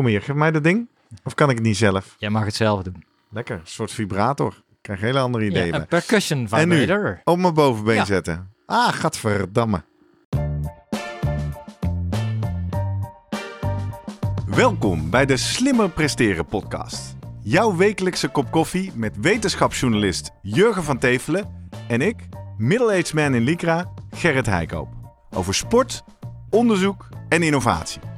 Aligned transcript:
Kom 0.00 0.08
hier, 0.08 0.22
geef 0.22 0.34
mij 0.34 0.50
dat 0.50 0.64
ding. 0.64 0.88
Of 1.24 1.34
kan 1.34 1.50
ik 1.50 1.56
het 1.56 1.64
niet 1.64 1.76
zelf? 1.76 2.16
Jij 2.18 2.30
mag 2.30 2.44
het 2.44 2.54
zelf 2.54 2.82
doen. 2.82 3.04
Lekker, 3.30 3.56
een 3.56 3.66
soort 3.66 3.92
vibrator. 3.92 4.52
Ik 4.52 4.78
krijg 4.80 5.00
hele 5.00 5.18
andere 5.18 5.44
ideeën. 5.44 5.66
Ja, 5.66 5.74
een 5.74 5.86
percussion 5.86 6.48
En 6.50 6.68
nu? 6.68 7.18
Op 7.24 7.38
mijn 7.38 7.54
bovenbeen 7.54 7.94
Ja. 7.94 8.04
zetten. 8.04 8.52
Ah, 8.66 8.88
gadverdamme. 8.88 9.82
Welkom 14.46 15.10
bij 15.10 15.26
de 15.26 15.36
Slimmer 15.36 15.90
Presteren 15.90 16.46
podcast. 16.46 17.16
Jouw 17.42 17.76
wekelijkse 17.76 18.28
kop 18.28 18.50
koffie 18.50 18.92
met 18.94 19.16
wetenschapsjournalist 19.20 20.30
Jurgen 20.42 20.82
van 20.84 20.98
Tevelen 20.98 21.68
en 21.88 22.00
ik, 22.00 22.28
middle-aged 22.56 23.14
man 23.14 23.34
in 23.34 23.42
Lycra, 23.42 23.92
Gerrit 24.10 24.46
Heikoop. 24.46 24.88
Over 25.30 25.54
sport, 25.54 26.04
onderzoek 26.50 27.08
en 27.28 27.42
innovatie. 27.42 28.09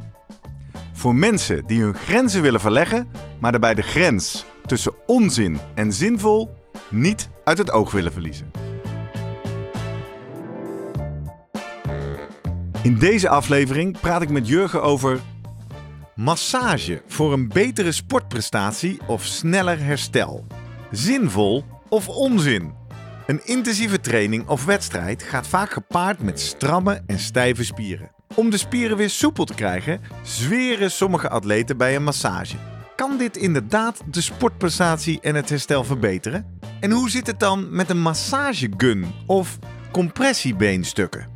Voor 1.02 1.14
mensen 1.14 1.66
die 1.66 1.82
hun 1.82 1.94
grenzen 1.94 2.42
willen 2.42 2.60
verleggen, 2.60 3.08
maar 3.40 3.50
daarbij 3.50 3.74
de 3.74 3.82
grens 3.82 4.44
tussen 4.66 4.94
onzin 5.06 5.58
en 5.74 5.92
zinvol 5.92 6.54
niet 6.90 7.28
uit 7.44 7.58
het 7.58 7.70
oog 7.70 7.92
willen 7.92 8.12
verliezen. 8.12 8.50
In 12.82 12.98
deze 12.98 13.28
aflevering 13.28 14.00
praat 14.00 14.22
ik 14.22 14.30
met 14.30 14.48
Jurgen 14.48 14.82
over 14.82 15.20
massage 16.14 17.02
voor 17.06 17.32
een 17.32 17.48
betere 17.48 17.92
sportprestatie 17.92 19.00
of 19.06 19.24
sneller 19.24 19.84
herstel. 19.84 20.46
Zinvol 20.90 21.64
of 21.88 22.08
onzin? 22.08 22.72
Een 23.26 23.46
intensieve 23.46 24.00
training 24.00 24.48
of 24.48 24.64
wedstrijd 24.64 25.22
gaat 25.22 25.46
vaak 25.46 25.70
gepaard 25.70 26.22
met 26.22 26.40
stramme 26.40 27.02
en 27.06 27.18
stijve 27.18 27.64
spieren. 27.64 28.11
Om 28.34 28.50
de 28.50 28.56
spieren 28.56 28.96
weer 28.96 29.10
soepel 29.10 29.44
te 29.44 29.54
krijgen, 29.54 30.00
zweren 30.22 30.90
sommige 30.90 31.28
atleten 31.28 31.76
bij 31.76 31.96
een 31.96 32.04
massage. 32.04 32.56
Kan 32.96 33.18
dit 33.18 33.36
inderdaad 33.36 34.02
de 34.10 34.20
sportprestatie 34.20 35.20
en 35.20 35.34
het 35.34 35.48
herstel 35.48 35.84
verbeteren? 35.84 36.58
En 36.80 36.90
hoe 36.90 37.10
zit 37.10 37.26
het 37.26 37.40
dan 37.40 37.74
met 37.74 37.90
een 37.90 38.00
massagegun 38.00 39.04
of 39.26 39.58
compressiebeenstukken? 39.90 41.26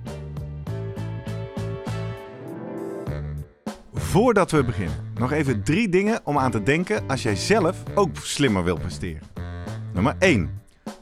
Voordat 3.95 4.51
we 4.51 4.65
beginnen, 4.65 5.13
nog 5.15 5.33
even 5.33 5.63
drie 5.63 5.89
dingen 5.89 6.21
om 6.25 6.39
aan 6.39 6.51
te 6.51 6.63
denken 6.63 7.09
als 7.09 7.23
jij 7.23 7.37
zelf 7.37 7.83
ook 7.95 8.17
slimmer 8.23 8.65
wil 8.65 8.79
presteren. 8.79 9.23
Nummer 9.93 10.15
1. 10.19 10.61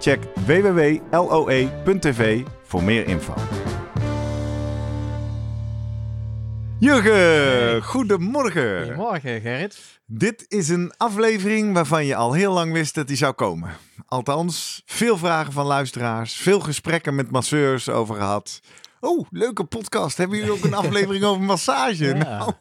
Check 0.00 0.20
www.loe.tv 0.46 2.42
voor 2.62 2.82
meer 2.82 3.06
info. 3.06 3.34
Jurgen, 6.78 7.82
goedemorgen. 7.82 8.82
Goedemorgen, 8.82 9.40
Gerrit. 9.40 10.00
Dit 10.06 10.44
is 10.48 10.68
een 10.68 10.92
aflevering 10.96 11.74
waarvan 11.74 12.06
je 12.06 12.14
al 12.16 12.32
heel 12.32 12.52
lang 12.52 12.72
wist 12.72 12.94
dat 12.94 13.06
die 13.06 13.16
zou 13.16 13.32
komen. 13.32 13.70
Althans, 14.06 14.82
veel 14.86 15.16
vragen 15.16 15.52
van 15.52 15.66
luisteraars, 15.66 16.34
veel 16.34 16.60
gesprekken 16.60 17.14
met 17.14 17.30
masseurs 17.30 17.88
over 17.88 18.14
gehad. 18.14 18.60
Oh, 19.00 19.26
leuke 19.30 19.64
podcast. 19.64 20.16
Hebben 20.16 20.38
jullie 20.38 20.52
ook 20.52 20.64
een 20.64 20.74
aflevering 20.84 21.24
over 21.24 21.42
massage? 21.42 22.04
Ja. 22.04 22.14
Nou, 22.14 22.52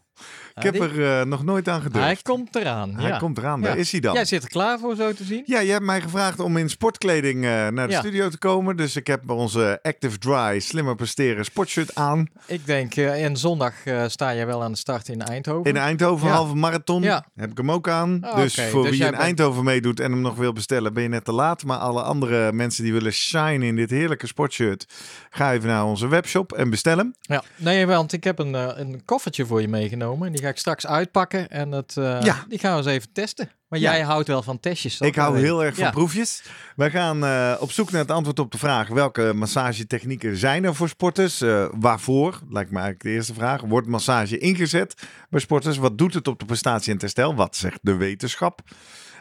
ik 0.66 0.74
heb 0.74 0.74
die- 0.74 1.02
er 1.03 1.20
eh, 1.20 1.25
nog 1.25 1.44
nooit 1.44 1.68
aan 1.70 1.81
gedurfd. 1.81 2.06
Hij 2.06 2.18
komt 2.24 2.56
eraan. 2.56 2.96
Hij 2.96 3.08
ja. 3.09 3.18
komt 3.18 3.38
eraan, 3.38 3.59
Ja. 3.62 3.66
daar 3.68 3.78
is 3.78 3.92
hij 3.92 4.00
dan. 4.00 4.14
Jij 4.14 4.25
zit 4.25 4.44
er 4.44 4.50
klaar 4.50 4.80
voor, 4.80 4.96
zo 4.96 5.14
te 5.14 5.24
zien. 5.24 5.44
Ja, 5.46 5.59
je 5.59 5.72
hebt 5.72 5.84
mij 5.86 6.02
gevraagd 6.02 6.40
om 6.40 6.58
in 6.58 6.70
sportkleding 6.70 7.44
eh, 7.44 7.50
naar 7.68 7.88
de 7.88 7.94
Ja. 7.94 8.00
studio 8.00 8.30
te 8.30 8.38
komen. 8.38 8.78
Dus 8.78 8.96
ik 8.96 9.08
heb 9.08 9.30
onze 9.30 9.80
Active 9.81 10.18
Dry 10.18 10.59
Slimmer 10.59 10.96
Presteren 10.96 11.46
sportshirt 11.46 11.96
aan. 11.96 12.28
Ik 12.46 12.66
denk, 12.66 12.96
eh 12.96 13.24
en 13.25 13.38
zondag 13.38 13.74
sta 14.08 14.36
jij 14.36 14.46
wel 14.46 14.64
aan 14.64 14.72
de 14.72 14.78
start 14.78 15.08
in 15.08 15.22
Eindhoven. 15.22 15.69
In 15.72 15.78
Eindhoven, 15.78 16.28
halve 16.30 16.56
marathon. 16.56 17.02
Ja. 17.02 17.25
Heb 17.36 17.52
ik 17.52 17.58
hem 17.58 17.72
ook 17.72 17.90
aan. 17.90 18.18
Ah, 18.24 18.36
dus 18.36 18.62
voor 18.62 18.81
Dus 18.84 18.92
wie 18.92 19.03
in 19.06 19.12
bent- 19.12 19.22
Eindhoven 19.24 19.64
meedoet 19.64 20.00
en 20.00 20.12
hem 20.12 20.22
nog 20.22 20.36
wil 20.36 20.53
bestellen, 20.53 20.94
ben 20.94 21.03
je 21.03 21.09
net 21.09 21.25
te 21.25 21.31
laat. 21.31 21.64
Maar 21.66 21.78
alle 21.78 22.02
andere 22.02 22.52
mensen 22.53 22.84
die 22.84 22.94
willen 22.94 23.14
shine 23.14 23.66
in 23.66 23.75
dit 23.75 23.90
heerlijke 23.90 24.28
sportshirt, 24.28 24.86
ga 25.30 25.53
even 25.53 25.68
naar 25.68 25.86
onze 25.86 26.08
webshop 26.08 26.52
en 26.53 26.69
bestel 26.69 26.98
hem. 26.98 27.16
Ja, 27.22 27.44
nee, 27.56 27.86
want 27.88 28.14
ik 28.14 28.24
heb 28.24 28.40
een, 28.40 28.80
een 28.80 29.02
koffertje 29.06 29.46
voor 29.46 29.62
je 29.62 29.68
meegenomen. 29.68 30.28
En 30.28 30.34
die 30.34 30.42
ga 30.42 30.49
ik 30.50 30.58
straks 30.58 30.88
uitpakken. 30.88 31.50
En 31.50 31.72
het, 31.72 31.98
eh, 31.98 32.22
Ja. 32.22 32.46
die 32.48 32.60
gaan 32.60 32.72
we 32.72 32.78
eens 32.78 32.88
even 32.88 33.12
testen. 33.14 33.52
Maar 33.68 33.80
Ja. 33.80 33.92
jij 33.92 34.02
houdt 34.02 34.28
wel 34.28 34.42
van 34.44 34.60
testjes? 34.60 35.00
Ik 35.00 35.16
hou 35.16 35.34
Dat 35.34 35.42
heel 35.42 35.64
erg 35.64 35.76
van 35.76 35.84
Ja. 35.84 35.90
proefjes. 35.92 36.44
Wij 36.76 36.90
gaan 36.92 37.24
eh, 37.26 37.56
op 37.60 37.72
zoek 37.72 37.92
naar 37.92 38.02
het 38.02 38.12
antwoord 38.12 38.40
op 38.40 38.52
de 38.52 38.58
vraag: 38.58 38.88
welke 38.88 39.32
massagetechnieken 39.36 40.38
zijn 40.38 40.64
er 40.64 40.76
voor 40.76 40.90
sporters? 40.90 41.42
Eh, 41.42 41.66
waarvoor? 41.74 42.40
Lijkt 42.50 42.70
me 42.72 42.76
eigenlijk 42.80 43.04
de 43.04 43.10
eerste 43.10 43.34
vraag. 43.34 43.62
Wordt 43.62 43.88
massage 43.88 44.38
ingezet 44.38 45.02
bij 45.30 45.40
sporters? 45.40 45.78
Wat 45.78 45.98
doet 45.98 46.14
het 46.14 46.28
op 46.28 46.40
de 46.40 46.46
prestatie 46.46 46.88
en 46.88 46.94
het 46.94 47.02
herstel? 47.02 47.36
Wat 47.36 47.56
zegt 47.56 47.80
de 47.81 47.96
wetenschap? 47.96 48.62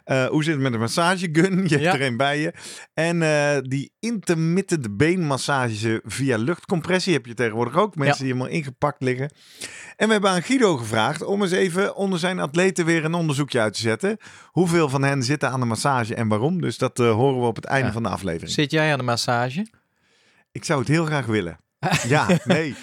Eh, 0.08 0.26
hoe 0.26 0.44
zit 0.44 0.52
het 0.52 0.62
met 0.62 0.72
de 0.72 0.78
massagegun? 0.78 1.64
Je 1.68 1.78
hebt 1.78 1.94
er 1.94 2.02
een 2.02 2.16
bij 2.16 2.40
je. 2.40 2.52
En 2.94 3.22
eh, 3.22 3.58
die 3.62 3.92
intermittent 3.98 4.96
beenmassage 4.96 6.02
via 6.04 6.36
luchtcompressie 6.36 7.12
heb 7.12 7.26
je 7.26 7.34
tegenwoordig 7.34 7.76
ook. 7.76 7.96
Mensen 7.96 8.24
die 8.24 8.32
helemaal 8.32 8.52
ingepakt 8.52 9.02
liggen. 9.02 9.30
En 9.96 10.06
we 10.06 10.12
hebben 10.12 10.30
aan 10.30 10.42
Guido 10.42 10.76
gevraagd 10.76 11.24
om 11.24 11.42
eens 11.42 11.50
even 11.50 11.94
onder 11.96 12.18
zijn 12.18 12.38
atleten 12.38 12.84
weer 12.84 13.04
een 13.04 13.14
onderzoekje 13.14 13.60
uit 13.60 13.72
te 13.74 13.80
zetten. 13.80 14.16
Hoeveel 14.46 14.88
van 14.88 15.02
hen 15.02 15.22
zitten 15.22 15.50
aan 15.50 15.60
de 15.60 15.66
massage 15.66 16.14
en 16.14 16.28
waarom? 16.28 16.60
Dus 16.60 16.78
dat 16.78 16.98
eh, 16.98 17.12
horen 17.12 17.40
we 17.40 17.46
op 17.46 17.56
het 17.56 17.64
einde 17.64 17.92
van 17.92 18.02
de 18.02 18.08
aflevering. 18.08 18.50
Zit 18.50 18.70
jij 18.70 18.92
aan 18.92 18.98
de 18.98 19.04
massage? 19.04 19.66
Ik 20.52 20.64
zou 20.64 20.78
het 20.80 20.88
heel 20.88 21.04
graag 21.04 21.26
willen. 21.26 21.58
Ja, 22.06 22.26
nee. 22.44 22.74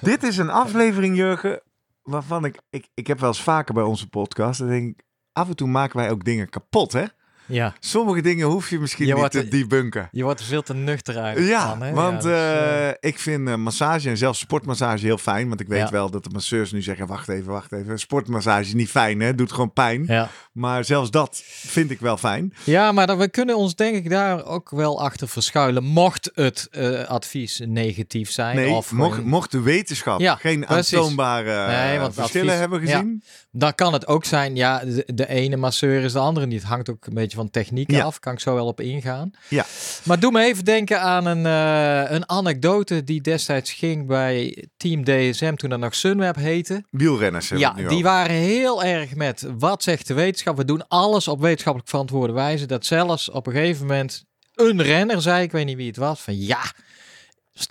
Dit 0.00 0.22
is 0.22 0.36
een 0.36 0.50
aflevering, 0.50 1.16
Jurgen, 1.16 1.62
waarvan 2.02 2.44
ik, 2.44 2.60
ik... 2.70 2.88
Ik 2.94 3.06
heb 3.06 3.20
wel 3.20 3.28
eens 3.28 3.42
vaker 3.42 3.74
bij 3.74 3.82
onze 3.82 4.08
podcast, 4.08 4.58
dan 4.58 4.68
denk 4.68 4.98
ik... 4.98 5.08
Af 5.32 5.48
en 5.48 5.56
toe 5.56 5.68
maken 5.68 5.96
wij 5.96 6.10
ook 6.10 6.24
dingen 6.24 6.48
kapot, 6.48 6.92
hè? 6.92 7.04
Ja. 7.46 7.74
Sommige 7.80 8.20
dingen 8.22 8.46
hoef 8.46 8.70
je 8.70 8.78
misschien 8.78 9.06
Je 9.06 9.14
niet 9.14 9.30
te 9.30 9.48
debunken. 9.48 10.08
Je 10.12 10.22
wordt 10.22 10.40
er 10.40 10.46
veel 10.46 10.62
te 10.62 10.74
nuchter 10.74 11.18
uit. 11.18 11.38
Ja, 11.46 11.68
van, 11.68 11.82
hè? 11.82 11.92
want 11.92 12.22
Ja, 12.22 12.28
dus, 12.28 12.32
eh, 12.38 12.88
eh, 12.88 12.94
ik 13.00 13.18
vind 13.18 13.48
eh, 13.48 13.54
massage 13.54 14.08
en 14.08 14.16
zelfs 14.16 14.38
sportmassage 14.38 15.04
heel 15.06 15.18
fijn. 15.18 15.48
Want 15.48 15.60
ik 15.60 15.68
weet 15.68 15.78
Ja. 15.80 15.90
wel 15.90 16.10
dat 16.10 16.24
de 16.24 16.30
masseurs 16.30 16.72
nu 16.72 16.82
zeggen, 16.82 17.06
wacht 17.06 17.28
even, 17.28 17.52
wacht 17.52 17.72
even. 17.72 17.98
Sportmassage 17.98 18.60
is 18.60 18.74
niet 18.74 18.90
fijn, 18.90 19.20
hè? 19.20 19.34
Doet 19.34 19.52
gewoon 19.52 19.72
pijn. 19.72 20.04
ja. 20.06 20.28
Maar 20.52 20.84
zelfs 20.84 21.10
dat 21.10 21.42
vind 21.44 21.90
ik 21.90 22.00
wel 22.00 22.16
fijn. 22.16 22.54
Ja, 22.64 22.92
maar 22.92 23.06
dan, 23.06 23.18
we 23.18 23.28
kunnen 23.30 23.56
ons 23.56 23.74
denk 23.74 23.96
ik 23.96 24.10
daar 24.10 24.44
ook 24.44 24.70
wel 24.70 25.02
achter 25.02 25.28
verschuilen. 25.28 25.84
Mocht 25.84 26.30
het 26.34 26.68
advies 27.08 27.60
negatief 27.64 28.30
zijn. 28.30 28.56
Nee, 28.56 28.70
of 28.70 28.92
mocht, 28.92 29.14
gewoon- 29.14 29.28
mocht 29.30 29.50
de 29.50 29.60
wetenschap 29.60 30.20
geen 30.20 30.64
precies. 30.64 30.94
aantoonbare 30.98 31.66
Nee, 31.66 32.10
verschillen 32.10 32.46
advies- 32.46 32.60
hebben 32.60 32.80
gezien. 32.80 33.22
Dan 33.52 33.74
kan 33.74 33.92
het 33.92 34.06
ook 34.06 34.24
zijn, 34.24 34.56
ja, 34.56 34.78
de, 34.84 35.04
de 35.14 35.28
ene 35.28 35.56
masseur 35.56 36.02
is 36.04 36.12
de 36.12 36.18
andere 36.18 36.46
niet. 36.46 36.60
Het 36.60 36.68
hangt 36.70 36.90
ook 36.90 37.06
een 37.06 37.14
beetje 37.14 37.36
van 37.36 37.50
technieken 37.50 37.94
Ja. 37.96 38.04
af. 38.04 38.18
Kan 38.18 38.32
ik 38.32 38.40
zo 38.40 38.54
wel 38.54 38.66
op 38.66 38.80
ingaan. 38.80 39.30
Ja. 39.48 39.64
Maar 40.04 40.20
doe 40.20 40.30
me 40.32 40.42
even 40.44 40.64
denken 40.64 41.00
aan 41.00 41.26
een, 41.26 41.46
eh, 41.46 42.10
een 42.16 42.28
anekdote 42.28 43.04
die 43.04 43.20
destijds 43.20 43.72
ging 43.72 44.06
bij 44.06 44.64
Team 44.76 45.04
DSM 45.04 45.54
toen 45.54 45.70
dat 45.70 45.78
nog 45.78 45.94
Sunweb 45.94 46.36
heette. 46.36 46.84
Wielrenners 46.90 47.48
Ja, 47.48 47.72
die 47.72 47.86
over. 47.86 48.02
waren 48.02 48.34
heel 48.36 48.84
erg 48.84 49.14
met 49.14 49.46
wat 49.58 49.82
zegt 49.82 50.06
de 50.06 50.14
wetenschap. 50.14 50.56
We 50.56 50.64
doen 50.64 50.88
alles 50.88 51.28
op 51.28 51.40
wetenschappelijk 51.40 51.90
verantwoorde 51.90 52.32
wijze. 52.32 52.66
Dat 52.66 52.86
zelfs 52.86 53.30
op 53.30 53.46
een 53.46 53.52
gegeven 53.52 53.86
moment 53.86 54.24
een 54.54 54.82
renner 54.82 55.22
zei, 55.22 55.42
ik 55.42 55.52
weet 55.52 55.66
niet 55.66 55.76
wie 55.76 55.86
het 55.86 55.96
was, 55.96 56.20
van 56.20 56.38
ja, 56.40 56.60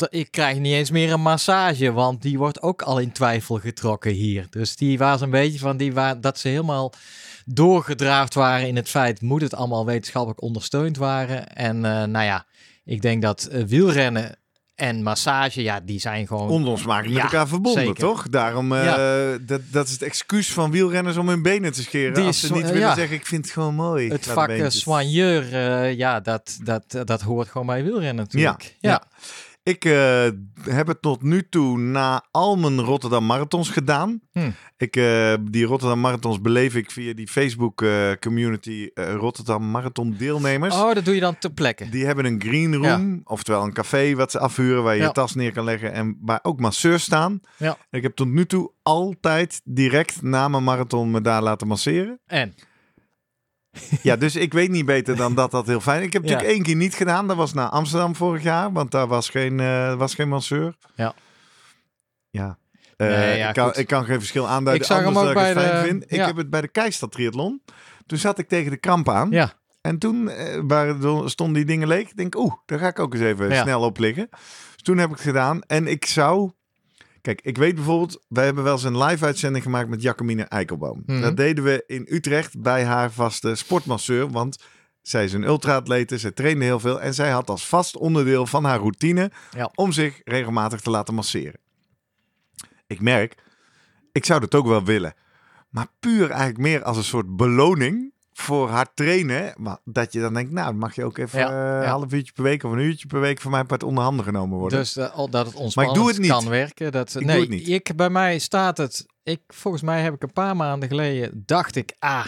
ik 0.09 0.31
krijg 0.31 0.57
niet 0.57 0.73
eens 0.73 0.91
meer 0.91 1.13
een 1.13 1.21
massage, 1.21 1.91
want 1.91 2.21
die 2.21 2.37
wordt 2.37 2.61
ook 2.61 2.81
al 2.81 2.99
in 2.99 3.11
twijfel 3.11 3.55
getrokken 3.55 4.11
hier. 4.11 4.47
Dus 4.49 4.75
die 4.75 4.97
was 4.97 5.21
een 5.21 5.29
beetje 5.29 5.59
van 5.59 5.77
die 5.77 5.93
waar, 5.93 6.21
dat 6.21 6.39
ze 6.39 6.47
helemaal 6.47 6.93
doorgedraafd 7.53 8.33
waren 8.33 8.67
in 8.67 8.75
het 8.75 8.89
feit, 8.89 9.21
moet 9.21 9.41
het 9.41 9.55
allemaal 9.55 9.85
wetenschappelijk 9.85 10.41
ondersteund 10.41 10.97
waren. 10.97 11.47
En 11.47 11.85
eh, 11.85 12.03
nou 12.03 12.25
ja, 12.25 12.45
ik 12.85 13.01
denk 13.01 13.21
dat 13.21 13.43
eh, 13.43 13.63
wielrennen 13.63 14.37
en 14.75 15.03
massage, 15.03 15.61
ja, 15.61 15.79
die 15.79 15.99
zijn 15.99 16.27
gewoon... 16.27 16.49
onlosmakelijk 16.49 17.13
met 17.13 17.17
Ja, 17.17 17.23
elkaar 17.23 17.47
verbonden, 17.47 17.83
zeker. 17.83 17.99
toch? 17.99 18.29
Daarom, 18.29 18.73
eh, 18.73 19.31
dat, 19.41 19.61
dat 19.71 19.87
is 19.87 19.91
het 19.91 20.01
excuus 20.01 20.53
van 20.53 20.71
wielrenners 20.71 21.17
om 21.17 21.27
hun 21.27 21.41
benen 21.41 21.71
te 21.71 21.81
scheren. 21.81 22.13
Die 22.13 22.23
als 22.23 22.39
ze 22.39 22.53
niet 22.53 22.65
willen 22.65 22.79
ja. 22.79 22.95
zeggen, 22.95 23.15
ik 23.15 23.25
vind 23.25 23.45
het 23.45 23.53
gewoon 23.53 23.75
mooi. 23.75 24.09
Het 24.09 24.27
vak 24.27 24.51
soigneur, 24.67 25.45
ja, 25.89 26.19
dat, 26.19 26.57
dat, 26.63 26.83
dat 27.05 27.21
hoort 27.21 27.47
gewoon 27.47 27.67
bij 27.67 27.83
wielrennen 27.83 28.15
natuurlijk. 28.15 28.75
Ja, 28.79 28.89
ja. 28.89 29.03
Ik 29.69 29.85
eh, 29.85 30.27
heb 30.69 30.87
het 30.87 31.01
tot 31.01 31.21
nu 31.21 31.49
toe 31.49 31.77
na 31.77 32.25
al 32.31 32.57
mijn 32.57 32.79
Rotterdam 32.81 33.25
Marathons 33.25 33.69
gedaan. 33.69 34.21
Hm. 34.31 34.51
Ik, 34.77 34.95
eh, 34.95 35.33
die 35.41 35.65
Rotterdam 35.65 35.99
Marathons 35.99 36.41
beleef 36.41 36.75
ik 36.75 36.91
via 36.91 37.13
die 37.13 37.27
Facebook 37.27 37.81
eh, 37.81 38.11
community 38.19 38.89
Rotterdam 38.93 39.71
Marathon 39.71 40.15
deelnemers. 40.17 40.75
Oh, 40.75 40.93
dat 40.93 41.05
doe 41.05 41.13
je 41.13 41.19
dan 41.19 41.37
ter 41.37 41.51
plekke. 41.51 41.89
Die 41.89 42.05
hebben 42.05 42.25
een 42.25 42.41
green 42.41 42.75
room, 42.75 43.21
oftewel 43.23 43.63
een 43.63 43.73
café 43.73 44.15
wat 44.15 44.31
ze 44.31 44.39
afhuren 44.39 44.83
waar 44.83 44.93
je 44.93 45.01
Ja. 45.01 45.07
je 45.07 45.13
tas 45.13 45.35
neer 45.35 45.51
kan 45.51 45.63
leggen 45.63 45.93
en 45.93 46.17
waar 46.21 46.39
ook 46.41 46.59
masseurs 46.59 47.03
staan. 47.03 47.39
Ja. 47.57 47.77
Ik 47.89 48.03
heb 48.03 48.15
tot 48.15 48.27
nu 48.27 48.45
toe 48.45 48.71
altijd 48.83 49.61
direct 49.63 50.21
na 50.21 50.47
mijn 50.47 50.63
marathon 50.63 51.11
me 51.11 51.21
daar 51.21 51.41
laten 51.41 51.67
masseren. 51.67 52.19
En? 52.25 52.53
Ja, 54.01 54.15
dus 54.15 54.35
ik 54.35 54.53
weet 54.53 54.69
niet 54.69 54.85
beter 54.85 55.15
dan 55.15 55.35
dat 55.35 55.51
dat 55.51 55.67
heel 55.67 55.79
fijn. 55.81 56.01
Ik 56.03 56.13
heb 56.13 56.23
Ja. 56.23 56.29
natuurlijk 56.29 56.55
één 56.57 56.65
keer 56.65 56.75
niet 56.75 56.93
gedaan. 56.93 57.27
Dat 57.27 57.37
was 57.37 57.53
naar 57.53 57.69
Amsterdam 57.69 58.15
vorig 58.15 58.43
jaar, 58.43 58.71
want 58.71 58.91
daar 58.91 59.07
was 59.07 59.29
geen, 59.29 59.59
eh, 59.59 59.95
was 59.95 60.15
geen 60.15 60.29
masseur. 60.29 60.75
Ja. 60.95 61.13
Ja. 62.29 62.57
Eh, 62.97 63.07
Nee, 63.07 63.37
ja, 63.37 63.47
ik, 63.47 63.53
kan, 63.53 63.71
ik 63.75 63.87
kan 63.87 64.05
geen 64.05 64.19
verschil 64.19 64.47
aanduiden. 64.47 64.87
Ik 64.87 64.91
zag 64.93 65.03
hem 65.03 65.17
ook 65.17 65.33
bij 65.33 65.53
de- 65.53 65.81
vind. 65.85 66.03
Ik 66.03 66.11
ja. 66.17 66.25
heb 66.25 66.35
het 66.37 66.49
bij 66.49 66.61
de 66.61 66.67
Keistad 66.67 67.11
Triathlon. 67.11 67.61
Toen 68.05 68.17
zat 68.17 68.39
ik 68.39 68.47
tegen 68.47 68.71
de 68.71 68.77
kramp 68.77 69.09
aan. 69.09 69.31
Ja. 69.31 69.51
En 69.81 69.97
toen 69.97 70.29
eh, 70.29 70.59
waren, 70.67 71.29
stonden 71.29 71.55
die 71.55 71.65
dingen 71.65 71.87
leeg. 71.87 72.09
Ik 72.09 72.15
denk, 72.15 72.35
oeh, 72.37 72.53
daar 72.65 72.79
ga 72.79 72.87
ik 72.87 72.99
ook 72.99 73.13
eens 73.13 73.23
even 73.23 73.55
snel 73.55 73.81
op 73.81 73.97
liggen. 73.99 74.27
Dus 74.29 74.81
toen 74.83 74.97
heb 74.97 75.09
ik 75.09 75.15
het 75.15 75.25
gedaan. 75.25 75.61
En 75.61 75.87
ik 75.87 76.05
zou... 76.05 76.51
Kijk, 77.21 77.41
ik 77.41 77.57
weet 77.57 77.75
bijvoorbeeld... 77.75 78.25
Wij 78.27 78.45
hebben 78.45 78.63
wel 78.63 78.73
eens 78.73 78.83
een 78.83 78.97
live-uitzending 78.97 79.63
gemaakt 79.63 79.89
met 79.89 80.01
Jacqueline 80.01 80.43
Eikelboom. 80.43 81.03
Mhm. 81.05 81.21
Dat 81.21 81.37
deden 81.37 81.63
we 81.63 81.83
in 81.87 82.07
Utrecht 82.09 82.61
bij 82.61 82.83
haar 82.83 83.11
vaste 83.11 83.55
sportmasseur. 83.55 84.29
Want 84.29 84.57
zij 85.01 85.23
is 85.23 85.33
een 85.33 85.43
ultraatlete, 85.43 86.19
ze 86.19 86.33
trainde 86.33 86.65
heel 86.65 86.79
veel. 86.79 87.01
En 87.01 87.13
zij 87.13 87.29
had 87.29 87.49
als 87.49 87.67
vast 87.67 87.97
onderdeel 87.97 88.45
van 88.45 88.63
haar 88.63 88.79
routine... 88.79 89.31
Ja. 89.51 89.71
om 89.75 89.91
zich 89.91 90.21
regelmatig 90.23 90.79
te 90.81 90.89
laten 90.89 91.13
masseren. 91.13 91.59
Ik 92.87 93.01
merk, 93.01 93.35
ik 94.11 94.25
zou 94.25 94.39
dat 94.39 94.55
ook 94.55 94.67
wel 94.67 94.83
willen. 94.83 95.13
Maar 95.69 95.87
puur 95.99 96.29
eigenlijk 96.29 96.59
meer 96.59 96.83
als 96.83 96.97
een 96.97 97.03
soort 97.03 97.35
beloning 97.35 98.13
voor 98.39 98.69
hard 98.69 98.89
trainen. 98.93 99.53
Maar 99.57 99.77
dat 99.83 100.13
je 100.13 100.19
dan 100.19 100.33
denkt, 100.33 100.51
nou, 100.51 100.73
mag 100.73 100.95
je 100.95 101.03
ook 101.03 101.17
even 101.17 101.39
Ja, 101.39 101.47
eh, 101.49 101.75
een 101.77 101.83
ja. 101.83 101.89
half 101.89 102.13
uurtje 102.13 102.33
per 102.33 102.43
week 102.43 102.63
of 102.63 102.71
een 102.71 102.79
uurtje 102.79 103.07
per 103.07 103.19
week 103.19 103.41
van 103.41 103.51
mij 103.51 103.63
part 103.63 103.83
onder 103.83 104.03
handen 104.03 104.25
genomen 104.25 104.57
worden. 104.57 104.79
Dus 104.79 104.97
eh, 104.97 105.11
al 105.13 105.29
dat 105.29 105.45
het 105.45 105.53
Maar 105.53 105.63
ontspannend 105.63 105.95
ik 105.95 106.01
doe 106.01 106.11
het 106.11 106.21
niet. 106.21 106.31
kan 106.31 106.49
werken. 106.49 106.91
Dat, 106.91 107.15
Ik 107.19 107.25
nee, 107.25 107.47
niet. 107.47 107.67
Ik, 107.67 107.95
bij 107.95 108.09
mij 108.09 108.39
staat 108.39 108.77
het... 108.77 109.05
Ik, 109.23 109.41
volgens 109.47 109.83
mij 109.83 110.01
heb 110.01 110.13
ik 110.13 110.23
een 110.23 110.33
paar 110.33 110.55
maanden 110.55 110.89
geleden... 110.89 111.43
dacht 111.45 111.75
ik, 111.75 111.95
ah, 111.99 112.25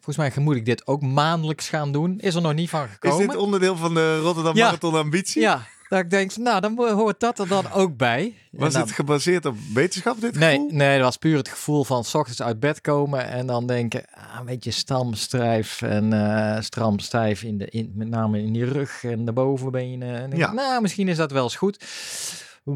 volgens 0.00 0.16
mij 0.16 0.44
moet 0.44 0.56
ik 0.56 0.64
dit 0.64 0.86
ook 0.86 1.02
maandelijks 1.02 1.68
gaan 1.68 1.92
doen. 1.92 2.18
Is 2.18 2.34
er 2.34 2.42
nog 2.42 2.54
niet 2.54 2.70
van 2.70 2.84
is 2.84 2.90
gekomen. 2.92 3.26
dit 3.28 3.36
onderdeel 3.36 3.76
van 3.76 3.94
de 3.94 4.18
Rotterdam 4.20 4.56
Ja. 4.56 4.64
Marathon 4.64 4.94
ambitie? 4.94 5.40
Ja, 5.42 5.66
dat 5.88 5.98
ik 5.98 6.10
denk, 6.10 6.36
nou, 6.36 6.60
dan 6.60 6.76
hoort 6.78 7.20
dat 7.20 7.38
er 7.38 7.48
dan 7.48 7.72
ook 7.72 7.96
bij. 7.96 8.34
Was 8.50 8.72
dan- 8.72 8.82
het 8.82 8.92
gebaseerd 8.92 9.46
op 9.46 9.56
wetenschap, 9.74 10.20
dit 10.20 10.34
Nee, 10.38 10.54
gevoel? 10.54 10.70
nee, 10.72 10.94
dat 10.96 11.04
was 11.04 11.16
puur 11.16 11.36
het 11.36 11.48
gevoel 11.48 11.84
van 11.84 12.04
s 12.04 12.14
ochtends 12.14 12.42
uit 12.42 12.60
bed 12.60 12.80
komen 12.80 13.28
en 13.28 13.46
dan 13.46 13.66
denken, 13.66 14.02
ah, 14.14 14.38
een 14.40 14.46
beetje 14.46 14.70
stamstrijf 14.70 15.82
en 15.82 16.12
eh 16.12 16.60
stram 16.62 16.98
stijf 16.98 17.42
in 17.42 17.58
de, 17.58 17.66
in, 17.66 17.92
met 17.94 18.08
name 18.08 18.42
in 18.42 18.52
die 18.52 18.64
rug 18.64 19.04
en 19.04 19.24
de 19.24 19.32
bovenbenen. 19.32 20.14
En 20.16 20.30
denk 20.30 20.42
Ja. 20.42 20.48
ik, 20.48 20.54
nou, 20.54 20.82
misschien 20.82 21.08
is 21.08 21.16
dat 21.16 21.32
wel 21.32 21.42
eens 21.42 21.56
goed. 21.56 21.84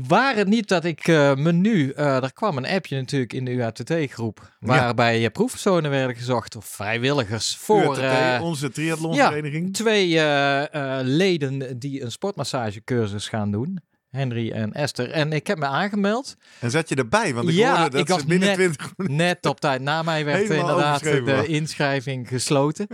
Waar 0.01 0.37
het 0.37 0.49
niet 0.49 0.69
dat 0.69 0.85
ik 0.85 1.09
eh, 1.09 1.35
me 1.35 1.53
nu, 1.53 1.91
eh, 1.91 2.23
er 2.23 2.33
kwam 2.33 2.57
een 2.57 2.67
appje 2.67 2.97
natuurlijk 2.97 3.33
in 3.33 3.45
de 3.45 3.51
UATT-groep, 3.51 4.53
waarbij 4.61 5.25
eh, 5.25 5.31
proefpersonen 5.33 5.91
werden 5.91 6.17
gezocht 6.17 6.57
of 6.57 6.65
vrijwilligers 6.65 7.57
voor 7.57 7.99
eh, 7.99 8.41
onze 8.43 8.71
triathlonvereniging. 8.71 9.75
twee 9.75 10.19
eh, 10.19 10.75
eh, 10.75 11.07
leden 11.07 11.79
die 11.79 12.03
een 12.03 12.11
sportmassagecursus 12.13 13.29
gaan 13.29 13.51
doen. 13.51 13.81
Henry 14.13 14.51
en 14.51 14.73
Esther. 14.73 15.11
En 15.11 15.33
ik 15.33 15.47
heb 15.47 15.59
me 15.59 15.67
aangemeld. 15.67 16.37
En 16.61 16.71
zat 16.71 16.89
je 16.89 16.95
erbij? 16.95 17.35
Want 17.35 17.49
ik 17.49 17.55
Ja, 17.55 17.75
hoorde 17.77 17.91
dat 17.91 18.01
ik 18.01 18.07
ze 18.07 18.13
was 18.13 18.25
binnen 18.25 18.49
net- 18.49 18.57
20 18.57 18.93
minuten... 18.97 19.17
Net 19.27 19.47
op 19.47 19.61
tijd. 19.61 19.81
Na 19.81 20.03
mij 20.03 20.25
werd 20.25 20.39
Helemaal 20.39 20.69
inderdaad 20.69 21.03
de 21.03 21.23
was. 21.23 21.47
inschrijving 21.61 22.29
gesloten. 22.29 22.87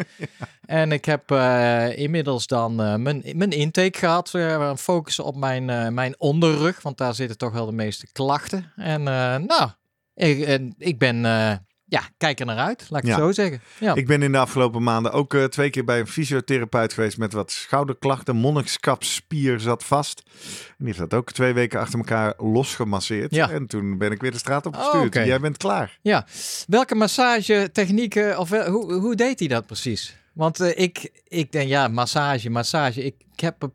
En 0.67 0.93
ik 0.93 1.05
heb 1.05 1.31
eh, 1.31 1.99
inmiddels 1.99 2.47
dan 2.47 2.81
eh, 2.83 2.95
mijn, 2.95 3.23
mijn 3.35 3.51
intake 3.51 3.99
gehad. 3.99 4.31
We 4.31 4.75
focussen 4.77 5.25
op 5.25 5.37
mijn, 5.37 5.71
eh, 5.71 5.89
mijn 5.89 6.15
onderrug, 6.21 6.83
want 6.83 6.99
daar 6.99 7.15
zitten 7.15 7.39
toch 7.39 7.53
wel 7.53 7.67
de 7.67 7.73
meeste 7.73 8.07
klachten. 8.13 8.73
En 8.77 9.01
eh, 9.09 9.37
nou, 9.37 9.71
ik, 10.15 10.41
en 10.41 10.75
ik 10.79 10.99
ben, 10.99 11.25
eh, 11.25 11.53
ja, 11.89 12.03
kijk 12.17 12.41
er 12.41 12.47
naar 12.47 12.57
uit, 12.57 12.87
laat 12.91 13.03
ik 13.03 13.09
Ja. 13.09 13.15
het 13.15 13.25
zo 13.25 13.33
zeggen. 13.33 13.61
Ja. 13.81 13.95
Ik 13.95 14.07
ben 14.07 14.23
in 14.23 14.33
de 14.33 14.39
afgelopen 14.39 14.83
maanden 14.83 15.13
ook 15.13 15.35
eh, 15.35 15.45
twee 15.45 15.71
keer 15.71 15.85
bij 15.85 16.01
een 16.01 16.07
fysiotherapeut 16.07 16.93
geweest 16.93 17.19
met 17.19 17.33
wat 17.33 17.51
schouderklachten. 17.51 18.37
Monnikskapspier 18.37 19.61
zat 19.61 19.85
vast. 19.85 20.23
En 20.27 20.75
die 20.77 20.87
heeft 20.87 20.99
dat 20.99 21.15
ook 21.15 21.33
twee 21.33 21.53
weken 21.53 21.81
achter 21.81 21.99
elkaar 21.99 22.35
losgemasseerd. 22.37 23.35
Ja. 23.35 23.51
En 23.51 23.67
toen 23.67 23.99
ben 23.99 24.13
ik 24.13 24.21
weer 24.21 24.31
de 24.33 24.39
straat 24.39 24.67
op 24.67 24.77
Oh. 24.77 25.07
Jij 25.11 25.41
bent 25.41 25.57
klaar. 25.57 25.99
Ja, 26.03 26.27
welke 26.67 26.95
massagetechnieken, 26.95 28.39
of 28.39 28.49
wel- 28.49 28.71
hoe, 28.71 28.93
hoe 28.93 29.15
deed 29.15 29.39
hij 29.39 29.49
dat 29.49 29.67
precies? 29.67 30.17
Want 30.33 30.61
eh, 30.61 30.83
ik, 30.83 31.11
ik 31.29 31.53
denk, 31.53 31.69
ja, 31.69 31.89
massage, 31.89 32.51
massage. 32.51 33.05
Ik, 33.05 33.15
ik 33.33 33.41
heb 33.41 33.71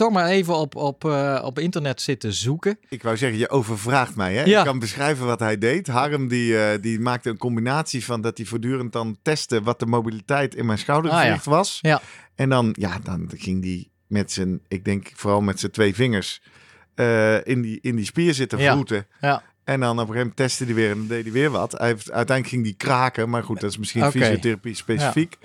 toch 0.00 0.12
maar 0.12 0.26
even 0.26 0.56
op, 0.56 0.76
op, 0.76 1.04
eh, 1.04 1.42
op 1.44 1.58
internet 1.58 2.00
zitten 2.02 2.32
zoeken. 2.32 2.78
Ik 2.88 3.02
wou 3.02 3.16
zeggen, 3.16 3.38
je 3.38 3.48
overvraagt 3.48 4.16
mij. 4.16 4.34
Hè? 4.34 4.42
Ja. 4.44 4.58
Ik 4.58 4.64
kan 4.64 4.78
beschrijven 4.78 5.26
wat 5.26 5.40
hij 5.40 5.58
deed. 5.58 5.86
Harm 5.86 6.28
die, 6.28 6.58
eh, 6.58 6.82
die 6.82 7.00
maakte 7.00 7.30
een 7.30 7.38
combinatie 7.38 8.04
van 8.04 8.20
dat 8.20 8.36
hij 8.36 8.46
voortdurend 8.46 8.92
dan 8.92 9.18
testte 9.22 9.62
wat 9.62 9.78
de 9.78 9.86
mobiliteit 9.86 10.54
in 10.54 10.66
mijn 10.66 10.78
schoudergewricht 10.78 11.44
was. 11.44 11.78
Ja. 11.80 12.00
En 12.34 12.48
dan, 12.48 12.74
ja, 12.78 12.98
dan 13.02 13.30
ging 13.36 13.64
hij 13.64 13.88
met 14.06 14.32
zijn, 14.32 14.60
ik 14.68 14.84
denk 14.84 15.10
vooral 15.14 15.40
met 15.40 15.60
zijn 15.60 15.72
twee 15.72 15.94
vingers, 15.94 16.42
eh, 16.94 17.46
in, 17.46 17.62
die, 17.62 17.78
in 17.80 17.96
die 17.96 18.04
spier 18.04 18.34
zitten 18.34 18.58
Ja. 18.58 18.72
vroeten. 18.72 19.06
Ja. 19.20 19.42
En 19.64 19.80
dan 19.80 19.90
op 19.90 19.96
een 19.98 20.00
gegeven 20.00 20.18
moment 20.18 20.36
testte 20.36 20.64
hij 20.64 20.74
weer 20.74 20.90
en 20.90 20.96
dan 20.96 21.06
deed 21.06 21.22
hij 21.22 21.32
weer 21.32 21.50
wat. 21.50 21.72
Hij 21.72 21.86
heeft, 21.86 22.10
uiteindelijk 22.10 22.48
ging 22.48 22.64
die 22.64 22.76
kraken, 22.76 23.30
maar 23.30 23.42
goed, 23.42 23.60
dat 23.60 23.70
is 23.70 23.78
misschien 23.78 24.10
fysiotherapie 24.10 24.74
specifiek. 24.74 25.38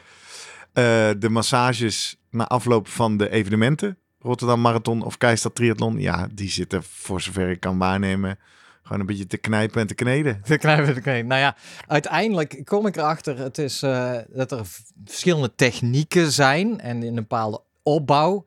De 0.73 1.27
massages 1.29 2.17
na 2.29 2.47
afloop 2.47 2.87
van 2.87 3.17
de 3.17 3.29
evenementen, 3.29 3.97
Rotterdam 4.25 4.61
Marathon 4.61 5.03
of 5.03 5.17
Keistad 5.17 5.55
Triathlon, 5.55 5.99
ja, 5.99 6.27
die 6.31 6.49
zitten 6.49 6.83
voor 6.83 7.21
zover 7.21 7.49
ik 7.49 7.59
kan 7.59 7.77
waarnemen 7.77 8.39
gewoon 8.83 8.99
een 8.99 9.05
beetje 9.05 9.27
te 9.27 9.37
knijpen 9.37 9.81
en 9.81 9.87
te 9.87 9.95
kneden. 9.95 10.41
De 10.45 10.57
knijpen, 10.57 10.93
de 10.93 11.01
knijpen. 11.01 11.27
Nou 11.27 11.41
ja, 11.41 11.55
uiteindelijk 11.87 12.61
kom 12.63 12.87
ik 12.87 12.95
erachter 12.95 13.37
het 13.37 13.57
is, 13.57 13.81
eh, 13.81 14.17
dat 14.27 14.51
er 14.51 14.65
verschillende 15.05 15.55
technieken 15.55 16.31
zijn 16.31 16.79
en 16.79 17.03
in 17.03 17.07
een 17.07 17.15
bepaalde 17.15 17.61
opbouw. 17.83 18.45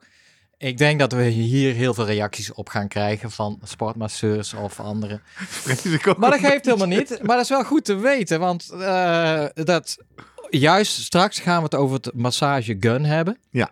Ik 0.57 0.77
denk 0.77 0.99
dat 0.99 1.11
we 1.11 1.23
hier 1.23 1.73
heel 1.73 1.93
veel 1.93 2.05
reacties 2.05 2.53
op 2.53 2.69
gaan 2.69 2.87
krijgen 2.87 3.31
van 3.31 3.59
sportmasseurs 3.63 4.53
of 4.53 4.79
anderen. 4.79 5.21
Maar 6.17 6.31
dat 6.31 6.39
geeft 6.39 6.65
helemaal 6.65 6.87
niet. 6.87 7.09
Maar 7.09 7.35
dat 7.35 7.43
is 7.43 7.49
wel 7.49 7.63
goed 7.63 7.85
te 7.85 7.95
weten, 7.95 8.39
want 8.39 8.69
eh, 8.69 9.45
dat 9.53 9.97
juist 10.49 11.01
straks 11.01 11.39
gaan 11.39 11.57
we 11.57 11.63
het 11.63 11.75
over 11.75 11.95
het 11.95 12.13
massage 12.13 12.77
gun 12.79 13.05
hebben. 13.05 13.37
Ja. 13.49 13.71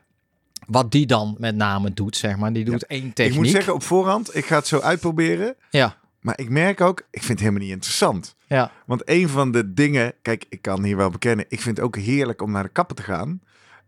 Wat 0.67 0.91
die 0.91 1.05
dan 1.05 1.35
met 1.39 1.55
name 1.55 1.93
doet, 1.93 2.15
zeg 2.15 2.37
maar. 2.37 2.53
Die 2.53 2.65
doet 2.65 2.85
één 2.85 3.13
techniek. 3.13 3.33
Ik 3.35 3.39
moet 3.41 3.49
zeggen 3.49 3.73
op 3.73 3.83
voorhand, 3.83 4.35
ik 4.35 4.45
ga 4.45 4.55
het 4.55 4.67
zo 4.67 4.79
uitproberen. 4.79 5.55
Ja, 5.69 5.95
Maar 6.19 6.39
ik 6.39 6.49
merk 6.49 6.81
ook, 6.81 6.99
ik 6.99 7.19
vind 7.23 7.27
het 7.27 7.39
helemaal 7.39 7.61
niet 7.61 7.71
interessant. 7.71 8.35
ja. 8.47 8.71
Want 8.85 9.01
een 9.05 9.29
van 9.29 9.51
de 9.51 9.73
dingen, 9.73 10.13
kijk, 10.21 10.45
ik 10.49 10.61
kan 10.61 10.83
hier 10.83 10.97
wel 10.97 11.09
bekennen, 11.09 11.45
ik 11.49 11.61
vind 11.61 11.77
het 11.77 11.85
ook 11.85 11.95
heerlijk 11.97 12.41
om 12.41 12.51
naar 12.51 12.63
de 12.63 12.69
kapper 12.69 12.95
te 12.95 13.03
gaan. 13.03 13.41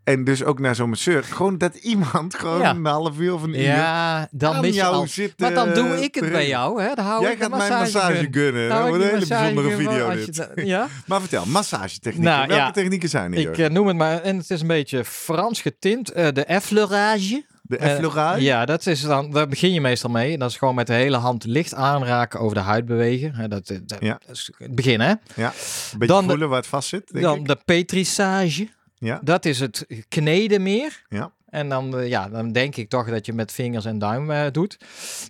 En 0.04 0.24
dus 0.24 0.44
ook 0.44 0.60
naar 0.60 0.76
zo'n 0.76 0.90
masseur. 0.90 1.24
Gewoon 1.24 1.58
dat 1.58 1.76
iemand 1.76 2.36
gewoon 2.36 2.60
Ja. 2.60 2.70
een 2.70 2.86
half 2.86 3.18
uur 3.20 3.34
of 3.34 3.44
een 3.44 3.50
uur 3.50 3.62
Ja, 3.62 4.28
dan 4.32 4.60
mis 4.62 4.70
je 4.70 4.76
jou 4.76 4.94
al. 4.96 5.08
zit. 5.08 5.40
Maar 5.40 5.54
dan 5.54 5.74
doe 5.74 6.04
ik 6.04 6.16
het 6.16 6.32
bij 6.32 6.48
jou, 6.48 6.82
hè? 6.82 6.94
Dan 6.96 7.06
hou 7.06 7.22
Jij 7.24 7.32
ik 7.32 7.40
gaat 7.40 7.50
mijn 7.50 7.62
massage 7.62 7.82
massage 7.98 8.16
gun. 8.18 8.34
gunnen. 8.34 8.68
Nou, 8.68 8.70
dat 8.70 8.84
ik 8.84 8.90
wordt 8.90 9.04
een 9.04 9.38
hele 9.38 9.54
bijzondere 9.54 9.76
video 9.76 10.10
dit. 10.16 10.50
ja, 10.68 10.88
Maar 11.08 11.20
vertel, 11.20 11.46
massagetechnieken. 11.46 12.32
Nou, 12.34 12.48
Welke 12.48 12.64
ja. 12.64 12.72
technieken 12.72 13.10
zijn 13.10 13.34
er? 13.34 13.40
ik 13.40 13.58
eh, 13.58 13.70
noem 13.70 13.88
het 13.88 13.98
maar. 13.98 14.22
En 14.22 14.38
het 14.38 14.50
is 14.50 14.62
een 14.62 14.68
beetje 14.68 15.06
Frans 15.06 15.62
getint. 15.62 16.12
eh, 16.12 16.28
de 16.34 16.44
effleurage. 16.44 17.44
de 17.62 17.78
eh, 17.78 17.92
effleurage? 17.92 18.42
Ja, 18.42 18.66
dat 18.66 18.86
is 18.86 19.02
dan, 19.02 19.32
daar 19.32 19.48
begin 19.48 19.74
je 19.74 19.82
meestal 19.82 20.10
mee. 20.10 20.38
Dat 20.38 20.50
is 20.50 20.58
gewoon 20.58 20.76
met 20.76 20.88
de 20.88 20.94
hele 20.94 21.18
hand 21.18 21.44
licht 21.46 21.74
aanraken 21.74 22.40
over 22.40 22.56
de 22.56 22.62
huid 22.64 22.86
bewegen. 22.86 23.50
Dat, 23.50 23.68
dat, 23.68 23.98
Ja. 24.00 24.20
dat 24.28 24.36
is 24.36 24.52
het 24.58 24.76
begin, 24.76 25.00
hè? 25.00 25.10
Een 25.10 25.16
beetje 25.36 26.08
dan 26.08 26.24
de- 26.24 26.30
voelen 26.30 26.50
waar 26.50 26.58
het 26.58 26.68
vast 26.68 26.90
zit, 26.90 27.12
denk 27.12 27.26
Dan 27.26 27.38
ik. 27.40 27.48
de 27.48 27.58
petrissage. 27.66 28.68
Ja. 29.00 29.20
Dat 29.24 29.46
is 29.46 29.60
het 29.60 29.86
kneden 30.08 30.62
meer. 30.62 31.06
Ja. 31.10 31.32
En 31.50 31.70
dan, 31.70 31.98
eh, 31.98 32.08
ja, 32.08 32.30
dan 32.30 32.52
denk 32.52 32.76
ik 32.76 32.90
toch 32.90 33.10
dat 33.10 33.26
je 33.26 33.34
met 33.34 33.52
vingers 33.52 33.86
en 33.86 34.00
duim 34.00 34.32
eh, 34.32 34.52
doet. 34.52 34.78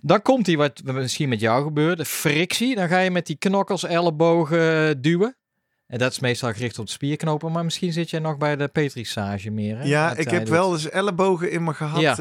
Dan 0.02 0.22
komt 0.22 0.44
die 0.44 0.56
wat 0.56 0.82
misschien 0.84 1.28
met 1.28 1.40
jou 1.40 1.62
gebeurt, 1.64 1.98
de 1.98 2.04
frictie. 2.04 2.74
Dan 2.74 2.88
ga 2.88 2.98
je 2.98 3.10
met 3.10 3.26
die 3.26 3.36
knokkels, 3.36 3.84
ellebogen 3.84 4.88
eh, 4.88 4.94
duwen. 4.98 5.34
En 5.86 5.98
dat 5.98 6.10
is 6.12 6.18
meestal 6.18 6.52
gericht 6.52 6.78
op 6.78 6.86
de 6.86 6.92
spierknopen, 6.92 7.52
maar 7.52 7.64
misschien 7.64 7.92
zit 7.92 8.10
je 8.10 8.18
nog 8.20 8.36
bij 8.36 8.56
de 8.56 8.68
petrissage 8.68 9.50
meer. 9.50 9.78
Hè? 9.78 9.84
Ja, 9.84 10.14
ik 10.16 10.30
heb 10.30 10.40
doet. 10.40 10.48
wel 10.48 10.72
eens 10.72 10.88
ellebogen 10.90 11.50
in 11.50 11.64
me 11.64 11.74
gehad. 11.74 12.00
Ja. 12.00 12.16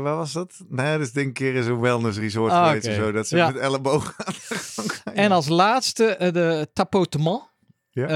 waar 0.00 0.16
was 0.16 0.32
dat? 0.32 0.52
Nee, 0.68 0.92
dat 0.98 1.06
is 1.06 1.12
denk 1.12 1.26
ik 1.26 1.38
een 1.38 1.52
keer 1.52 1.54
in 1.54 1.62
zo'n 1.62 1.80
wellness 1.80 2.18
resort 2.18 2.52
Ah, 2.52 2.66
geweest 2.66 2.88
of 2.88 2.94
zo. 2.94 3.12
Dat 3.12 3.28
ze 3.28 3.36
Ja. 3.36 3.46
met 3.46 3.56
ellebogen. 3.56 4.14
En 5.14 5.32
als 5.32 5.48
laatste 5.48 6.16
de 6.32 6.68
tapotement. 6.72 7.42
Ja. 7.90 8.08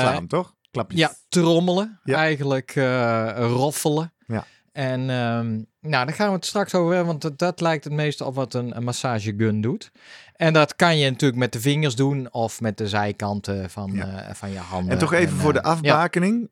Slaan, 0.00 0.26
toch? 0.26 0.54
Klapjes. 0.72 1.00
Ja, 1.00 1.14
trommelen. 1.28 2.00
Ja. 2.04 2.16
Eigenlijk 2.16 2.76
eh, 2.76 3.32
roffelen. 3.36 4.12
Ja. 4.26 4.46
En 4.72 5.00
ehm, 5.10 5.50
nou, 5.90 6.06
daar 6.06 6.12
gaan 6.14 6.28
we 6.28 6.34
het 6.34 6.46
straks 6.46 6.74
over 6.74 6.88
hebben, 6.94 7.06
want 7.10 7.22
dat, 7.22 7.38
dat 7.38 7.60
lijkt 7.60 7.84
het 7.84 7.92
meeste 7.92 8.24
op 8.24 8.34
wat 8.34 8.54
een, 8.54 8.76
een 8.76 8.84
massagegun 8.84 9.60
doet. 9.60 9.90
En 10.36 10.52
dat 10.52 10.76
kan 10.76 10.98
je 10.98 11.10
natuurlijk 11.10 11.40
met 11.40 11.52
de 11.52 11.60
vingers 11.60 11.94
doen 11.94 12.32
of 12.32 12.60
met 12.60 12.78
de 12.78 12.88
zijkanten 12.88 13.70
van, 13.70 13.92
Ja. 13.92 14.22
eh, 14.22 14.34
van 14.34 14.50
je 14.50 14.58
handen. 14.58 14.92
En 14.92 14.98
toch 14.98 15.12
even 15.12 15.36
voor 15.36 15.52
de 15.52 15.60
eh, 15.60 15.64
ja. 15.64 15.70
afbakening. 15.70 16.50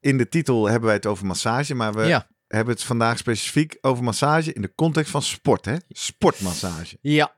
In 0.00 0.18
de 0.18 0.28
titel 0.28 0.64
hebben 0.64 0.84
wij 0.86 0.94
het 0.94 1.06
over 1.06 1.26
massage, 1.26 1.74
maar 1.74 1.92
we 1.94 2.04
Ja, 2.04 2.26
hebben 2.48 2.74
het 2.74 2.82
vandaag 2.82 3.18
specifiek 3.18 3.78
over 3.80 4.04
massage 4.04 4.52
in 4.52 4.62
de 4.62 4.72
context 4.74 5.10
van 5.10 5.22
sport, 5.22 5.64
hè? 5.64 5.76
Sportmassage. 5.88 6.98
ja. 7.00 7.34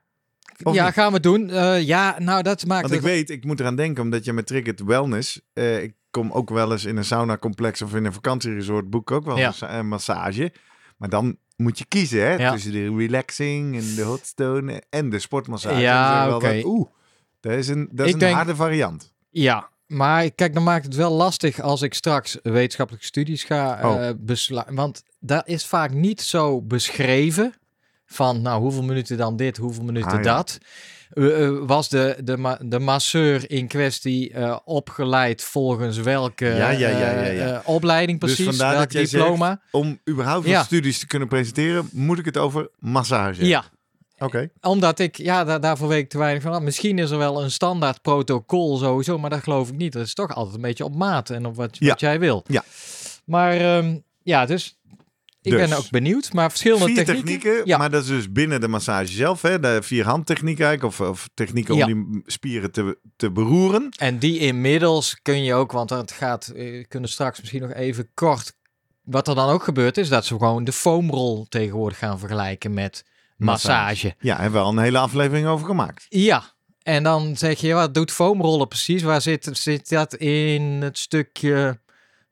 Of 0.62 0.74
ja 0.74 0.84
niet? 0.84 0.94
gaan 0.94 1.12
we 1.12 1.20
doen. 1.20 1.48
Ja, 1.84 2.16
nou 2.18 2.42
dat 2.42 2.66
maakt 2.66 2.82
Want 2.82 2.94
ik 2.94 3.00
weet, 3.00 3.30
ik 3.30 3.44
moet 3.44 3.60
eraan 3.60 3.76
denken, 3.76 4.02
omdat 4.02 4.24
je 4.24 4.32
met 4.32 4.46
Triggered 4.46 4.80
Wellness... 4.80 5.40
ik 5.54 5.94
kom 6.10 6.32
ook 6.32 6.50
wel 6.50 6.72
eens 6.72 6.84
in 6.84 6.96
een 6.96 7.04
sauna-complex 7.04 7.82
of 7.82 7.94
in 7.94 8.04
een 8.04 8.12
vakantieresort 8.12 8.90
boek 8.90 9.10
ook 9.10 9.24
wel 9.24 9.38
Ja. 9.38 9.52
een 9.60 9.88
massage. 9.88 10.52
Maar 10.96 11.08
dan 11.08 11.36
moet 11.56 11.78
je 11.78 11.84
kiezen, 11.84 12.20
hè? 12.20 12.34
Ja. 12.34 12.52
Tussen 12.52 12.72
de 12.72 12.96
relaxing 12.96 13.76
en 13.76 13.94
de 13.94 14.02
hotstone 14.02 14.82
en 14.90 15.10
de 15.10 15.18
sportmassage. 15.18 15.80
Ja, 15.80 16.34
oké. 16.36 16.54
dat, 16.54 16.64
Oeh, 16.64 16.88
dat 17.40 17.52
is 17.52 17.68
een, 17.68 17.88
dat 17.92 18.00
is 18.06 18.06
Ik 18.06 18.12
een 18.12 18.18
denk- 18.18 18.34
harde 18.36 18.56
variant. 18.56 19.12
Ja, 19.30 19.68
maar 19.86 20.30
kijk, 20.30 20.54
dan 20.54 20.62
maakt 20.62 20.84
het 20.84 20.94
wel 20.94 21.10
lastig 21.12 21.60
als 21.60 21.82
ik 21.82 21.94
straks 21.94 22.38
wetenschappelijke 22.42 23.06
studies 23.06 23.44
ga 23.44 23.80
Oh. 23.82 24.06
eh 24.08 24.14
besluiten. 24.18 24.74
Want 24.74 25.02
daar 25.20 25.42
is 25.46 25.66
vaak 25.66 25.92
niet 25.92 26.20
zo 26.20 26.62
beschreven 26.62 27.54
van, 28.10 28.42
nou, 28.42 28.60
hoeveel 28.60 28.82
minuten 28.82 29.16
dan 29.16 29.36
dit, 29.36 29.56
hoeveel 29.56 29.84
minuten 29.84 30.10
Ah, 30.10 30.16
ja. 30.24 30.36
dat. 30.36 30.58
Eh, 31.12 31.44
eh, 31.46 31.52
was 31.66 31.88
de, 31.88 32.16
de, 32.24 32.36
ma- 32.36 32.58
de 32.62 32.78
masseur 32.78 33.50
in 33.50 33.66
kwestie 33.66 34.32
eh, 34.32 34.56
opgeleid 34.64 35.42
volgens 35.42 35.96
welke 35.96 36.44
Ja, 36.44 36.70
ja, 36.70 36.88
ja, 36.88 37.10
ja, 37.10 37.24
ja. 37.26 37.62
opleiding 37.64 38.20
Dus 38.20 38.34
precies, 38.34 38.56
vandaar 38.56 38.74
welk 38.76 38.90
diploma? 38.90 39.60
Om 39.70 39.98
überhaupt 40.08 40.46
Ja. 40.46 40.56
wat 40.56 40.64
studies 40.64 40.98
te 40.98 41.06
kunnen 41.06 41.28
presenteren, 41.28 41.88
moet 41.92 42.18
ik 42.18 42.24
het 42.24 42.36
over 42.36 42.68
massage. 42.78 43.46
Ja, 43.46 43.64
Oké. 44.18 44.48
omdat 44.60 44.98
ik, 44.98 45.16
ja, 45.16 45.44
daar, 45.44 45.60
daarvoor 45.60 45.88
weet 45.88 46.02
ik 46.02 46.08
te 46.08 46.18
weinig 46.18 46.42
van. 46.42 46.52
af. 46.52 46.60
Misschien 46.60 46.98
is 46.98 47.10
er 47.10 47.18
wel 47.18 47.42
een 47.42 47.50
standaard 47.50 48.02
protocol 48.02 48.76
sowieso, 48.76 49.18
maar 49.18 49.30
dat 49.30 49.42
geloof 49.42 49.68
ik 49.68 49.76
niet. 49.76 49.92
Dat 49.92 50.06
is 50.06 50.14
toch 50.14 50.34
altijd 50.34 50.54
een 50.56 50.60
beetje 50.62 50.84
op 50.84 50.94
maat 50.94 51.30
en 51.30 51.46
op 51.46 51.56
wat, 51.56 51.76
Ja. 51.78 51.88
wat 51.88 52.00
jij 52.00 52.18
wil. 52.20 52.44
Ja. 52.46 52.64
Maar 53.24 53.52
ehm, 53.56 53.96
ja, 54.22 54.46
dus 54.46 54.78
ik 55.52 55.58
Dus. 55.58 55.68
ben 55.68 55.78
ook 55.78 55.90
benieuwd. 55.90 56.32
Maar 56.32 56.48
verschillende 56.50 56.84
Vier 56.86 56.94
technieken. 57.04 57.24
technieken, 57.40 57.66
Ja. 57.66 57.78
maar 57.78 57.90
dat 57.90 58.02
is 58.02 58.08
dus 58.08 58.32
binnen 58.32 58.60
de 58.60 58.68
massage 58.68 59.12
zelf. 59.12 59.42
Hè? 59.42 59.60
De 59.60 59.78
vier 59.82 60.04
handtechnieken 60.04 60.66
eigenlijk, 60.66 61.00
of, 61.00 61.08
of 61.08 61.28
technieken 61.34 61.74
Ja. 61.76 61.86
om 61.86 62.10
die 62.12 62.22
spieren 62.26 62.70
te, 62.72 62.98
te 63.16 63.30
beroeren. 63.32 63.88
En 63.98 64.18
die 64.18 64.38
inmiddels 64.38 65.18
kun 65.22 65.44
je 65.44 65.54
ook, 65.54 65.72
want 65.72 65.90
het 65.90 66.12
gaat, 66.12 66.46
eh, 66.46 66.84
kunnen 66.88 67.08
straks 67.10 67.38
misschien 67.40 67.62
nog 67.62 67.72
even 67.72 68.10
kort. 68.14 68.56
Wat 69.02 69.28
er 69.28 69.34
dan 69.34 69.48
ook 69.48 69.62
gebeurt 69.62 69.96
is 69.98 70.08
dat 70.08 70.24
ze 70.24 70.34
gewoon 70.36 70.64
de 70.64 70.72
foamrol 70.72 71.46
tegenwoordig 71.48 71.98
gaan 71.98 72.18
vergelijken 72.18 72.74
met 72.74 73.04
massage. 73.36 74.14
Ja, 74.20 74.34
hebben 74.40 74.60
we 74.60 74.66
al 74.66 74.72
een 74.72 74.78
hele 74.78 74.98
aflevering 74.98 75.46
over 75.46 75.66
gemaakt. 75.66 76.06
Ja. 76.08 76.56
En 76.82 77.02
dan 77.02 77.36
zeg 77.36 77.60
je, 77.60 77.72
wat 77.74 77.94
doet 77.94 78.12
foamrollen 78.12 78.68
precies? 78.68 79.02
Waar 79.02 79.20
zit, 79.22 79.48
zit 79.52 79.88
dat 79.88 80.14
in 80.14 80.62
het 80.62 80.98
stukje, 80.98 81.80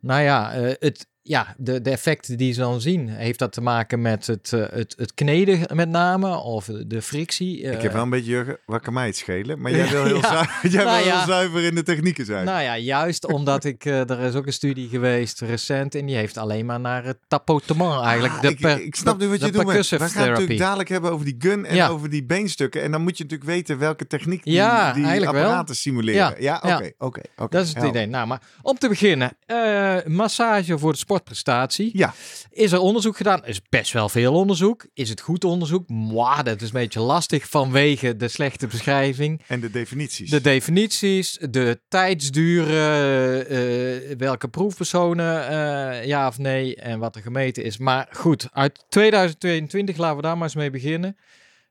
nou 0.01 0.23
ja, 0.23 0.53
eh, 0.53 0.75
het, 0.79 1.07
ja 1.29 1.55
de, 1.59 1.81
de 1.81 1.91
effecten 1.91 2.37
die 2.37 2.53
ze 2.53 2.61
dan 2.61 2.81
zien? 2.81 3.09
Heeft 3.09 3.39
dat 3.39 3.53
te 3.53 3.61
maken 3.61 4.03
met 4.03 4.27
het, 4.27 4.53
eh, 4.53 4.61
het, 4.71 4.95
het 4.99 5.15
kneden 5.15 5.77
met 5.77 5.89
name 5.89 6.37
of 6.37 6.65
de 6.87 7.03
frictie? 7.03 7.59
ik 7.61 7.75
Eh, 7.75 7.83
heb 7.83 7.93
wel 7.93 8.03
een 8.03 8.11
beetje, 8.11 8.31
Jurgen, 8.31 8.59
wat 8.67 8.81
kan 8.83 8.93
mij 8.93 9.07
het 9.07 9.17
schelen? 9.17 9.61
Maar 9.61 9.71
jij 9.73 9.89
wil 9.95 10.05
heel, 10.05 10.17
Ja. 10.17 10.29
zuiver, 10.29 10.71
jij 10.71 10.85
Nou 10.85 10.97
wil 10.99 11.07
ja. 11.07 11.17
heel 11.19 11.27
zuiver 11.27 11.63
in 11.65 11.75
de 11.75 11.83
technieken 11.83 12.25
zijn. 12.25 12.45
Nou 12.45 12.63
ja, 12.63 12.79
juist 12.79 13.27
omdat 13.27 13.65
ik, 13.65 13.85
eh, 13.85 14.11
er 14.11 14.21
is 14.21 14.35
ook 14.35 14.47
een 14.47 14.53
studie 14.53 14.89
geweest 14.89 15.41
recent 15.41 15.95
en 15.95 16.07
die 16.07 16.17
heeft 16.17 16.37
alleen 16.37 16.67
maar 16.67 16.81
naar 16.81 17.05
het 17.05 17.19
tapotement 17.29 18.03
eigenlijk. 18.05 18.35
Ah, 18.35 18.41
de 18.41 18.49
ik, 18.49 18.61
per- 18.61 18.83
ik 18.83 18.95
snap 18.97 19.19
nu 19.19 19.29
wat 19.29 19.39
de 19.41 19.47
je 19.47 19.53
doet. 19.53 19.65
maar 19.65 19.75
We 19.77 19.85
gaan 19.85 20.01
het 20.23 20.31
natuurlijk 20.31 20.59
dadelijk 20.59 20.89
hebben 20.89 21.11
over 21.13 21.25
die 21.25 21.37
gun 21.39 21.65
en 21.67 21.75
Ja. 21.77 21.89
over 21.89 22.11
die 22.11 22.25
beenstukken. 22.25 22.83
En 22.83 22.91
dan 22.91 23.03
moet 23.03 23.17
je 23.19 23.23
natuurlijk 23.23 23.51
weten 23.51 23.79
welke 23.79 24.07
techniek 24.07 24.43
die, 24.45 24.53
Ja, 24.53 24.93
die 24.93 25.03
eigenlijk 25.05 25.33
wel. 25.33 25.43
apparaten 25.45 25.77
simuleren. 25.77 26.35
Ja, 26.43 26.57
oké, 26.65 26.91
oké, 26.99 27.21
oké. 27.37 27.57
Dat 27.57 27.65
is 27.67 27.75
het 27.75 27.85
idee. 27.85 28.07
Nou, 28.07 28.27
maar 28.27 28.41
om 28.63 28.79
te 28.79 28.89
beginnen, 28.89 29.33
eh, 29.47 29.97
massage 30.07 30.79
voor 30.79 30.93
de 30.93 30.99
sportprestatie. 31.17 31.91
Ja, 31.93 32.15
Is 32.51 32.73
er 32.73 32.79
onderzoek 32.79 33.17
gedaan? 33.17 33.47
Is 33.47 33.61
best 33.69 33.93
wel 33.93 34.09
veel 34.09 34.35
onderzoek. 34.35 34.87
Is 34.95 35.09
het 35.09 35.21
goed 35.21 35.45
onderzoek? 35.45 35.89
Mwah, 35.89 36.45
dat 36.45 36.61
is 36.61 36.67
een 36.67 36.81
beetje 36.81 37.01
lastig 37.01 37.49
vanwege 37.49 38.17
de 38.17 38.29
slechte 38.29 38.67
beschrijving. 38.67 39.43
en 39.47 39.61
de 39.61 39.71
definities. 39.71 40.31
De 40.31 40.41
definities, 40.41 41.39
de 41.51 41.81
tijdsduren, 41.89 43.49
eh, 43.49 44.17
welke 44.19 44.49
proefpersonen 44.49 45.49
eh, 45.49 46.07
ja 46.07 46.27
of 46.27 46.39
nee 46.39 46.77
en 46.77 46.99
wat 46.99 47.17
er 47.17 47.23
gemeten 47.23 47.65
is. 47.65 47.79
Maar 47.79 48.09
goed, 48.11 48.49
uit 48.53 48.85
2022 48.89 49.97
laten 49.97 50.17
we 50.17 50.23
daar 50.23 50.35
maar 50.35 50.47
eens 50.47 50.55
mee 50.55 50.71
beginnen. 50.71 51.17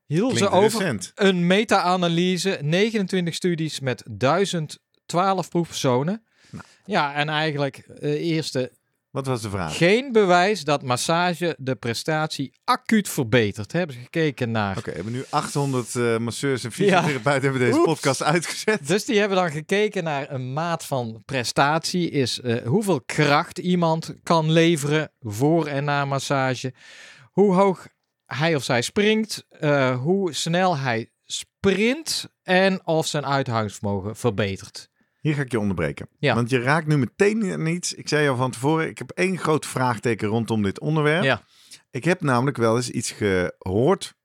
Hielden 0.05 0.37
ze 0.37 0.49
over 0.49 0.79
recent. 0.79 1.11
een 1.15 1.47
meta-analyse, 1.47 2.59
29 2.61 3.33
studies 3.35 3.79
met 3.79 4.03
1012 4.09 5.49
proefpersonen. 5.49 6.23
Nou. 6.49 6.63
Ja, 6.85 7.13
en 7.13 7.29
eigenlijk 7.29 7.77
eh 7.77 8.11
eerste 8.11 8.71
Wat 9.15 9.25
was 9.25 9.41
de 9.41 9.49
vraag? 9.49 9.77
geen 9.77 10.11
bewijs 10.11 10.63
dat 10.63 10.83
massage 10.83 11.55
de 11.59 11.75
prestatie 11.75 12.53
acuut 12.63 13.09
verbetert. 13.09 13.71
Hebben 13.71 13.95
ze 13.95 14.01
gekeken 14.01 14.51
naar. 14.51 14.77
Oké, 14.77 14.89
we 14.89 14.95
hebben 14.95 15.13
nu 15.13 15.23
800 15.29 15.95
eh, 15.95 16.17
masseurs 16.17 16.63
en 16.63 16.71
fysiotherapeuten 16.71 17.41
hebben 17.43 17.61
deze 17.61 17.77
Oeps. 17.77 17.85
podcast 17.85 18.23
uitgezet. 18.23 18.87
Dus 18.87 19.05
die 19.05 19.19
hebben 19.19 19.37
dan 19.37 19.51
gekeken 19.51 20.03
naar 20.03 20.31
een 20.31 20.53
maat 20.53 20.85
van 20.85 21.21
prestatie. 21.25 22.09
Is 22.09 22.41
eh, 22.41 22.67
hoeveel 22.67 23.01
kracht 23.01 23.57
iemand 23.57 24.13
kan 24.23 24.51
leveren 24.51 25.11
voor 25.19 25.67
en 25.67 25.83
na 25.83 26.05
massage. 26.05 26.73
Hoe 27.31 27.53
hoog 27.53 27.87
hij 28.25 28.55
of 28.55 28.63
zij 28.63 28.81
springt. 28.81 29.45
eh, 29.49 30.01
hoe 30.01 30.33
snel 30.33 30.77
hij 30.77 31.09
sprint. 31.25 32.27
En 32.43 32.87
of 32.87 33.07
zijn 33.07 33.25
uithoudingsvermogen 33.25 34.15
verbetert. 34.15 34.89
Hier 35.25 35.35
ga 35.35 35.41
ik 35.41 35.51
je 35.51 35.59
onderbreken. 35.59 36.07
Ja. 36.19 36.35
Want 36.35 36.49
je 36.49 36.59
raakt 36.59 36.87
nu 36.87 36.97
meteen 36.97 37.51
aan 37.51 37.65
iets. 37.65 37.93
Ik 37.93 38.07
zei 38.07 38.29
al 38.29 38.35
van 38.35 38.51
tevoren, 38.51 38.87
ik 38.87 38.97
heb 38.97 39.09
één 39.09 39.37
groot 39.37 39.65
vraagteken 39.65 40.27
rondom 40.27 40.63
dit 40.63 40.79
onderwerp. 40.79 41.23
Ja. 41.23 41.43
Ik 41.91 42.03
heb 42.03 42.21
namelijk 42.21 42.57
wel 42.57 42.75
eens 42.75 42.89
iets 42.89 43.11
gehoord. 43.11 44.15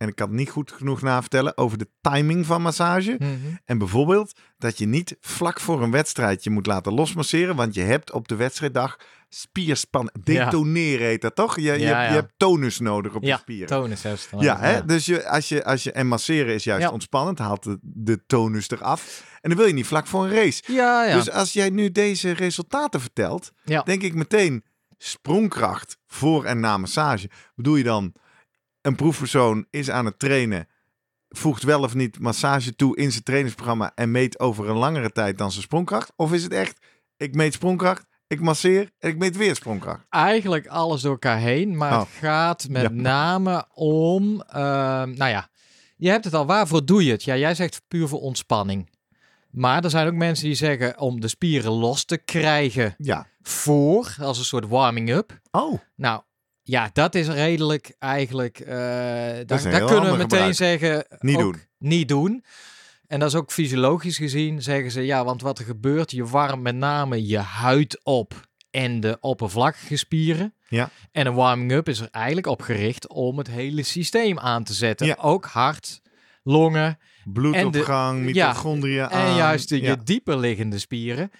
En 0.00 0.08
ik 0.08 0.14
kan 0.14 0.26
het 0.28 0.36
niet 0.36 0.50
goed 0.50 0.72
genoeg 0.72 1.02
navertellen 1.02 1.56
over 1.56 1.78
de 1.78 1.88
timing 2.00 2.46
van 2.46 2.62
massage. 2.62 3.16
Mhm. 3.18 3.32
En 3.64 3.78
bijvoorbeeld 3.78 4.32
dat 4.58 4.78
je 4.78 4.86
niet 4.86 5.16
vlak 5.20 5.60
voor 5.60 5.82
een 5.82 5.90
wedstrijd 5.90 6.44
je 6.44 6.50
moet 6.50 6.66
laten 6.66 6.92
losmasseren. 6.92 7.56
Want 7.56 7.74
je 7.74 7.80
hebt 7.80 8.12
op 8.12 8.28
de 8.28 8.36
wedstrijddag 8.36 8.98
spierspan. 9.28 10.10
Detoneren 10.22 11.06
heet 11.06 11.20
dat 11.20 11.34
toch? 11.34 11.56
Je, 11.56 11.62
je, 11.62 11.68
Ja, 11.68 11.74
hebt, 11.86 11.88
ja. 11.90 12.06
je 12.08 12.12
hebt 12.14 12.32
tonus 12.36 12.78
nodig 12.78 13.14
op 13.14 13.22
je 13.22 13.28
Ja, 13.28 13.36
spieren. 13.36 13.66
tonus 13.66 14.02
dan 14.02 14.40
Ja, 14.42 14.58
hè? 14.58 14.84
dus 14.84 15.06
je, 15.06 15.28
als 15.28 15.48
je, 15.48 15.64
als 15.64 15.82
je, 15.82 15.92
en 15.92 16.06
masseren 16.06 16.54
is 16.54 16.64
juist 16.64 16.90
ontspannend, 16.90 17.38
haalt 17.38 17.62
de, 17.62 17.78
de 17.82 18.26
tonus 18.26 18.70
eraf. 18.70 19.24
En 19.40 19.48
dan 19.48 19.58
wil 19.58 19.66
je 19.68 19.72
niet 19.74 19.86
vlak 19.86 20.06
voor 20.06 20.24
een 20.24 20.34
race. 20.34 20.62
Ja, 20.66 21.04
ja. 21.04 21.14
Dus 21.16 21.30
als 21.30 21.52
jij 21.52 21.70
nu 21.70 21.90
deze 21.90 22.30
resultaten 22.30 23.00
vertelt, 23.00 23.52
denk 23.84 24.02
ik 24.02 24.14
meteen 24.14 24.64
sprongkracht 24.98 25.96
voor 26.06 26.44
en 26.44 26.60
na 26.60 26.76
massage. 26.76 27.30
Bedoel 27.54 27.76
je 27.76 27.84
dan, 27.84 28.12
een 28.82 28.94
proefpersoon 28.96 29.66
is 29.70 29.90
aan 29.90 30.04
het 30.04 30.18
trainen, 30.18 30.68
voegt 31.28 31.62
wel 31.62 31.82
of 31.82 31.94
niet 31.94 32.18
massage 32.18 32.76
toe 32.76 32.96
in 32.96 33.10
zijn 33.12 33.22
trainingsprogramma 33.22 33.92
en 33.94 34.10
meet 34.10 34.38
over 34.38 34.68
een 34.68 34.76
langere 34.76 35.12
tijd 35.12 35.38
dan 35.38 35.50
zijn 35.50 35.62
sprongkracht? 35.62 36.12
Of 36.16 36.32
is 36.32 36.42
het 36.42 36.52
echt, 36.52 36.86
ik 37.16 37.34
meet 37.34 37.52
sprongkracht, 37.52 38.06
ik 38.26 38.40
masseer 38.40 38.90
en 38.98 39.08
ik 39.10 39.18
meet 39.18 39.36
weer 39.36 39.54
sprongkracht? 39.56 40.04
eigenlijk 40.08 40.66
alles 40.66 41.00
door 41.02 41.12
elkaar 41.12 41.38
heen. 41.38 41.76
Maar 41.76 41.92
Oh. 41.92 41.98
het 41.98 42.08
gaat 42.18 42.68
met 42.68 42.82
Ja. 42.82 42.88
name 42.90 43.64
om, 43.74 44.40
ehm, 44.42 45.10
nou 45.14 45.30
ja, 45.30 45.48
je 45.96 46.08
hebt 46.10 46.24
het 46.24 46.34
al, 46.34 46.46
waarvoor 46.46 46.84
doe 46.84 47.04
je 47.04 47.10
het? 47.10 47.24
Ja, 47.24 47.36
jij 47.36 47.54
zegt 47.54 47.82
puur 47.88 48.08
voor 48.08 48.20
ontspanning. 48.20 48.90
Maar 49.50 49.84
er 49.84 49.90
zijn 49.90 50.06
ook 50.06 50.14
mensen 50.14 50.44
die 50.46 50.54
zeggen 50.54 50.98
om 50.98 51.20
de 51.20 51.28
spieren 51.28 51.70
los 51.72 52.04
te 52.04 52.18
krijgen 52.18 52.94
Ja. 52.98 53.26
voor, 53.42 54.14
als 54.20 54.38
een 54.38 54.44
soort 54.44 54.68
warming-up. 54.68 55.40
Oh, 55.50 55.78
Nou, 55.96 56.22
ja, 56.70 56.90
dat 56.92 57.14
is 57.14 57.28
redelijk 57.28 57.94
eigenlijk, 57.98 58.58
eh 58.58 58.68
daar, 59.46 59.46
daar 59.46 59.84
kunnen 59.84 60.10
we 60.10 60.16
meteen 60.16 60.20
gebruik. 60.20 60.54
zeggen, 60.54 61.06
Niet 61.18 61.38
doen. 61.38 61.56
Niet 61.78 62.08
doen. 62.08 62.44
En 63.06 63.18
dat 63.18 63.28
is 63.28 63.34
ook 63.34 63.52
fysiologisch 63.52 64.16
gezien, 64.16 64.62
zeggen 64.62 64.90
ze, 64.90 65.00
ja, 65.00 65.24
want 65.24 65.42
wat 65.42 65.58
er 65.58 65.64
gebeurt, 65.64 66.10
je 66.10 66.24
warmt 66.24 66.62
met 66.62 66.74
name 66.74 67.26
je 67.26 67.38
huid 67.38 68.00
op 68.02 68.48
en 68.70 69.00
de 69.00 69.16
oppervlakkige 69.20 69.96
spieren. 69.96 70.54
Ja. 70.68 70.90
En 71.12 71.26
een 71.26 71.34
warming-up 71.34 71.88
is 71.88 72.00
er 72.00 72.08
eigenlijk 72.10 72.46
op 72.46 72.62
gericht 72.62 73.08
om 73.08 73.38
het 73.38 73.48
hele 73.48 73.82
systeem 73.82 74.38
aan 74.38 74.64
te 74.64 74.72
zetten. 74.72 75.06
Ja. 75.06 75.16
Ook 75.20 75.44
hart, 75.44 76.00
longen 76.42 76.98
bloedopgang, 77.24 78.18
ja, 78.18 78.46
mitochondriën 78.46 79.08
en 79.08 79.34
juist 79.34 79.68
de, 79.68 79.80
ja. 79.80 79.90
je 79.90 80.02
dieper 80.02 80.38
liggende 80.38 80.78
spieren. 80.78 81.30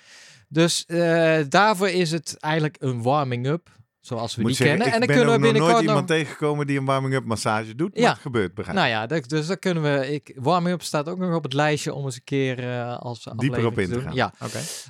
Dus 0.48 0.84
eh, 0.86 1.38
daarvoor 1.48 1.88
is 1.88 2.10
het 2.10 2.36
eigenlijk 2.38 2.76
een 2.80 3.02
warming-up, 3.02 3.68
zoals 4.00 4.34
we 4.34 4.40
Moet 4.40 4.50
die 4.50 4.66
zeggen, 4.66 4.78
kennen. 4.78 4.94
En 4.94 5.06
dan 5.06 5.08
ben 5.08 5.16
kunnen 5.16 5.34
we 5.34 5.40
nooit 5.40 5.52
binnenkort 5.52 5.82
nog... 5.82 5.90
iemand 5.90 6.06
tegengekomen 6.08 6.66
die 6.66 6.78
een 6.78 6.84
warming-up 6.84 7.24
massage 7.24 7.74
doet. 7.74 7.92
Maar 7.94 8.02
Ja. 8.02 8.10
het 8.10 8.18
gebeurt, 8.20 8.54
begrijp. 8.54 8.76
Nou 8.78 8.88
ja, 8.90 9.06
dat, 9.06 9.28
dus 9.28 9.46
dat 9.46 9.58
kunnen 9.58 9.82
we... 9.82 10.12
Ik, 10.12 10.32
warming-up 10.36 10.82
staat 10.82 11.08
ook 11.08 11.18
nog 11.18 11.34
op 11.34 11.42
het 11.42 11.52
lijstje 11.52 11.94
om 11.94 12.04
eens 12.04 12.14
een 12.14 12.24
keer 12.24 12.58
eh, 12.70 12.98
als 12.98 13.28
Dieper 13.36 13.66
op 13.66 13.78
in 13.78 13.90
te 13.90 14.00
gaan. 14.00 14.14
Ja. 14.14 14.32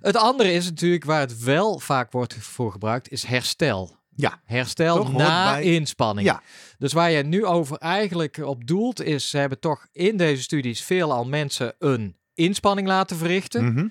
Het 0.01 0.17
andere 0.17 0.53
is 0.53 0.65
natuurlijk 0.65 1.05
waar 1.05 1.21
het 1.21 1.43
wel 1.43 1.79
vaak 1.79 2.13
wordt 2.13 2.35
voor 2.35 2.73
gebruikt, 2.73 3.11
is 3.11 3.25
herstel. 3.25 3.99
Ja. 4.15 4.41
Herstel 4.45 4.97
Toch, 4.97 5.13
na 5.13 5.53
bij- 5.53 5.63
inspanning. 5.63 6.27
Ja. 6.29 6.43
Dus 6.79 6.93
waar 6.93 7.11
je 7.11 7.23
nu 7.23 7.45
over 7.45 7.77
eigenlijk 7.77 8.37
op 8.45 8.67
doelt, 8.67 9.03
is 9.03 9.31
ze 9.31 9.39
hebben 9.39 9.59
toch 9.61 9.87
in 9.93 10.17
deze 10.17 10.43
studies 10.43 10.83
veelal 10.83 11.25
mensen 11.25 11.75
een 11.79 12.17
inspanning 12.35 12.89
laten 12.89 13.17
verrichten. 13.17 13.65
Mhm. 13.73 13.87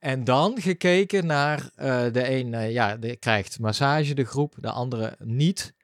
En 0.00 0.24
dan 0.24 0.60
gekeken 0.60 1.26
naar 1.26 1.70
eh, 1.76 2.12
de 2.12 2.30
een, 2.30 2.54
eh, 2.54 2.72
ja, 2.72 2.98
krijgt 3.18 3.58
massage, 3.58 4.14
de 4.14 4.24
groep, 4.24 4.54
de 4.58 4.70
andere 4.70 5.16
niet. 5.18 5.74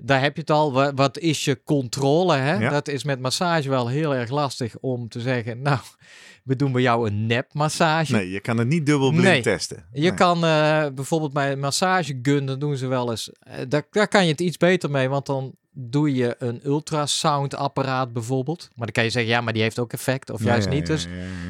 Daar 0.00 0.20
heb 0.22 0.34
je 0.34 0.40
het 0.40 0.50
al. 0.50 0.72
Wa- 0.72 0.94
Wat 0.94 1.18
is 1.18 1.44
je 1.44 1.62
controle? 1.64 2.36
Hè? 2.36 2.54
Ja. 2.54 2.70
Dat 2.70 2.88
is 2.88 3.04
met 3.04 3.20
massage 3.20 3.68
wel 3.68 3.88
heel 3.88 4.14
erg 4.14 4.30
lastig 4.30 4.78
om 4.80 5.08
te 5.08 5.20
zeggen. 5.20 5.62
Nou, 5.62 5.78
we 6.44 6.56
doen 6.56 6.72
bij 6.72 6.82
jou 6.82 7.06
een 7.06 7.26
nepmassage. 7.26 8.12
Nee, 8.12 8.30
je 8.30 8.40
kan 8.40 8.58
het 8.58 8.68
niet 8.68 8.86
dubbel 8.86 9.08
blind 9.10 9.22
Nee. 9.24 9.42
testen. 9.42 9.84
Je 9.92 10.14
kan 10.14 10.44
eh, 10.44 10.86
bijvoorbeeld 10.94 11.32
bij 11.32 11.52
een 11.52 11.60
massagegun, 11.60 12.46
dan 12.46 12.58
doen 12.58 12.76
ze 12.76 12.86
wel 12.86 13.10
eens. 13.10 13.32
eh, 13.40 13.54
daar, 13.68 13.82
daar 13.90 14.08
kan 14.08 14.24
je 14.24 14.30
het 14.30 14.40
iets 14.40 14.56
beter 14.56 14.90
mee, 14.90 15.08
want 15.08 15.26
dan 15.26 15.54
doe 15.80 16.14
je 16.14 16.34
een 16.38 16.60
ultrasoundapparaat 16.64 18.12
bijvoorbeeld. 18.12 18.68
Maar 18.74 18.86
dan 18.86 18.92
kan 18.94 19.04
je 19.04 19.10
zeggen, 19.10 19.30
ja, 19.32 19.40
maar 19.40 19.52
die 19.52 19.62
heeft 19.62 19.78
ook 19.78 19.92
effect, 19.92 20.30
of 20.30 20.40
Ja, 20.42 20.46
juist 20.46 20.66
ja, 20.68 20.72
niet. 20.72 20.86
Dus 20.86 21.06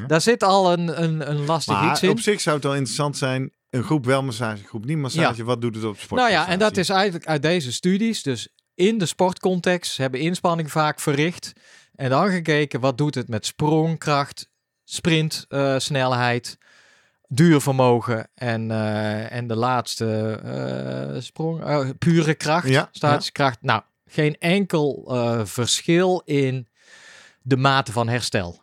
daar 0.07 0.21
zit 0.21 0.43
al 0.43 0.71
een, 0.73 1.03
een, 1.03 1.29
een 1.29 1.45
lastig 1.45 1.75
iets 1.75 1.83
Maar 2.01 2.03
in. 2.03 2.09
op 2.09 2.19
zich 2.19 2.41
zou 2.41 2.55
het 2.55 2.65
wel 2.65 2.73
interessant 2.75 3.17
zijn. 3.17 3.51
Een 3.69 3.83
groep 3.83 4.05
wel 4.05 4.23
massage, 4.23 4.61
een 4.61 4.67
groep 4.67 4.85
niet 4.85 4.97
massage. 4.97 5.43
Wat 5.43 5.61
doet 5.61 5.75
het 5.75 5.83
op 5.83 5.99
sport? 5.99 6.21
Nou 6.21 6.31
ja, 6.31 6.47
en 6.47 6.59
dat 6.59 6.77
is 6.77 6.89
eigenlijk 6.89 7.25
uit 7.25 7.41
deze 7.41 7.71
studies, 7.71 8.23
dus 8.23 8.47
in 8.75 8.97
de 8.97 9.05
sportcontext, 9.05 9.97
hebben 9.97 10.19
inspanning 10.19 10.71
vaak 10.71 10.99
verricht. 10.99 11.53
En 11.95 12.09
dan 12.09 12.29
gekeken, 12.29 12.79
wat 12.79 12.97
doet 12.97 13.15
het 13.15 13.27
met 13.27 13.45
sprongkracht, 13.45 14.49
sprintsnelheid, 14.83 16.57
duurvermogen 17.27 18.29
en, 18.35 18.71
eh, 18.71 19.31
en 19.31 19.47
de 19.47 19.55
laatste 19.55 20.39
eh, 20.43 21.21
sprong, 21.21 21.63
eh, 21.63 21.89
pure 21.97 22.33
kracht, 22.33 22.67
Ja, 22.67 22.89
statische 22.91 23.31
kracht. 23.31 23.61
Nou, 23.61 23.81
geen 24.05 24.37
enkel 24.37 25.11
verschil 25.45 26.21
in 26.25 26.67
de 27.41 27.57
mate 27.57 27.91
van 27.91 28.07
herstel. 28.07 28.61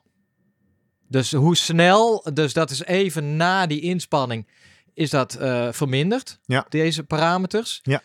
Dus 1.08 1.32
hoe 1.32 1.56
snel, 1.56 2.26
dus 2.32 2.52
dat 2.52 2.70
is 2.70 2.84
even 2.84 3.36
na 3.36 3.66
die 3.66 3.80
inspanning, 3.80 4.48
is 4.96 5.10
dat 5.10 5.34
eh, 5.34 5.68
verminderd, 5.72 6.38
Ja. 6.44 6.66
deze 6.68 7.02
parameters. 7.04 7.80
Ja. 7.82 8.02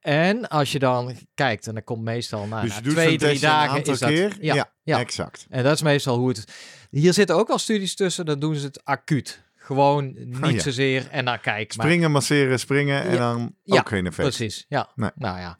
En 0.00 0.48
als 0.48 0.72
je 0.72 0.78
dan 0.78 1.16
kijkt, 1.34 1.66
en 1.66 1.74
dan 1.74 1.84
komt 1.84 2.02
meestal 2.02 2.46
na, 2.46 2.60
Dus 2.60 2.74
na 2.80 2.90
twee, 2.90 3.18
drie 3.18 3.38
dagen 3.38 3.82
is 3.84 3.98
dat. 3.98 4.08
keer. 4.10 4.36
Ja, 4.40 4.54
Ja, 4.54 4.72
ja. 4.82 4.98
exact. 4.98 5.46
En 5.50 5.62
dat 5.62 5.74
is 5.74 5.82
meestal 5.82 6.18
hoe 6.18 6.28
het. 6.28 6.44
Hier 6.90 7.12
zitten 7.12 7.36
ook 7.36 7.48
wel 7.48 7.58
studies 7.58 7.94
tussen, 7.94 8.26
dan 8.26 8.38
doen 8.38 8.54
ze 8.54 8.66
het 8.66 8.84
acuut. 8.84 9.42
Gewoon 9.56 10.14
niet 10.16 10.44
Oh 10.44 10.50
ja. 10.50 10.60
zozeer 10.60 11.08
en 11.10 11.24
dan 11.24 11.40
kijk 11.40 11.76
maar. 11.76 11.86
Springen, 11.86 12.10
masseren, 12.10 12.58
springen 12.58 13.02
en 13.02 13.10
Ja. 13.12 13.16
dan 13.18 13.54
ook 13.66 13.88
geen 13.88 14.06
effect. 14.06 14.28
Precies, 14.36 14.64
ja. 14.68 14.88
Nee. 14.94 15.10
Nou 15.14 15.38
ja. 15.38 15.58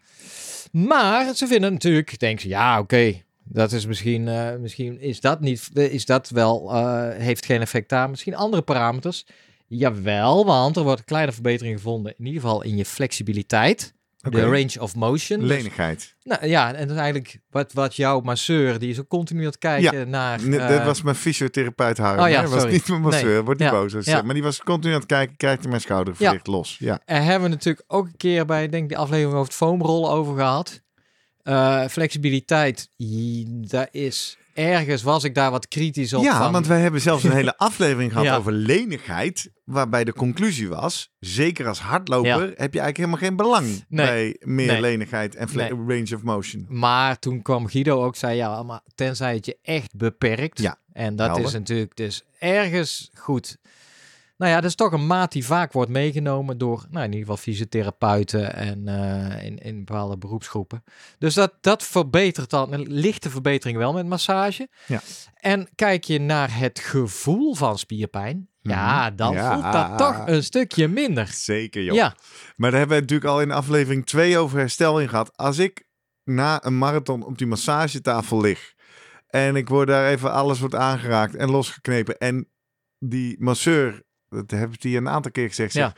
Maar 0.73 1.35
ze 1.35 1.47
vinden 1.47 1.73
natuurlijk, 1.73 2.19
denken 2.19 2.41
ze, 2.43 2.49
ja, 2.49 2.79
oké, 2.79 3.23
dat 3.45 3.73
is 3.73 3.87
misschien, 3.87 4.29
eh, 4.29 4.57
misschien 4.57 5.01
is 5.01 5.21
dat 5.21 5.41
niet, 5.41 5.71
is 5.73 6.05
dat 6.07 6.29
wel, 6.29 6.73
eh, 6.75 7.09
heeft 7.19 7.47
geen 7.47 7.61
effect 7.61 7.89
daar. 7.89 8.11
Misschien 8.11 8.35
andere 8.35 8.63
parameters. 8.63 9.27
Jawel, 9.67 10.45
want 10.45 10.77
er 10.77 10.83
wordt 10.83 10.99
een 10.99 11.05
kleine 11.05 11.33
verbetering 11.33 11.77
gevonden, 11.77 12.15
in 12.19 12.27
ieder 12.27 12.41
geval 12.41 12.63
in 12.63 12.77
je 12.77 12.85
flexibiliteit. 12.85 13.95
De 14.31 14.43
range 14.43 14.75
of 14.81 14.95
motion. 14.95 15.39
Dus- 15.41 15.49
Lenigheid. 15.49 16.15
nou 16.23 16.47
ja, 16.47 16.75
en 16.75 16.81
dat 16.87 16.97
is 16.97 17.03
eigenlijk 17.03 17.39
wat, 17.51 17.73
wat 17.73 17.97
jouw 17.97 18.21
masseur, 18.21 18.79
die 18.79 18.91
is 18.91 19.01
ook 19.01 19.09
continu 19.09 19.41
aan 19.41 19.47
het 19.47 19.59
kijken 19.59 20.11
naar... 20.11 20.49
Ne- 20.49 20.57
eh, 20.57 20.69
dat 20.69 20.85
was 20.85 21.03
mijn 21.03 21.17
fysiotherapeut 21.17 21.99
Harm. 21.99 22.21
oh 22.21 22.29
ja? 22.29 22.43
Dat 22.43 22.51
was 22.51 22.65
niet 22.65 22.89
mijn 22.89 23.01
masseur. 23.01 23.35
Nee. 23.35 23.43
Wordt 23.43 23.61
niet 23.61 23.69
Ja. 23.71 23.75
boos. 23.75 24.05
Ja. 24.05 24.23
Maar 24.23 24.35
die 24.35 24.43
was 24.43 24.61
continu 24.63 24.93
aan 24.93 24.99
het 24.99 25.09
kijken. 25.09 25.37
Krijgt 25.37 25.61
hij 25.61 25.69
mijn 25.69 25.81
schouder 25.81 26.17
verlicht 26.17 26.47
los. 26.47 26.77
Ja. 26.79 27.01
Er 27.05 27.23
hebben 27.23 27.43
we 27.43 27.55
natuurlijk 27.55 27.85
ook 27.89 28.07
een 28.07 28.17
keer 28.17 28.45
bij, 28.45 28.69
denk 28.69 28.83
ik, 28.83 28.89
de 28.89 28.97
aflevering 28.97 29.33
over 29.35 29.47
het 29.47 29.55
foamrollen 29.55 30.11
over 30.11 30.35
gehad. 30.35 30.83
Eh, 31.43 31.87
flexibiliteit, 31.87 32.89
daar 33.47 33.89
is 33.91 34.39
ergens 34.55 35.03
was 35.03 35.25
ik 35.25 35.35
daar 35.35 35.51
wat 35.51 35.69
kritisch 35.69 36.13
op. 36.13 36.23
Ja, 36.23 36.39
van, 36.39 36.53
want 36.53 36.67
wij 36.67 36.81
hebben 36.81 37.01
zelfs 37.01 37.25
een 37.25 37.33
hele 37.33 37.57
aflevering 37.69 38.11
gehad 38.13 38.27
Ja. 38.27 38.37
over 38.37 38.53
lenigheid. 38.53 39.53
Waarbij 39.65 40.05
de 40.05 40.13
conclusie 40.13 40.69
was, 40.69 41.13
zeker 41.19 41.67
als 41.69 41.81
hardloper 41.81 42.29
Ja. 42.31 42.39
heb 42.39 42.75
je 42.75 42.81
eigenlijk 42.81 42.97
helemaal 42.97 43.19
geen 43.19 43.37
belang 43.37 43.85
Nee. 43.89 44.07
bij 44.07 44.37
meer 44.41 44.67
Nee. 44.67 44.81
lenigheid 44.81 45.35
en 45.35 45.49
Nee. 45.53 45.69
range 45.69 46.15
of 46.15 46.23
motion. 46.23 46.67
Maar 46.69 47.19
toen 47.19 47.43
kwam 47.43 47.67
Guido 47.69 48.05
ook, 48.05 48.17
zei 48.17 48.37
ja, 48.37 48.63
maar 48.63 48.81
tenzij 48.95 49.35
het 49.35 49.47
je 49.47 49.59
echt 49.63 49.97
beperkt. 49.97 50.61
Ja, 50.61 50.79
En 50.93 51.17
dat 51.17 51.27
helder. 51.27 51.45
is 51.47 51.53
natuurlijk 51.53 51.97
dus 51.97 52.23
ergens 52.39 53.11
goed. 53.15 53.57
Nou 54.37 54.51
ja, 54.53 54.61
dat 54.61 54.71
is 54.71 54.75
toch 54.77 54.93
een 54.93 55.07
maat 55.07 55.33
die 55.33 55.45
vaak 55.45 55.73
wordt 55.73 55.91
meegenomen 55.91 56.59
door, 56.59 56.87
nou 56.91 57.05
in 57.05 57.13
ieder 57.13 57.21
geval 57.21 57.37
fysiotherapeuten 57.37 58.55
en 58.55 58.89
eh, 58.89 59.45
in, 59.45 59.59
in 59.59 59.85
bepaalde 59.85 60.19
beroepsgroepen. 60.19 60.85
Dus 61.19 61.35
dat, 61.35 61.53
dat 61.61 61.83
verbetert 61.83 62.51
dan, 62.51 62.73
een 62.73 62.93
lichte 62.93 63.31
verbetering 63.31 63.79
wel 63.79 63.93
met 63.93 64.07
massage. 64.07 64.69
Ja. 64.87 65.01
En 65.35 65.69
kijk 65.75 66.05
je 66.05 66.21
naar 66.21 66.59
het 66.59 66.79
gevoel 66.79 67.55
van 67.55 67.79
spierpijn, 67.79 68.49
ja, 68.61 69.11
dan 69.11 69.35
Mhm. 69.35 69.43
Ja. 69.43 69.53
voelt 69.53 69.73
dat 69.73 69.99
toch 69.99 70.27
een 70.27 70.43
stukje 70.43 70.89
minder. 70.89 71.27
Zeker 71.27 71.83
joh. 71.83 71.95
Ja, 71.95 72.15
Maar 72.57 72.71
daar 72.71 72.79
hebben 72.79 72.97
we 72.97 73.03
natuurlijk 73.03 73.31
al 73.31 73.41
in 73.41 73.51
aflevering 73.51 74.07
2 74.07 74.39
over 74.39 74.59
herstel 74.59 75.01
in 75.01 75.09
gehad. 75.09 75.37
Als 75.37 75.59
ik 75.59 75.85
na 76.25 76.65
een 76.65 76.79
marathon 76.79 77.25
op 77.25 77.39
die 77.39 77.47
massagetafel 77.47 78.41
lig 78.41 78.75
en 79.27 79.57
ik 79.57 79.69
word 79.69 79.89
daar 79.89 80.11
even 80.11 80.33
alles 80.33 80.59
wordt 80.61 80.75
aangeraakt 80.75 81.35
en 81.35 81.51
losgeknepen 81.51 82.19
en 82.19 82.49
die 82.99 83.37
masseur, 83.39 84.03
dat 84.35 84.51
heeft 84.51 84.83
hij 84.83 84.97
een 84.97 85.09
aantal 85.09 85.31
keer 85.33 85.49
gezegd, 85.49 85.73
Ja. 85.73 85.93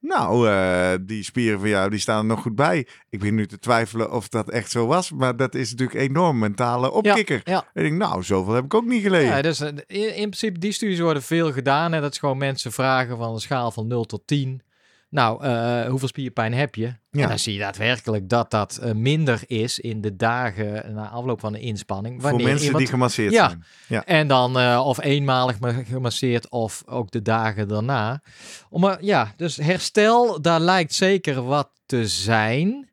nou, 0.00 0.48
eh, 0.48 0.90
die 1.00 1.22
spieren 1.22 1.60
van 1.60 1.68
jou, 1.68 1.90
die 1.90 1.98
staan 1.98 2.18
er 2.18 2.24
nog 2.24 2.40
goed 2.42 2.54
bij. 2.54 2.86
Ik 3.10 3.20
ben 3.20 3.34
nu 3.34 3.46
te 3.46 3.58
twijfelen 3.58 4.12
of 4.12 4.28
dat 4.28 4.50
echt 4.50 4.70
zo 4.70 4.86
was, 4.86 5.12
maar 5.12 5.36
dat 5.36 5.54
is 5.54 5.70
natuurlijk 5.70 5.98
enorm 6.00 6.38
mentale 6.38 6.90
opkikker. 6.90 7.40
ja. 7.44 7.66
En 7.74 7.84
ik 7.84 7.88
denk, 7.90 8.00
nou, 8.02 8.22
zoveel 8.22 8.54
heb 8.54 8.64
ik 8.64 8.74
ook 8.74 8.84
niet 8.86 9.02
geleden. 9.02 9.28
Ja, 9.36 9.42
dus 9.42 9.60
eh, 9.60 9.68
in, 9.68 10.06
in 10.14 10.30
principe, 10.30 10.58
die 10.58 10.72
studies 10.72 11.00
worden 11.00 11.22
veel 11.22 11.52
gedaan. 11.52 11.94
En 11.94 12.00
dat 12.02 12.12
is 12.12 12.18
gewoon 12.18 12.38
mensen 12.38 12.72
vragen 12.72 13.16
van 13.16 13.32
een 13.34 13.40
schaal 13.40 13.70
van 13.70 13.86
0 13.86 14.04
tot 14.04 14.22
10. 14.26 14.62
Nou, 15.10 15.44
eh, 15.44 15.86
hoeveel 15.88 16.08
spierpijn 16.08 16.52
heb 16.54 16.74
je? 16.74 16.84
Ja. 17.10 17.22
En 17.22 17.28
dan 17.28 17.38
zie 17.38 17.52
je 17.52 17.58
daadwerkelijk 17.58 18.28
dat 18.28 18.50
dat 18.50 18.76
eh, 18.76 18.92
minder 18.92 19.40
is 19.46 19.78
in 19.78 20.00
de 20.00 20.16
dagen 20.16 20.94
na 20.94 21.08
afloop 21.08 21.40
van 21.40 21.52
de 21.52 21.60
inspanning. 21.60 22.22
Voor 22.22 22.42
mensen 22.42 22.60
iemand- 22.64 22.78
die 22.78 22.86
gemasseerd 22.86 23.32
Ja. 23.32 23.48
zijn. 23.48 23.64
Ja. 23.88 24.04
En 24.04 24.28
dan 24.28 24.58
eh, 24.58 24.82
of 24.86 25.00
eenmalig 25.02 25.58
ma- 25.60 25.72
gemasseerd 25.84 26.48
of 26.50 26.82
ook 26.86 27.10
de 27.10 27.22
dagen 27.22 27.68
daarna. 27.68 28.22
Om, 28.70 28.96
ja, 29.00 29.32
dus 29.36 29.56
herstel, 29.56 30.40
daar 30.42 30.60
lijkt 30.60 30.94
zeker 30.94 31.42
wat 31.44 31.70
te 31.86 32.08
zijn. 32.08 32.90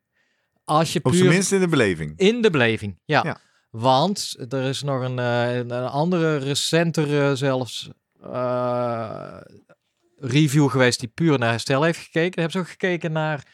Als 0.64 0.92
je 0.92 0.98
Op 1.02 1.10
puur 1.10 1.20
zijn 1.20 1.32
minst 1.32 1.52
in 1.52 1.60
de 1.60 1.68
beleving. 1.68 2.12
in 2.18 2.42
de 2.42 2.50
beleving, 2.50 2.98
ja. 3.04 3.20
Ja. 3.24 3.38
Want 3.70 4.36
er 4.48 4.62
is 4.64 4.82
nog 4.82 5.02
een, 5.02 5.18
een 5.18 5.72
andere, 5.72 6.36
recentere 6.36 7.36
zelfs 7.36 7.90
review 10.16 10.70
geweest 10.70 11.00
die 11.00 11.08
puur 11.08 11.38
naar 11.38 11.50
herstel 11.50 11.82
heeft 11.82 11.98
gekeken. 11.98 12.30
Daar 12.30 12.44
hebben 12.44 12.52
ze 12.52 12.58
ook 12.58 12.68
gekeken 12.80 13.12
naar 13.12 13.46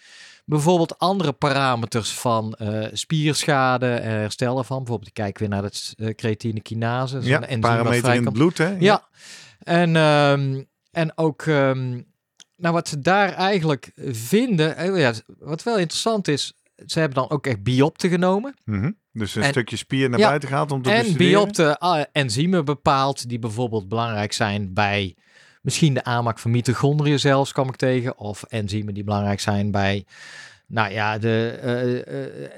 bijvoorbeeld 0.45 0.99
andere 0.99 1.33
parameters 1.33 2.13
van 2.13 2.55
eh, 2.55 2.87
spierschade 2.93 3.95
en 3.95 4.11
herstel 4.11 4.59
ervan. 4.59 4.77
Bijvoorbeeld, 4.79 5.09
ik 5.09 5.15
kijk 5.15 5.39
weer 5.39 5.49
naar 5.49 5.63
het 5.63 5.95
uh, 5.97 6.15
creatine 6.15 6.61
kinase. 6.63 7.19
Ja, 7.23 7.39
parameter 7.61 8.15
in 8.15 8.25
het 8.25 8.33
bloed, 8.33 8.59
hè? 8.59 8.77
Ja, 8.79 9.09
en, 9.59 9.97
ehm, 9.97 10.63
en 10.91 11.19
ook 11.19 11.43
ehm, 11.43 11.91
nou, 12.57 12.75
wat 12.75 12.89
ze 12.89 13.01
daar 13.01 13.33
eigenlijk 13.33 13.93
vinden, 14.13 14.77
eh, 14.77 14.99
ja, 15.01 15.13
wat 15.39 15.63
wel 15.63 15.79
interessant 15.79 16.29
is, 16.29 16.53
ze 16.87 16.99
hebben 16.99 17.19
dan 17.19 17.31
ook 17.31 17.47
echt 17.47 17.63
biopten 17.63 18.11
genomen. 18.11 18.55
Mhm. 18.65 18.91
Dus 19.13 19.35
een 19.35 19.43
En- 19.43 19.49
stukje 19.51 19.77
spier 19.77 20.11
naar 20.11 20.19
Ja, 20.19 20.27
buiten 20.29 20.49
gehaald 20.49 20.73
om 20.73 20.83
te 20.83 20.91
En 20.91 20.97
bestuderen. 21.03 21.33
biopten 21.33 21.79
ah, 21.79 22.05
enzymen 22.13 22.65
bepaald 22.65 23.29
die 23.29 23.39
bijvoorbeeld 23.39 23.89
belangrijk 23.89 24.33
zijn 24.33 24.73
bij 24.75 25.17
misschien 25.63 25.95
de 25.95 26.05
aanmaak 26.05 26.39
van 26.39 26.51
mitochondriën 26.51 27.19
zelfs 27.19 27.53
kwam 27.53 27.69
ik 27.69 27.77
tegen. 27.77 28.19
Of 28.19 28.43
enzymen 28.43 28.95
die 28.95 29.05
belangrijk 29.05 29.41
zijn 29.41 29.71
bij, 29.71 30.05
nou 30.67 30.93
ja, 30.93 31.19
de 31.19 31.59
eh, 31.63 32.25
eh, 32.25 32.51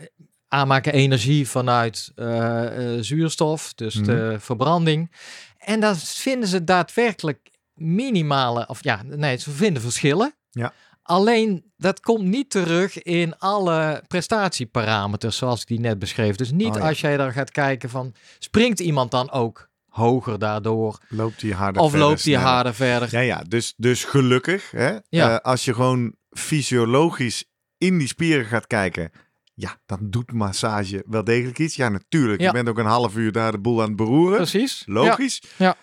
aanmaken 0.48 0.92
energie 0.92 1.48
vanuit 1.48 2.12
eh, 2.14 2.66
zuurstof, 3.00 3.74
dus 3.74 3.94
Mhm. 3.94 4.04
de 4.04 4.36
verbranding. 4.38 5.10
En 5.58 5.80
dat 5.80 5.98
vinden 5.98 6.48
ze 6.48 6.64
daadwerkelijk 6.64 7.50
minimale, 7.74 8.68
of 8.68 8.82
ja, 8.82 9.02
nee, 9.02 9.36
ze 9.36 9.50
vinden 9.50 9.82
verschillen. 9.82 10.34
Ja. 10.50 10.72
Alleen 11.02 11.72
dat 11.76 12.00
komt 12.00 12.24
niet 12.24 12.50
terug 12.50 13.02
in 13.02 13.38
alle 13.38 14.02
prestatieparameters 14.08 15.36
zoals 15.36 15.60
ik 15.60 15.66
die 15.66 15.80
net 15.80 15.98
beschreef. 15.98 16.36
Dus 16.36 16.50
niet 16.50 16.66
Oh 16.74 16.76
ja. 16.76 16.88
als 16.88 17.00
jij 17.00 17.16
daar 17.16 17.32
gaat 17.32 17.50
kijken 17.50 17.90
van 17.90 18.14
springt 18.38 18.80
iemand 18.80 19.10
dan 19.10 19.30
ook 19.30 19.68
hoger 19.94 20.38
daardoor 20.38 20.98
Loopt 21.08 21.40
hij 21.42 21.50
harder 21.50 21.82
of 21.82 21.90
verder, 21.90 22.06
loopt 22.08 22.22
die 22.24 22.32
sneller. 22.34 22.52
harder 22.52 22.74
verder. 22.74 23.08
Ja, 23.10 23.20
ja. 23.20 23.42
Dus, 23.48 23.74
dus 23.76 24.04
gelukkig, 24.04 24.70
hè, 24.70 24.98
Ja. 25.08 25.30
eh, 25.30 25.36
als 25.36 25.64
je 25.64 25.74
gewoon 25.74 26.14
fysiologisch 26.30 27.44
in 27.78 27.98
die 27.98 28.08
spieren 28.08 28.44
gaat 28.44 28.66
kijken, 28.66 29.10
ja, 29.54 29.76
dan 29.86 29.98
doet 30.10 30.32
massage 30.32 31.04
wel 31.06 31.24
degelijk 31.24 31.58
iets. 31.58 31.76
Ja, 31.76 31.88
natuurlijk. 31.88 32.40
Ja. 32.40 32.46
Je 32.46 32.52
bent 32.52 32.68
ook 32.68 32.78
een 32.78 32.86
half 32.86 33.16
uur 33.16 33.32
daar 33.32 33.52
de 33.52 33.58
boel 33.58 33.80
aan 33.82 33.86
het 33.88 33.96
beroeren. 33.96 34.36
Precies. 34.36 34.82
Logisch. 34.86 35.42
Ja. 35.56 35.76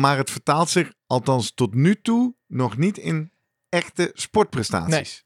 Maar 0.00 0.16
het 0.16 0.30
vertaalt 0.30 0.68
zich, 0.70 0.92
althans 1.06 1.52
tot 1.54 1.74
nu 1.74 2.00
toe, 2.00 2.34
nog 2.46 2.76
niet 2.76 2.98
in 2.98 3.32
echte 3.68 4.10
sportprestaties. 4.14 5.24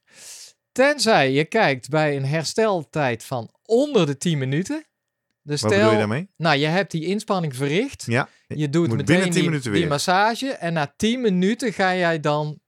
Tenzij 0.71 1.31
je 1.31 1.45
kijkt 1.45 1.89
bij 1.89 2.15
een 2.17 2.25
hersteltijd 2.25 3.23
van 3.23 3.49
onder 3.65 4.05
de 4.05 4.17
10 4.17 4.37
minuten. 4.37 4.83
Dus 5.43 5.61
Wat 5.61 5.69
bedoel 5.69 5.83
je 5.85 5.89
stel, 5.89 5.99
daarmee? 6.07 6.29
nou, 6.37 6.57
je 6.57 6.65
hebt 6.65 6.91
die 6.91 7.05
inspanning 7.05 7.55
verricht. 7.55 8.03
Ja, 8.07 8.29
Je 8.47 8.69
doet 8.69 8.87
Moet 8.87 8.97
meteen 8.97 9.15
binnen 9.31 9.61
10 9.61 9.61
die, 9.71 9.71
die 9.71 9.87
massage. 9.87 10.47
En 10.51 10.73
na 10.73 10.93
10 10.97 11.21
minuten 11.21 11.73
ga 11.73 11.95
jij 11.95 12.19
dan 12.19 12.59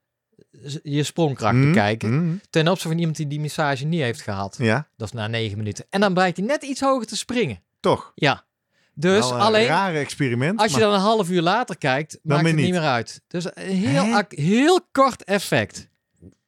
je 0.84 1.04
sprongkracht 1.04 1.56
Mhm, 1.56 1.68
bekijken. 1.68 2.26
mhm. 2.26 2.36
Ten 2.50 2.62
opzichte 2.68 2.88
van 2.88 2.98
iemand 2.98 3.18
die 3.18 3.28
die 3.28 3.40
massage 3.40 3.86
niet 3.86 4.02
heeft 4.02 4.22
gehad. 4.22 4.56
Ja, 4.60 4.88
Dat 4.98 5.08
is 5.08 5.14
na 5.14 5.28
9 5.28 5.58
minuten. 5.58 5.86
En 5.90 6.02
dan 6.02 6.14
blijkt 6.14 6.38
hij 6.38 6.46
net 6.46 6.64
iets 6.64 6.80
hoger 6.82 7.08
te 7.08 7.18
springen. 7.18 7.62
toch. 7.80 8.12
Ja. 8.16 8.46
Dus 8.94 9.20
Wel 9.20 9.34
een 9.34 9.40
alleen 9.42 9.68
rare 9.68 9.98
experiment. 9.98 10.60
als 10.60 10.74
je 10.74 10.80
dan 10.80 10.94
een 10.94 11.00
half 11.00 11.30
uur 11.30 11.42
later 11.42 11.78
kijkt, 11.78 12.20
maakt 12.24 12.46
het 12.46 12.56
niet 12.56 12.64
niet. 12.66 12.74
meer 12.74 12.82
uit. 12.84 13.22
Dus 13.28 13.46
een 13.46 13.52
heel, 13.76 14.24
heel 14.30 14.82
kort 14.92 15.24
effect. 15.24 15.90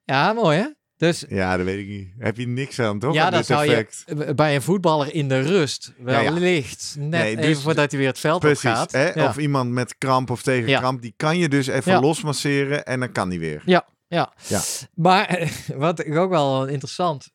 Ja, 0.03 0.33
mooi 0.33 0.57
hè? 0.57 0.67
Dus 0.97 1.25
Ja, 1.29 1.57
dat 1.57 1.65
weet 1.65 1.79
ik 1.79 1.87
niet. 1.87 2.09
Heb 2.17 2.37
je 2.37 2.47
niks 2.47 2.79
aan, 2.79 2.99
toch? 2.99 3.13
ja, 3.13 3.25
aan 3.25 3.31
dat 3.31 3.45
zou 3.45 3.67
effect? 3.67 4.03
je 4.07 4.33
bij 4.33 4.55
een 4.55 4.61
voetballer 4.61 5.13
in 5.13 5.27
de 5.27 5.39
rust 5.41 5.93
wellicht 5.97 6.95
net 6.99 7.09
Nee, 7.09 7.35
dus- 7.35 7.45
even 7.45 7.61
voordat 7.61 7.91
hij 7.91 7.99
weer 7.99 8.09
het 8.09 8.19
veld 8.19 8.35
op 8.35 8.41
Precies. 8.41 8.61
gaat. 8.69 8.91
Hè? 8.91 9.09
Ja. 9.13 9.27
Of 9.27 9.37
iemand 9.37 9.71
met 9.71 9.97
kramp 9.97 10.29
of 10.29 10.41
tegen 10.43 10.69
Ja. 10.69 10.79
kramp, 10.79 11.01
die 11.01 11.13
kan 11.17 11.37
je 11.37 11.49
dus 11.49 11.67
even 11.67 11.91
Ja. 11.91 11.99
losmasseren 11.99 12.85
en 12.85 12.99
dan 12.99 13.11
kan 13.11 13.29
die 13.29 13.39
weer. 13.39 13.61
Ja, 13.65 13.85
ja. 14.07 14.33
Ja. 14.47 14.61
Maar 14.95 15.51
wat 15.75 16.05
ik 16.05 16.15
ook 16.15 16.29
wel 16.29 16.65
interessant 16.67 17.29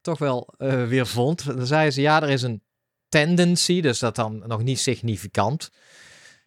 toch 0.00 0.18
wel 0.18 0.54
eh, 0.58 0.86
weer 0.86 1.06
vond, 1.06 1.44
dan 1.46 1.66
zeiden 1.66 1.92
ze 1.92 2.00
ja, 2.00 2.22
er 2.22 2.28
is 2.28 2.42
een 2.42 2.62
tendency, 3.08 3.80
dus 3.80 3.98
dat 3.98 4.16
dan 4.16 4.42
nog 4.46 4.62
niet 4.62 4.78
significant, 4.78 5.70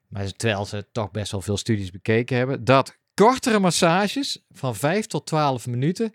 maar 0.07 0.31
terwijl 0.31 0.65
ze 0.65 0.87
toch 0.91 1.11
best 1.11 1.31
wel 1.31 1.41
veel 1.41 1.57
studies 1.57 1.89
bekeken 1.91 2.37
hebben, 2.37 2.63
dat 2.63 2.97
kortere 3.13 3.59
massages 3.59 4.43
van 4.49 4.75
5 4.75 5.05
tot 5.05 5.25
12 5.25 5.67
minuten 5.67 6.13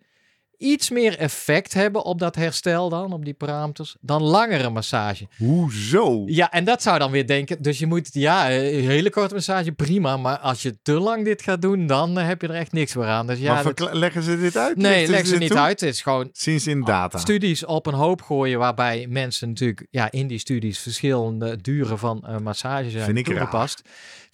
iets 0.58 0.90
meer 0.90 1.18
effect 1.18 1.74
hebben 1.74 2.04
op 2.04 2.18
dat 2.18 2.34
herstel 2.34 2.88
dan, 2.88 3.12
op 3.12 3.24
die 3.24 3.34
parameters, 3.34 3.96
dan 4.00 4.22
langere 4.22 4.70
massage. 4.70 5.26
Hoezo? 5.38 6.22
Ja, 6.26 6.52
en 6.52 6.64
dat 6.64 6.82
zou 6.82 6.98
dan 6.98 7.10
weer 7.10 7.26
denken, 7.26 7.62
dus 7.62 7.78
je 7.78 7.86
moet, 7.86 8.08
ja, 8.12 8.50
een 8.50 8.84
hele 8.88 9.10
korte 9.10 9.34
massage, 9.34 9.72
prima, 9.72 10.16
maar 10.16 10.38
als 10.38 10.62
je 10.62 10.78
te 10.82 10.92
lang 10.92 11.24
dit 11.24 11.42
gaat 11.42 11.62
doen, 11.62 11.86
dan 11.86 12.18
eh, 12.18 12.26
heb 12.26 12.40
je 12.42 12.48
er 12.48 12.54
echt 12.54 12.72
niks 12.72 12.94
meer 12.94 13.06
aan. 13.06 13.26
Dus 13.26 13.38
ja, 13.38 13.54
maar 13.62 13.74
dat- 13.74 13.92
leggen 13.94 14.22
ze 14.22 14.38
dit 14.40 14.56
uit? 14.56 14.76
Nee, 14.76 14.92
Lichten 14.96 15.14
leg 15.14 15.26
ze 15.26 15.36
niet 15.36 15.50
toe? 15.50 15.58
uit. 15.58 15.80
Het 15.80 15.88
is 15.94 16.02
gewoon 16.02 16.28
Sinds 16.32 16.66
in 16.66 16.82
data. 16.84 17.18
studies 17.18 17.64
op 17.64 17.86
een 17.86 17.94
hoop 17.94 18.22
gooien 18.22 18.58
waarbij 18.58 19.06
mensen 19.08 19.48
natuurlijk 19.48 19.86
ja, 19.90 20.10
in 20.10 20.26
die 20.26 20.38
studies 20.38 20.78
verschillende 20.78 21.56
duren 21.60 21.98
van 21.98 22.22
eh 22.26 22.38
massage 22.38 22.90
zijn 22.90 23.22
toegepast. 23.22 23.82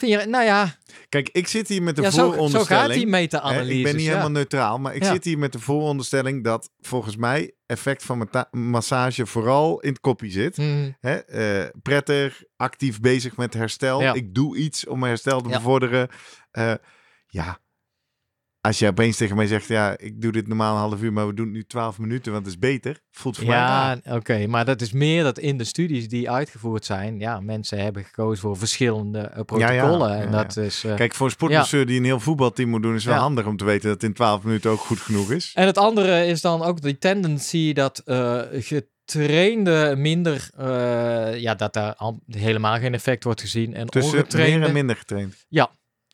Vind 0.08 0.20
je, 0.22 0.28
nou 0.28 0.44
ja, 0.44 0.76
Kijk, 1.08 1.28
ik 1.32 1.48
zit 1.48 1.68
hier 1.68 1.82
met 1.82 1.96
de 1.96 2.02
ja 2.02 2.10
zo, 2.10 2.16
zo 2.16 2.30
vooronderstelling. 2.32 2.84
gaat 2.86 2.94
die 2.94 3.06
meta-analyse. 3.06 3.76
ik 3.78 3.82
ben 3.82 3.92
niet 3.94 4.02
ja. 4.04 4.08
helemaal 4.08 4.30
neutraal, 4.30 4.78
maar 4.78 4.94
ik 4.94 5.02
Ja. 5.02 5.12
zit 5.12 5.24
hier 5.24 5.38
met 5.38 5.52
de 5.52 5.58
vooronderstelling 5.58 6.44
dat 6.44 6.70
volgens 6.80 7.16
mij 7.16 7.54
effect 7.66 8.02
van 8.02 8.28
massage 8.50 9.26
vooral 9.26 9.80
in 9.80 9.88
het 9.88 10.00
koppie 10.00 10.30
zit. 10.30 10.56
Mm, 10.56 10.96
Hè? 11.00 11.14
eh, 11.14 11.68
prettig, 11.82 12.42
actief 12.56 13.00
bezig 13.00 13.36
met 13.36 13.54
herstel. 13.54 14.14
Ik 14.14 14.34
doe 14.34 14.56
iets 14.56 14.86
om 14.86 14.98
mijn 14.98 15.10
herstel 15.10 15.40
te 15.40 15.48
bevorderen. 15.48 16.08
Eh, 16.50 16.74
ja, 17.26 17.58
als 18.68 18.78
je 18.78 18.86
opeens 18.88 19.16
tegen 19.16 19.36
mij 19.36 19.46
zegt, 19.46 19.66
ja, 19.68 19.98
ik 19.98 20.20
doe 20.20 20.32
dit 20.32 20.46
normaal 20.48 20.74
een 20.74 20.80
half 20.80 21.02
uur, 21.02 21.12
maar 21.12 21.26
we 21.26 21.34
doen 21.34 21.44
het 21.46 21.54
nu 21.54 21.64
12 21.64 21.98
minuten, 21.98 22.32
want 22.32 22.44
het 22.44 22.54
is 22.54 22.60
beter. 22.60 23.00
Voelt 23.10 23.36
voor 23.36 23.46
mij 23.46 23.56
raar. 23.56 23.98
ja, 24.04 24.14
oké. 24.16 24.46
maar 24.46 24.64
dat 24.64 24.80
is 24.80 24.92
meer 24.92 25.22
dat 25.22 25.38
in 25.38 25.58
de 25.58 25.64
studies 25.64 26.08
die 26.08 26.30
uitgevoerd 26.30 26.84
zijn, 26.84 27.18
ja, 27.18 27.40
mensen 27.40 27.78
hebben 27.78 28.04
gekozen 28.04 28.40
voor 28.40 28.56
verschillende 28.56 29.18
eh, 29.18 29.44
protocollen. 29.44 30.10
ja, 30.10 30.16
en 30.20 30.30
ja. 30.30 30.42
dat 30.42 30.56
is... 30.56 30.84
eh, 30.84 30.94
Kijk, 30.94 31.14
voor 31.14 31.26
een 31.26 31.32
sportmasseur 31.32 31.86
die 31.86 31.98
een 31.98 32.04
heel 32.04 32.20
voetbalteam 32.20 32.68
moet 32.68 32.82
doen, 32.82 32.94
is 32.94 33.04
wel 33.04 33.14
Ja. 33.14 33.20
handig 33.20 33.46
om 33.46 33.56
te 33.56 33.64
weten 33.64 33.82
dat 33.82 33.92
het 34.00 34.02
in 34.02 34.12
12 34.14 34.42
minuten 34.42 34.70
ook 34.70 34.80
goed 34.80 34.98
genoeg 35.00 35.30
is. 35.32 35.52
En 35.54 35.66
het 35.66 35.78
andere 35.78 36.26
is 36.26 36.40
dan 36.40 36.62
ook 36.62 36.80
die 36.82 36.98
tendency 36.98 37.72
dat 37.72 37.98
eh 37.98 38.40
getrainde 39.06 39.94
minder, 39.96 40.50
ja, 41.40 41.54
dat 41.54 41.72
daar 41.72 41.94
al- 41.94 42.20
helemaal 42.26 42.78
geen 42.78 42.94
effect 42.94 43.24
wordt 43.24 43.40
gezien. 43.40 43.74
En 43.74 43.86
Tussen 43.86 44.18
ongetrainde, 44.18 44.58
meer 44.58 44.66
en 44.68 44.72
minder 44.72 44.96
getraind. 44.96 45.46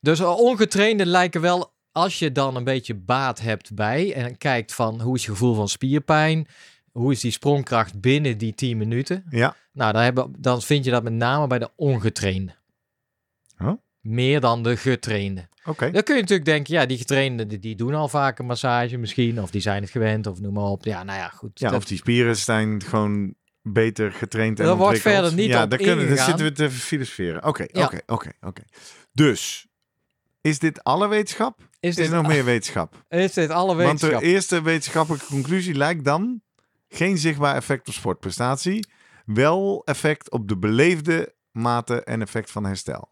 Dus 0.01 0.21
uh, 0.21 0.39
ongetrainde 0.39 1.07
lijken 1.07 1.41
wel, 1.41 1.75
als 1.99 2.19
je 2.19 2.33
dan 2.33 2.57
een 2.57 2.65
beetje 2.65 2.95
baat 2.95 3.41
hebt 3.41 3.75
bij 3.75 4.15
en 4.15 4.39
kijkt 4.39 4.75
van 4.75 5.01
hoe 5.01 5.17
is 5.17 5.25
je 5.25 5.31
gevoel 5.31 5.55
van 5.55 5.69
spierpijn, 5.69 6.47
hoe 6.93 7.13
is 7.13 7.21
die 7.21 7.31
sprongkracht 7.31 8.01
binnen 8.01 8.39
die 8.39 8.55
10 8.55 8.77
minuten. 8.79 9.25
Ja, 9.31 9.57
Nou, 9.73 9.93
dan, 9.93 10.03
hebben, 10.03 10.33
dan 10.39 10.63
vind 10.63 10.85
je 10.85 10.91
dat 10.91 11.03
met 11.03 11.13
name 11.13 11.47
bij 11.47 11.59
de 11.59 11.71
ongetrainde. 11.77 12.55
Huh? 13.59 13.73
Meer 14.01 14.41
dan 14.41 14.63
de 14.63 14.77
getrainde. 14.77 15.49
oké. 15.65 15.91
Dan 15.91 16.03
kun 16.03 16.15
je 16.15 16.21
natuurlijk 16.21 16.49
denken, 16.49 16.75
ja, 16.75 16.87
die 16.87 16.99
getrainden 16.99 17.49
die, 17.49 17.59
die 17.59 17.77
doen 17.77 17.95
al 17.95 18.09
vaker 18.09 18.45
massage 18.45 18.97
misschien, 18.97 19.43
of 19.43 19.51
die 19.51 19.61
zijn 19.61 19.83
het 19.83 19.91
gewend, 19.91 20.27
of 20.27 20.41
noem 20.41 20.53
maar 20.53 20.65
op. 20.65 20.85
Ja, 20.85 21.03
nou 21.03 21.19
ja, 21.19 21.29
goed. 21.29 21.59
Ja, 21.59 21.69
Dat- 21.71 21.79
of 21.79 21.85
die 21.85 21.99
spieren 21.99 22.37
zijn 22.37 22.83
gewoon 22.83 23.35
beter 23.63 24.13
getraind 24.13 24.61
en 24.61 24.77
wordt 24.77 25.01
verder 25.01 25.35
niet 25.35 25.49
ja, 25.49 25.63
op 25.63 25.71
daar, 25.71 25.79
kunnen, 25.79 26.09
daar 26.09 26.25
zitten 26.25 26.45
we 26.47 26.53
te 26.53 26.71
filosoferen. 26.71 27.45
Oké, 27.45 27.67
oké, 27.73 28.01
oké, 28.07 28.31
oké. 28.41 28.63
Dus, 29.13 29.67
is 30.41 30.59
dit 30.59 30.85
alle 30.85 31.09
wetenschap? 31.09 31.68
Is, 31.81 31.89
Is 31.89 31.97
dit, 31.97 32.11
nog 32.11 32.27
meer 32.27 32.45
wetenschap? 32.45 33.05
is 33.09 33.33
dit 33.33 33.51
alle 33.51 33.75
Want 33.75 33.79
wetenschap? 34.01 34.21
de 34.21 34.27
eerste 34.27 34.63
wetenschappelijke 34.63 35.27
conclusie 35.27 35.75
lijkt 35.75 36.05
dan 36.05 36.41
geen 36.89 37.19
zichtbaar 37.19 37.55
effect 37.55 37.89
op 37.89 37.95
sportprestatie, 37.95 38.87
wel 39.25 39.83
effect 39.85 40.31
op 40.31 40.49
de 40.49 40.57
beleefde 40.59 41.35
mate 41.51 42.03
en 42.05 42.23
effect 42.23 42.51
van 42.51 42.65
herstel. 42.65 43.09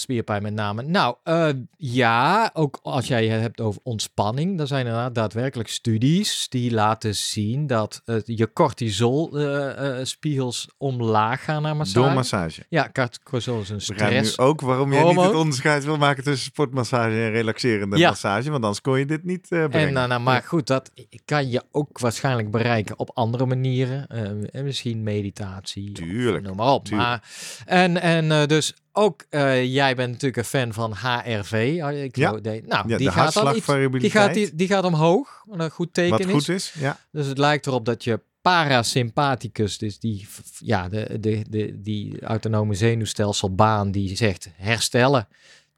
Spierpijn 0.00 0.42
met 0.42 0.54
name. 0.54 0.82
Nou, 0.82 1.16
eh, 1.22 1.48
ja, 1.76 2.50
ook 2.52 2.78
als 2.82 3.06
jij 3.06 3.26
het 3.28 3.40
hebt 3.40 3.60
over 3.60 3.80
ontspanning, 3.84 4.58
dan 4.58 4.66
zijn 4.66 4.86
er 4.86 5.12
daadwerkelijk 5.12 5.68
studies 5.68 6.46
die 6.48 6.70
laten 6.70 7.14
zien 7.14 7.66
dat 7.66 8.02
eh, 8.04 8.16
je 8.24 8.52
cortisol-spiegels 8.52 10.68
omlaag 10.78 11.44
gaan 11.44 11.62
naar 11.62 11.76
massage. 11.76 12.06
Door 12.06 12.14
massage. 12.14 12.64
Ja, 12.68 12.90
cortisol 13.22 13.60
is 13.60 13.68
een 13.68 13.80
We 13.86 13.94
gaan 13.94 14.10
nu 14.12 14.16
stress. 14.18 14.38
ook 14.38 14.60
waarom 14.60 14.92
je 14.92 15.04
niet 15.04 15.20
het 15.20 15.34
onderscheid 15.34 15.84
wil 15.84 15.96
maken 15.96 16.24
tussen 16.24 16.44
sportmassage 16.46 17.10
en 17.14 17.30
relaxerende 17.30 17.96
Ja. 17.96 18.08
massage, 18.08 18.50
want 18.50 18.62
anders 18.62 18.80
kon 18.80 18.98
je 18.98 19.06
dit 19.06 19.24
niet 19.24 19.42
eh, 19.42 19.48
brengen. 19.48 19.88
En 19.88 19.92
nou, 19.94 20.08
nou, 20.08 20.20
maar 20.20 20.42
goed, 20.42 20.66
dat 20.66 20.90
kan 21.24 21.50
je 21.50 21.62
ook 21.70 21.98
waarschijnlijk 21.98 22.50
bereiken 22.50 22.98
op 22.98 23.10
andere 23.14 23.46
manieren. 23.46 24.06
eh, 24.08 24.20
en 24.54 24.64
misschien 24.64 25.02
meditatie. 25.02 25.88
of 25.88 25.94
Tuurlijk, 25.98 26.44
Noem 26.44 26.56
maar 26.56 26.72
op. 26.72 26.84
tuurlijk. 26.84 27.08
Maar, 27.08 27.22
en 27.66 28.00
en 28.02 28.32
eh, 28.32 28.46
dus 28.46 28.74
ook, 28.96 29.24
eh, 29.30 29.64
jij 29.74 29.94
bent 29.96 30.08
natuurlijk 30.10 30.36
een 30.36 30.44
fan 30.44 30.72
van 30.72 30.92
HRV. 30.92 31.78
Ah, 31.82 32.02
Ik 32.02 32.16
Ja. 32.16 32.32
de- 32.32 32.62
nou, 32.66 32.88
ja, 32.88 32.96
die 32.96 33.10
gaat 33.10 33.32
dan 33.32 33.56
iets, 33.56 33.66
die 34.00 34.10
gaat, 34.10 34.34
die, 34.34 34.54
die 34.54 34.66
gaat 34.68 34.84
omhoog. 34.84 35.42
Wat 35.46 35.60
een 35.60 35.70
goed 35.70 35.94
teken 35.94 36.10
wat 36.10 36.20
is. 36.20 36.32
goed 36.32 36.48
is. 36.48 36.74
Ja. 36.78 36.98
Dus 37.12 37.26
het 37.26 37.38
lijkt 37.38 37.66
erop 37.66 37.84
dat 37.84 38.04
je 38.04 38.20
parasympathicus, 38.42 39.78
dus 39.78 39.98
die, 39.98 40.26
ja, 40.58 40.88
de, 40.88 41.16
de, 41.20 41.44
de, 41.50 41.80
die 41.80 42.20
autonome 42.22 42.74
zenuwstelselbaan 42.74 43.90
die 43.90 44.16
zegt 44.16 44.48
herstellen, 44.56 45.28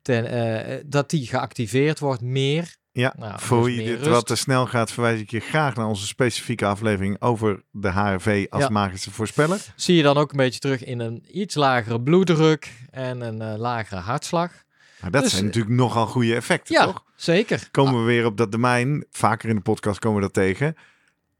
ten, 0.02 0.26
eh, 0.26 0.76
dat 0.87 1.11
die 1.11 1.26
geactiveerd 1.26 1.98
wordt 1.98 2.22
meer. 2.22 2.76
Ja, 2.98 3.14
Nou, 3.18 3.34
voor 3.40 3.64
dus 3.64 3.74
je 3.74 3.76
meer 3.82 3.87
dit 3.90 3.98
rust. 3.98 4.11
wat 4.11 4.26
te 4.26 4.34
snel 4.37 4.66
gaat, 4.66 4.92
verwijs 4.92 5.20
ik 5.20 5.30
je 5.30 5.40
graag 5.40 5.74
naar 5.74 5.87
onze 5.87 6.06
specifieke 6.06 6.66
aflevering 6.66 7.16
over 7.20 7.62
de 7.70 7.88
HRV 7.88 8.46
als 8.50 8.62
Ja. 8.62 8.68
magische 8.68 9.11
voorspeller. 9.11 9.61
Zie 9.76 9.96
je 9.96 10.02
dan 10.02 10.16
ook 10.16 10.30
een 10.30 10.37
beetje 10.37 10.61
terug 10.61 10.84
in 10.84 11.00
een 11.00 11.24
iets 11.32 11.54
lagere 11.54 12.00
bloeddruk 12.00 12.72
en 12.90 13.20
een 13.20 13.42
eh, 13.42 13.58
lagere 13.58 14.00
hartslag. 14.00 14.52
Dat 15.11 15.22
Dus, 15.22 15.30
zijn 15.30 15.40
eh, 15.40 15.46
natuurlijk 15.46 15.74
nogal 15.74 16.06
goede 16.06 16.34
effecten, 16.34 16.74
Ja, 16.74 16.84
toch? 16.84 17.04
zeker. 17.16 17.68
Komen 17.70 17.98
we 18.00 18.04
weer 18.06 18.24
op 18.26 18.37
dat 18.37 18.52
domein, 18.52 19.04
vaker 19.11 19.48
in 19.48 19.54
de 19.56 19.62
podcast 19.62 19.98
komen 19.98 20.16
we 20.16 20.22
dat 20.24 20.32
tegen. 20.34 20.76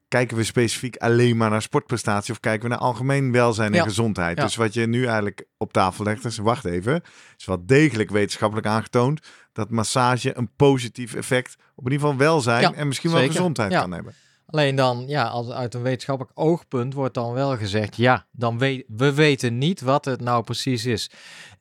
Kijken 0.09 0.37
we 0.37 0.45
specifiek 0.45 0.97
alleen 0.97 1.37
maar 1.37 1.51
naar 1.51 1.63
sportprestatie 1.63 2.33
of 2.33 2.41
kijken 2.41 2.63
we 2.63 2.69
naar 2.69 2.79
algemeen 2.85 3.33
welzijn 3.33 3.71
en 3.71 3.77
Ja. 3.79 3.83
gezondheid? 3.83 4.37
Ja. 4.37 4.43
Dus 4.45 4.57
wat 4.57 4.75
je 4.75 4.87
nu 4.87 5.05
eigenlijk 5.05 5.45
op 5.57 5.73
tafel 5.73 6.05
legt, 6.05 6.25
is 6.25 6.39
wacht 6.39 6.65
even, 6.65 7.03
is 7.37 7.45
wel 7.45 7.67
degelijk 7.67 8.11
wetenschappelijk 8.11 8.67
aangetoond 8.67 9.21
dat 9.53 9.71
massage 9.71 10.37
een 10.37 10.51
positief 10.57 11.15
effect 11.15 11.57
op 11.75 11.85
in 11.87 11.93
ieder 11.93 12.07
geval 12.07 12.21
welzijn 12.27 12.61
Ja, 12.61 12.73
en 12.75 12.87
misschien 12.89 13.11
wel 13.11 13.19
zeker. 13.19 13.35
gezondheid 13.35 13.73
kan 13.73 13.93
hebben. 13.93 14.15
Alleen 14.47 14.75
dan, 14.77 15.05
ja, 15.07 15.25
als, 15.25 15.49
uit 15.51 15.75
een 15.75 15.83
wetenschappelijk 15.83 16.39
oogpunt 16.39 16.95
wordt 16.95 17.15
dan 17.15 17.33
wel 17.33 17.57
gezegd, 17.57 17.97
ja, 17.97 18.27
dan 18.33 18.59
weet, 18.59 18.85
we 18.89 19.15
weten 19.15 19.59
niet 19.59 19.81
wat 19.81 20.05
het 20.05 20.21
nou 20.21 20.45
precies 20.45 20.85
is. 20.85 21.11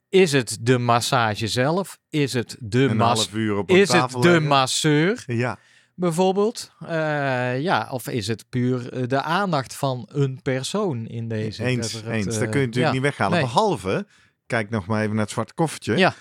Is 0.08 0.32
het 0.32 0.58
de 0.60 0.78
massage 0.78 1.46
zelf? 1.46 1.98
Is 2.10 2.32
het 2.32 2.56
de, 2.60 2.94
mas 2.94 3.30
uur 3.32 3.56
op 3.56 3.70
is 3.70 3.92
het 3.92 4.10
de 4.10 4.40
masseur 4.40 5.22
Ja, 5.26 5.58
bijvoorbeeld? 5.98 6.72
Eh, 6.80 7.60
ja, 7.60 7.88
of 7.90 8.08
is 8.08 8.26
het 8.26 8.44
puur 8.48 8.92
eh, 8.92 9.02
de 9.06 9.22
aandacht 9.22 9.74
van 9.74 10.08
een 10.12 10.42
persoon 10.42 11.06
in 11.06 11.28
deze? 11.28 11.64
eens, 11.64 11.92
dat 11.92 12.12
eens. 12.12 12.34
eh, 12.34 12.40
Dat 12.40 12.48
kun 12.48 12.60
je 12.60 12.66
natuurlijk 12.66 12.76
ja, 12.76 12.92
niet 12.92 13.02
weghalen. 13.02 13.38
nee. 13.38 13.46
Behalve, 13.46 14.06
kijk 14.46 14.70
nog 14.70 14.86
maar 14.86 15.02
even 15.02 15.14
naar 15.14 15.24
het 15.24 15.32
zwarte 15.32 15.54
koffertje. 15.54 15.96
Ja. 15.96 16.14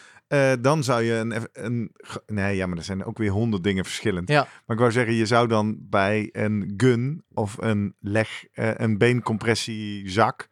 Dan 0.55 0.83
zou 0.83 1.03
je 1.03 1.13
een, 1.13 1.47
een... 1.53 1.91
Nee, 2.25 2.55
ja, 2.55 2.65
maar 2.67 2.77
er 2.77 2.83
zijn 2.83 3.05
ook 3.05 3.17
weer 3.17 3.31
honderd 3.31 3.63
dingen 3.63 3.85
verschillend. 3.85 4.29
Ja. 4.29 4.41
Maar 4.41 4.75
ik 4.75 4.81
wou 4.81 4.91
zeggen, 4.91 5.13
je 5.13 5.25
zou 5.25 5.47
dan 5.47 5.77
bij 5.79 6.29
een 6.31 6.73
gun 6.77 7.23
of 7.33 7.55
een 7.59 7.95
leg, 7.99 8.45
een 8.53 8.97
beencompressiezak, 8.97 10.47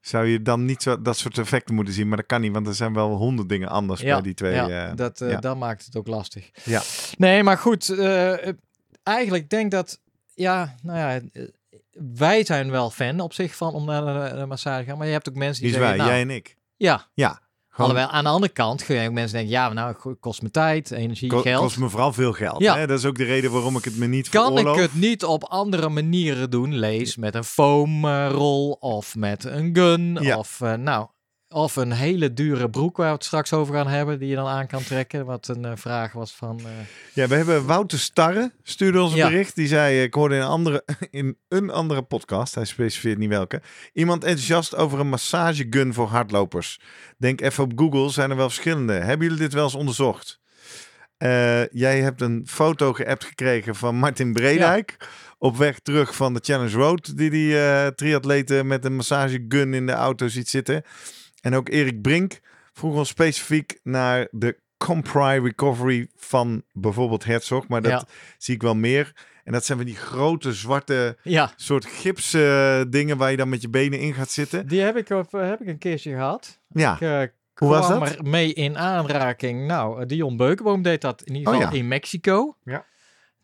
zou 0.00 0.26
je 0.26 0.42
dan 0.42 0.64
niet 0.64 0.82
zo, 0.82 1.02
dat 1.02 1.16
soort 1.16 1.38
effecten 1.38 1.74
moeten 1.74 1.94
zien. 1.94 2.08
Maar 2.08 2.16
dat 2.16 2.26
kan 2.26 2.40
niet, 2.40 2.52
want 2.52 2.66
er 2.66 2.74
zijn 2.74 2.92
wel 2.94 3.10
honderd 3.16 3.48
dingen 3.48 3.68
anders 3.68 4.00
Ja, 4.00 4.12
bij 4.12 4.22
die 4.22 4.34
twee. 4.34 4.52
ja, 4.54 4.88
eh, 4.88 4.96
dat, 4.96 5.18
ja. 5.18 5.40
dat 5.40 5.56
maakt 5.56 5.84
het 5.84 5.96
ook 5.96 6.06
lastig. 6.06 6.50
Ja. 6.64 6.82
Nee, 7.18 7.42
maar 7.42 7.58
goed. 7.58 7.88
eh, 7.88 8.48
eigenlijk 9.02 9.50
denk 9.50 9.70
dat 9.70 10.00
ja, 10.34 10.74
nou 10.82 10.98
ja, 10.98 11.20
wij 12.14 12.44
zijn 12.44 12.70
wel 12.70 12.90
fan 12.90 13.20
op 13.20 13.32
zich 13.32 13.54
van 13.56 13.74
om 13.74 13.84
naar 13.84 14.30
de, 14.30 14.36
de 14.36 14.46
massage 14.46 14.82
te 14.82 14.88
gaan. 14.88 14.98
Maar 14.98 15.06
je 15.06 15.12
hebt 15.12 15.28
ook 15.28 15.34
mensen 15.34 15.62
die, 15.62 15.72
Die 15.72 15.80
is 15.80 15.86
wij, 15.86 15.96
zeggen, 15.96 16.12
nou, 16.14 16.26
jij 16.26 16.36
en 16.36 16.42
ik. 16.42 16.56
ja. 16.76 17.06
Ja. 17.14 17.40
Gewoon 17.70 17.90
Alhoewel, 17.90 18.14
aan 18.16 18.24
de 18.24 18.30
andere 18.30 18.52
kant 18.52 18.84
kun 18.84 18.96
je 18.96 19.08
ook 19.08 19.14
mensen 19.14 19.32
denken, 19.36 19.52
ja, 19.52 19.72
nou, 19.72 19.94
het 20.02 20.16
kost 20.20 20.42
me 20.42 20.50
tijd, 20.50 20.90
energie, 20.90 21.28
ko- 21.28 21.40
geld. 21.40 21.62
kost 21.62 21.78
me 21.78 21.88
vooral 21.88 22.12
veel 22.12 22.32
geld. 22.32 22.60
Ja. 22.62 22.76
Hè? 22.76 22.86
Dat 22.86 22.98
is 22.98 23.04
ook 23.04 23.16
de 23.16 23.24
reden 23.24 23.50
waarom 23.50 23.76
ik 23.76 23.84
het 23.84 23.96
me 23.96 24.06
niet 24.06 24.28
Kan 24.28 24.58
ik 24.58 24.66
het 24.66 24.94
niet 24.94 25.24
op 25.24 25.44
andere 25.44 25.88
manieren 25.88 26.50
doen? 26.50 26.74
Lees 26.74 27.16
met 27.16 27.34
een 27.34 27.44
foamrol 27.44 28.70
of 28.80 29.16
met 29.16 29.44
een 29.44 29.70
gun 29.72 30.18
Ja. 30.20 30.38
of 30.38 30.60
eh, 30.60 30.74
nou 30.74 31.06
of 31.52 31.76
een 31.76 31.92
hele 31.92 32.32
dure 32.32 32.70
broek 32.70 32.96
waar 32.96 33.06
we 33.08 33.12
het 33.14 33.24
straks 33.24 33.52
over 33.52 33.74
gaan 33.74 33.86
hebben 33.86 34.18
die 34.18 34.28
je 34.28 34.34
dan 34.34 34.46
aan 34.46 34.66
kan 34.66 34.82
trekken. 34.82 35.26
Wat 35.26 35.48
een 35.48 35.64
eh, 35.64 35.72
vraag 35.74 36.12
was 36.12 36.32
van. 36.34 36.58
eh, 36.58 36.66
Ja, 37.12 37.26
we 37.26 37.34
hebben 37.34 37.66
Wouter 37.66 37.98
Starre 37.98 38.52
stuurde 38.62 39.00
ons 39.02 39.10
een 39.12 39.16
Ja. 39.18 39.28
bericht. 39.28 39.54
Die 39.54 39.66
zei, 39.66 39.96
eh, 39.96 40.02
ik 40.02 40.14
hoorde 40.14 40.34
in 40.34 40.40
een, 40.40 40.46
andere, 40.46 40.84
in 41.10 41.36
een 41.48 41.70
andere 41.70 42.02
podcast, 42.02 42.54
hij 42.54 42.64
specificeert 42.64 43.18
niet 43.18 43.28
welke, 43.28 43.62
iemand 43.92 44.24
enthousiast 44.24 44.76
over 44.76 45.00
een 45.00 45.08
massagegun 45.08 45.94
voor 45.94 46.06
hardlopers. 46.06 46.80
Denk 47.18 47.40
even 47.40 47.64
op 47.64 47.72
Google, 47.76 48.10
zijn 48.10 48.30
er 48.30 48.36
wel 48.36 48.48
verschillende. 48.50 48.92
Hebben 48.92 49.26
jullie 49.26 49.42
dit 49.42 49.52
wel 49.52 49.64
eens 49.64 49.74
onderzocht? 49.74 50.38
Jij 51.72 52.00
hebt 52.00 52.20
een 52.20 52.42
foto 52.46 52.92
geappt 52.92 53.24
gekregen 53.24 53.74
van 53.74 53.94
Martin 53.96 54.32
Bredijk. 54.32 54.96
Op 55.38 55.56
weg 55.56 55.78
terug 55.78 56.14
van 56.16 56.34
de 56.34 56.40
Challenge 56.42 56.70
Road, 56.76 57.16
die 57.16 57.30
die 57.30 57.54
triatleten 57.94 58.66
met 58.66 58.84
een 58.84 58.96
massagegun 58.96 59.74
in 59.74 59.86
de 59.86 59.92
auto 59.92 60.28
ziet 60.28 60.48
zitten. 60.48 60.82
En 61.40 61.54
ook 61.54 61.68
Erik 61.68 62.02
Brink 62.02 62.40
vroeg 62.72 62.94
ons 62.96 63.08
specifiek 63.08 63.78
naar 63.82 64.28
de 64.30 64.58
Compry 64.76 65.44
Recovery 65.44 66.08
van 66.16 66.62
bijvoorbeeld 66.72 67.24
Herzog. 67.24 67.68
Maar 67.68 67.82
dat 67.82 67.90
Ja. 67.90 68.04
zie 68.38 68.54
ik 68.54 68.62
wel 68.62 68.74
meer. 68.74 69.12
En 69.44 69.52
dat 69.52 69.64
zijn 69.64 69.78
van 69.78 69.86
die 69.86 69.96
grote 69.96 70.52
zwarte 70.52 71.16
ja, 71.22 71.52
soort 71.56 71.84
gips 71.86 72.34
eh, 72.34 72.80
dingen 72.88 73.16
waar 73.16 73.30
je 73.30 73.36
dan 73.36 73.48
met 73.48 73.62
je 73.62 73.68
benen 73.68 73.98
in 73.98 74.14
gaat 74.14 74.30
zitten. 74.30 74.66
die 74.68 74.80
heb 74.80 74.96
ik, 74.96 75.10
op, 75.10 75.34
eh, 75.34 75.48
heb 75.48 75.60
ik 75.60 75.66
een 75.66 75.78
keertje 75.78 76.10
gehad. 76.10 76.60
Ja, 76.68 76.94
Ik 76.94 77.00
uh, 77.00 77.22
Hoe 77.54 77.68
was 77.68 77.86
kwam 77.86 78.00
dat? 78.00 78.08
er 78.16 78.22
mee 78.24 78.52
in 78.52 78.78
aanraking. 78.78 79.66
Nou, 79.66 80.00
eh, 80.00 80.06
Dion 80.06 80.36
Beukenboom 80.36 80.82
deed 80.82 81.00
dat 81.00 81.22
in 81.22 81.34
ieder 81.34 81.52
Oh, 81.52 81.58
geval 81.58 81.72
ja. 81.74 81.78
in 81.80 81.88
Mexico. 81.88 82.56
Ja. 82.64 82.84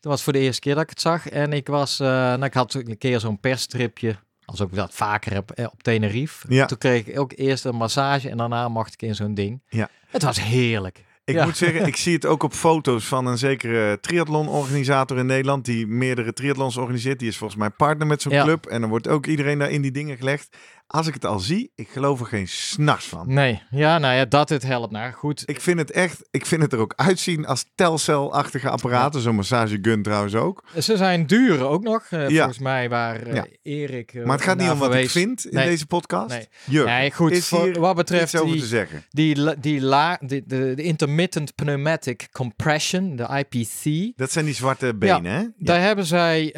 Dat 0.01 0.13
was 0.13 0.23
voor 0.23 0.33
de 0.33 0.39
eerste 0.39 0.61
keer 0.61 0.75
dat 0.75 0.83
ik 0.83 0.91
het 0.91 1.01
zag. 1.01 1.29
En 1.29 1.53
ik 1.53 1.67
was, 1.67 2.01
eh, 2.01 2.07
nou, 2.09 2.45
ik 2.45 2.55
had 2.55 2.75
een 2.75 2.99
keer 2.99 3.21
zo'n 3.21 3.41
persstripje, 3.41 4.17
als 4.47 4.61
ik 4.61 4.75
dat 4.75 4.95
vaker 4.95 5.33
heb, 5.33 5.51
eh, 5.51 5.65
op 5.73 5.83
Tenerife. 5.83 6.47
Ja. 6.49 6.67
Toen 6.67 6.79
kreeg 6.79 7.07
ik 7.07 7.19
ook 7.19 7.33
eerst 7.37 7.65
een 7.65 7.77
massage 7.77 8.31
en 8.31 8.37
daarna 8.37 8.69
mocht 8.69 8.93
ik 8.93 9.03
in 9.03 9.15
zo'n 9.15 9.35
ding. 9.35 9.61
Ja. 9.69 9.89
Het 10.09 10.23
was 10.23 10.41
heerlijk. 10.41 11.05
ik 11.25 11.35
Ja. 11.35 11.45
moet 11.45 11.57
zeggen, 11.57 11.87
ik 11.87 11.97
zie 11.97 12.15
het 12.15 12.27
ook 12.27 12.43
op 12.43 12.53
foto's 12.53 13.05
van 13.05 13.27
een 13.27 13.39
zekere 13.39 14.01
triathlon-organisator 14.01 15.19
in 15.19 15.27
Nederland. 15.27 15.65
Die 15.65 15.87
meerdere 15.87 16.33
triathlons 16.33 16.77
organiseert. 16.77 17.19
Die 17.19 17.29
is 17.29 17.37
volgens 17.37 17.59
mij 17.61 17.71
partner 17.71 18.07
met 18.07 18.23
zo'n 18.23 18.33
Ja. 18.33 18.43
club. 18.43 18.67
En 18.67 18.81
dan 18.81 18.91
wordt 18.91 19.09
ook 19.09 19.27
iedereen 19.27 19.59
daar 19.59 19.71
in 19.71 19.83
die 19.83 19.91
dingen 19.91 20.17
gelegd. 20.17 20.57
Als 20.88 21.07
ik 21.07 21.14
het 21.14 21.25
al 21.25 21.38
zie, 21.38 21.70
ik 21.75 21.88
geloof 21.88 22.20
er 22.20 22.27
geen 22.27 22.49
s'nachts 22.49 23.07
van. 23.07 23.33
Nee, 23.35 23.62
ja, 23.70 23.99
nou 23.99 24.14
ja, 24.14 24.25
dat 24.25 24.49
het 24.49 24.62
helpt. 24.62 24.92
Nou 24.92 25.12
goed, 25.12 25.42
Ik 25.46 25.61
vind 25.61 25.79
het 25.79 25.90
echt, 25.90 26.29
ik 26.31 26.46
vind 26.46 26.62
het 26.62 26.72
er 26.72 26.79
ook 26.79 26.92
uitzien 26.96 27.46
als 27.46 27.64
telcel-achtige 27.75 28.68
apparaten. 28.70 29.20
Zo'n 29.20 29.35
massagegun 29.35 30.03
trouwens 30.03 30.35
ook. 30.35 30.64
ze 30.81 30.96
zijn 30.96 31.27
duur 31.27 31.64
ook 31.64 31.83
nog. 31.83 32.05
eh, 32.11 32.29
Ja. 32.29 32.37
Volgens 32.37 32.59
mij 32.59 32.88
waar 32.88 33.22
eh, 33.22 33.35
Ja. 33.35 33.46
Erik 33.62 34.14
eh, 34.14 34.25
Maar 34.25 34.37
het 34.37 34.44
gaat 34.44 34.57
niet 34.59 34.70
om 34.70 34.79
wat 34.79 34.94
ik 34.94 35.11
vind 35.11 35.44
in 35.46 35.55
Nee. 35.55 35.66
deze 35.68 35.87
podcast. 35.87 36.29
Nee. 36.68 36.85
Nee, 36.85 37.11
goed, 37.12 37.31
is 37.31 37.46
voor- 37.49 37.64
hier 37.64 37.81
wat 37.81 37.96
betreft 37.96 38.33
iets 38.33 38.37
over 38.42 38.53
die- 38.53 38.61
te 38.61 38.66
zeggen. 38.68 39.05
Die, 39.11 39.59
die 39.61 39.81
la, 39.81 40.18
die, 40.27 40.42
de, 40.46 40.75
de 40.75 40.83
intermittent 40.83 41.55
pneumatic 41.55 42.29
compression, 42.33 43.16
de 43.16 43.44
IPC, 43.49 44.12
Dat 44.16 44.33
zijn 44.33 44.44
die 44.44 44.55
zwarte 44.55 44.94
benen, 44.94 45.33
hè? 45.33 45.38
Ja. 45.38 45.51
daar 45.59 45.81
hebben 45.81 46.05
zij 46.07 46.51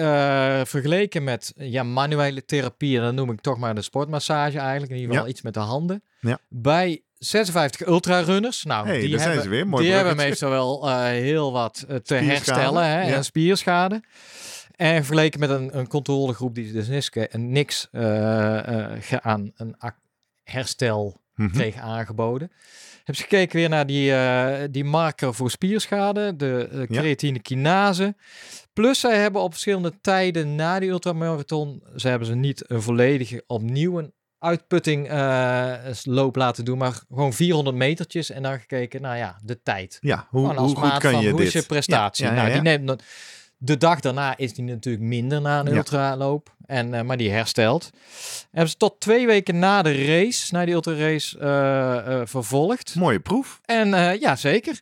vergeleken 0.67 1.25
met 1.25 1.53
ja, 1.57 1.83
manuele 1.83 2.45
therapie, 2.45 2.97
en 2.97 3.03
dan 3.03 3.15
noem 3.15 3.31
ik 3.31 3.41
toch 3.41 3.59
maar 3.59 3.75
de 3.75 3.83
sportmassage 4.21 4.59
eigenlijk, 4.59 4.91
in 4.93 4.97
ieder 4.99 5.11
geval 5.13 5.27
Ja. 5.27 5.33
iets 5.33 5.43
met 5.43 5.55
de 5.55 5.61
handen. 5.61 6.03
Ja. 6.21 6.39
Bij 6.49 7.03
56 7.19 7.87
ultrarunners, 7.87 8.65
nou, 8.65 8.87
Hey, 8.87 9.01
die 9.01 9.19
hebben, 9.19 9.43
ze 9.43 9.49
weer. 9.49 9.67
Mooi 9.69 9.85
die 9.85 9.93
hebben 9.93 10.17
meestal 10.17 10.51
wel 10.51 10.89
eh, 10.89 10.97
heel 11.03 11.53
wat 11.53 11.85
eh, 11.89 11.97
te 11.97 12.15
herstellen 12.15 12.85
hè, 12.85 13.01
ja. 13.09 13.15
en 13.17 13.25
spierschade. 13.25 14.03
En 14.77 15.05
vergeleken 15.05 15.41
met 15.41 15.51
een, 15.51 15.79
een 15.79 15.89
controlegroep 15.89 16.55
die 16.55 16.73
dus 16.73 16.89
niks, 16.89 17.11
niks 17.33 17.89
eh, 17.93 18.93
eh, 18.93 19.03
ge- 19.03 19.23
aan 19.23 19.53
een 19.57 19.77
herstel 20.45 21.21
kreeg 21.53 21.77
aangeboden. 21.77 22.53
Heb 23.09 23.17
ze 23.17 23.23
gekeken 23.23 23.57
weer 23.57 23.69
naar 23.69 23.87
die, 23.87 24.13
eh, 24.13 24.69
die 24.71 24.85
marker 24.85 25.35
voor 25.35 25.51
spierschade, 25.51 26.37
de 26.37 26.69
eh, 26.73 26.83
creatine 26.99 27.41
kinase. 27.41 28.17
Plus 28.73 29.01
zij 29.01 29.19
hebben 29.19 29.43
op 29.43 29.51
verschillende 29.51 30.01
tijden 30.01 30.55
na 30.55 30.79
die 30.79 30.89
ultramarathon, 30.89 31.83
ze 31.97 32.09
hebben 32.09 32.29
ze 32.29 32.35
niet 32.35 32.71
een 32.71 32.83
volledige 32.83 33.45
opnieuw 33.47 33.99
een 33.99 34.13
uitputting 34.39 35.09
eh, 35.09 35.75
loop 36.03 36.37
laten 36.37 36.65
doen, 36.65 36.79
maar 36.79 37.01
gewoon 37.09 37.33
400 37.33 37.77
metertjes 37.77 38.31
en 38.31 38.43
dan 38.43 38.59
gekeken, 38.59 39.03
nou 39.03 39.17
ja, 39.17 39.39
de 39.43 39.63
tijd. 39.63 39.99
Ja, 40.01 40.27
hoe, 40.31 40.55
hoe 40.55 40.77
goed 40.77 40.99
kan 40.99 41.13
van 41.13 41.21
je 41.23 41.31
hoe 41.31 41.39
dit? 41.39 41.47
is 41.47 41.53
je 41.53 41.63
prestatie? 41.63 42.25
Ja, 42.25 42.31
ja, 42.31 42.37
ja, 42.37 42.43
nou, 42.43 42.55
die 42.55 42.63
neemt 42.63 43.03
de 43.59 43.77
dag 43.77 44.01
daarna 44.01 44.37
is 44.37 44.55
die 44.55 44.65
natuurlijk 44.65 45.05
minder 45.05 45.41
na 45.41 45.61
een 45.61 45.71
Ja. 45.71 45.77
ultraloop, 45.77 46.55
en, 46.67 46.95
eh, 46.95 47.03
maar 47.03 47.17
die 47.17 47.31
herstelt. 47.31 47.91
Hebben 48.51 48.71
ze 48.71 48.77
tot 48.77 49.01
twee 49.01 49.27
weken 49.27 49.59
na 49.59 49.83
de 49.83 50.05
race, 50.05 50.55
na 50.55 50.65
die 50.65 50.75
ultrarace, 50.75 51.39
eh 51.39 52.21
eh 52.21 52.27
vervolgd. 52.27 52.95
Mooie 52.95 53.21
proef. 53.21 53.61
En 53.65 53.89
ja, 54.21 54.37
zeker. 54.37 54.81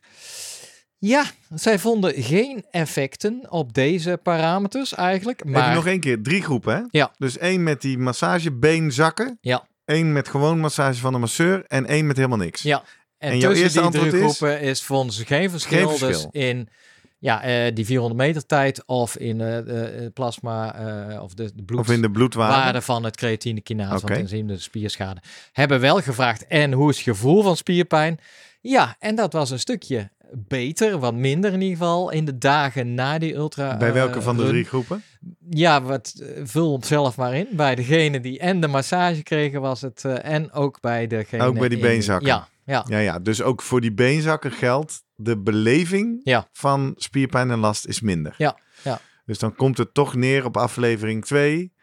Ja, 0.99 1.25
zij 1.53 1.79
vonden 1.79 2.13
geen 2.23 2.65
effecten 2.71 3.45
op 3.49 3.73
deze 3.73 4.19
parameters 4.23 4.93
eigenlijk. 4.93 5.43
Maar... 5.45 5.53
Maar 5.53 5.75
nog 5.75 5.85
één 5.87 5.99
keer, 5.99 6.21
drie 6.21 6.41
groepen, 6.43 6.75
hè? 6.75 6.81
Ja. 6.89 7.11
Dus 7.17 7.37
één 7.37 7.63
met 7.63 7.81
die 7.81 7.97
massagebeenzakken. 7.97 9.37
Ja. 9.41 9.67
Één 9.85 10.13
met 10.13 10.27
gewoon 10.27 10.59
massage 10.59 10.99
van 10.99 11.13
de 11.13 11.19
masseur. 11.19 11.63
En 11.67 11.85
één 11.85 12.07
met 12.07 12.15
helemaal 12.15 12.37
niks. 12.37 12.61
Ja, 12.61 12.83
en, 13.17 13.31
En 13.31 13.37
jouw 13.37 13.49
tussen 13.49 13.63
eerste 13.65 13.81
die 13.81 13.89
drie 13.89 14.03
antwoord 14.03 14.29
is? 14.29 14.37
groepen 14.37 14.61
is 14.61 14.81
vonden 14.83 15.13
ze 15.15 15.25
geen 15.25 15.49
verschil, 15.49 15.89
verschil. 15.89 16.29
Dus 16.31 16.41
in 16.41 16.69
ja, 17.19 17.43
eh, 17.43 17.75
die 17.75 17.85
400 17.85 18.19
meter 18.19 18.45
tijd 18.45 18.85
of 18.85 19.17
in 19.17 19.37
de 19.37 19.63
eh, 19.67 20.07
plasma 20.13 20.75
of 21.21 21.33
de, 21.33 21.51
de 21.55 21.63
bloed. 21.63 21.79
Of 21.79 21.89
in 21.89 22.01
de 22.01 22.11
bloedwaarde. 22.11 22.55
waarde 22.55 22.81
van 22.81 23.03
het 23.03 23.15
creatine 23.15 23.61
kinase, 23.61 24.05
het 24.05 24.17
enzym, 24.17 24.47
de 24.47 24.59
spierschade. 24.59 25.21
Hebben 25.51 25.79
wel 25.79 26.01
gevraagd, 26.01 26.47
en 26.47 26.71
hoe 26.71 26.89
is 26.89 26.95
het 26.95 27.05
gevoel 27.05 27.43
van 27.43 27.57
spierpijn? 27.57 28.19
Ja, 28.61 28.95
en 28.99 29.15
dat 29.15 29.33
was 29.33 29.49
een 29.49 29.59
stukje 29.59 30.09
beter, 30.33 30.99
wat 30.99 31.13
minder 31.13 31.53
in 31.53 31.61
ieder 31.61 31.77
geval, 31.77 32.11
in 32.11 32.25
de 32.25 32.37
dagen 32.37 32.93
na 32.93 33.17
die 33.17 33.35
ultra. 33.35 33.77
Bij 33.77 33.87
eh, 33.87 33.93
welke 33.93 34.21
van 34.21 34.37
de 34.37 34.45
drie 34.47 34.63
groepen? 34.65 35.03
Ja, 35.49 35.81
wat, 35.81 36.13
eh, 36.21 36.41
vul 36.43 36.75
het 36.75 36.85
zelf 36.85 37.17
maar 37.17 37.35
in. 37.35 37.47
Bij 37.51 37.75
degene 37.75 38.19
die 38.19 38.39
en 38.39 38.59
de 38.61 38.67
massage 38.67 39.23
kregen 39.23 39.61
was 39.61 39.81
het, 39.81 40.05
eh, 40.05 40.25
en 40.33 40.51
ook 40.51 40.81
bij 40.81 41.07
degene... 41.07 41.43
Ook 41.43 41.59
bij 41.59 41.69
die 41.69 41.77
in- 41.77 41.83
beenzakken. 41.83 42.27
Ja, 42.27 42.47
ja. 42.65 42.85
Ja, 42.87 42.97
ja. 42.97 43.19
Dus 43.19 43.41
ook 43.41 43.61
voor 43.61 43.81
die 43.81 43.93
beenzakken 43.93 44.51
geldt 44.51 45.03
de 45.15 45.37
beleving 45.37 46.21
Ja. 46.23 46.47
van 46.53 46.93
spierpijn 46.97 47.51
en 47.51 47.59
last 47.59 47.85
is 47.87 48.01
minder. 48.01 48.35
Ja, 48.37 48.57
ja. 48.83 48.99
Dus 49.25 49.39
dan 49.39 49.55
komt 49.55 49.77
het 49.77 49.93
toch 49.93 50.15
neer 50.15 50.45
op 50.45 50.57
aflevering 50.57 51.25
2. 51.25 51.73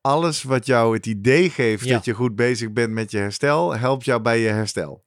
Alles 0.00 0.42
wat 0.42 0.66
jou 0.66 0.94
het 0.94 1.06
idee 1.06 1.50
geeft 1.50 1.84
Ja. 1.84 1.94
dat 1.94 2.04
je 2.04 2.12
goed 2.12 2.36
bezig 2.36 2.72
bent 2.72 2.92
met 2.92 3.10
je 3.10 3.18
herstel, 3.18 3.76
helpt 3.76 4.04
jou 4.04 4.20
bij 4.22 4.38
je 4.40 4.48
herstel. 4.48 5.02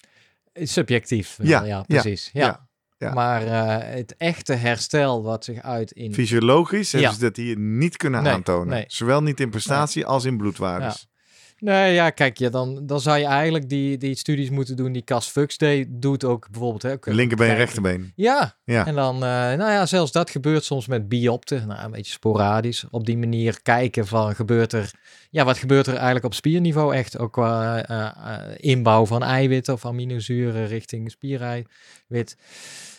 Subjectief. 0.54 1.36
wel, 1.38 1.47
Ja, 1.47 1.63
ja, 1.63 1.82
precies. 1.82 2.30
Ja, 2.34 2.67
ja. 2.99 3.13
Maar 3.13 3.43
eh, 3.43 3.95
het 3.95 4.15
echte 4.17 4.53
herstel 4.53 5.23
wat 5.23 5.43
zich 5.43 5.62
uit 5.62 5.91
in... 5.91 6.13
Fysiologisch 6.13 6.91
hebben 6.91 7.09
Ja. 7.09 7.15
ze 7.15 7.21
dat 7.21 7.35
hier 7.35 7.57
niet 7.59 7.97
kunnen 7.97 8.23
Nee, 8.23 8.33
aantonen. 8.33 8.67
nee. 8.67 8.83
Zowel 8.88 9.23
niet 9.23 9.39
in 9.39 9.49
prestatie 9.49 10.05
als 10.05 10.25
in 10.25 10.38
bloedwaardes. 10.38 11.07
Nee, 11.59 11.93
ja, 11.93 12.09
kijk, 12.09 12.37
ja, 12.37 12.49
dan, 12.49 12.85
dan 12.85 13.01
zou 13.01 13.17
je 13.17 13.25
eigenlijk 13.25 13.69
die, 13.69 13.97
die 13.97 14.15
studies 14.15 14.49
moeten 14.49 14.75
doen 14.75 14.91
die 14.91 15.03
Cas 15.03 15.33
deed, 15.57 15.87
doet 15.89 16.23
ook 16.23 16.47
bijvoorbeeld. 16.51 16.81
Hè, 16.81 16.91
ook, 16.91 17.05
Linkerbeen, 17.05 17.55
rechterbeen. 17.55 18.11
Ja, 18.15 18.55
Ja. 18.65 18.85
en 18.85 18.95
dan, 18.95 19.15
eh, 19.15 19.19
nou 19.29 19.57
ja, 19.57 19.85
zelfs 19.85 20.11
dat 20.11 20.29
gebeurt 20.29 20.63
soms 20.63 20.87
met 20.87 21.09
biopten. 21.09 21.67
Nou, 21.67 21.83
een 21.83 21.91
beetje 21.91 22.11
sporadisch. 22.11 22.85
Op 22.91 23.05
die 23.05 23.17
manier 23.17 23.61
kijken 23.61 24.07
van, 24.07 24.35
gebeurt 24.35 24.73
er, 24.73 24.91
ja, 25.29 25.45
wat 25.45 25.57
gebeurt 25.57 25.87
er 25.87 25.95
eigenlijk 25.95 26.25
op 26.25 26.33
spierniveau 26.33 26.95
echt? 26.95 27.17
Ook 27.17 27.33
qua 27.33 27.83
eh, 27.83 28.05
eh, 28.05 28.55
inbouw 28.57 29.05
van 29.05 29.23
eiwitten 29.23 29.73
of 29.73 29.85
aminozuren 29.85 30.67
richting 30.67 31.11
spiereiwit. 31.11 32.37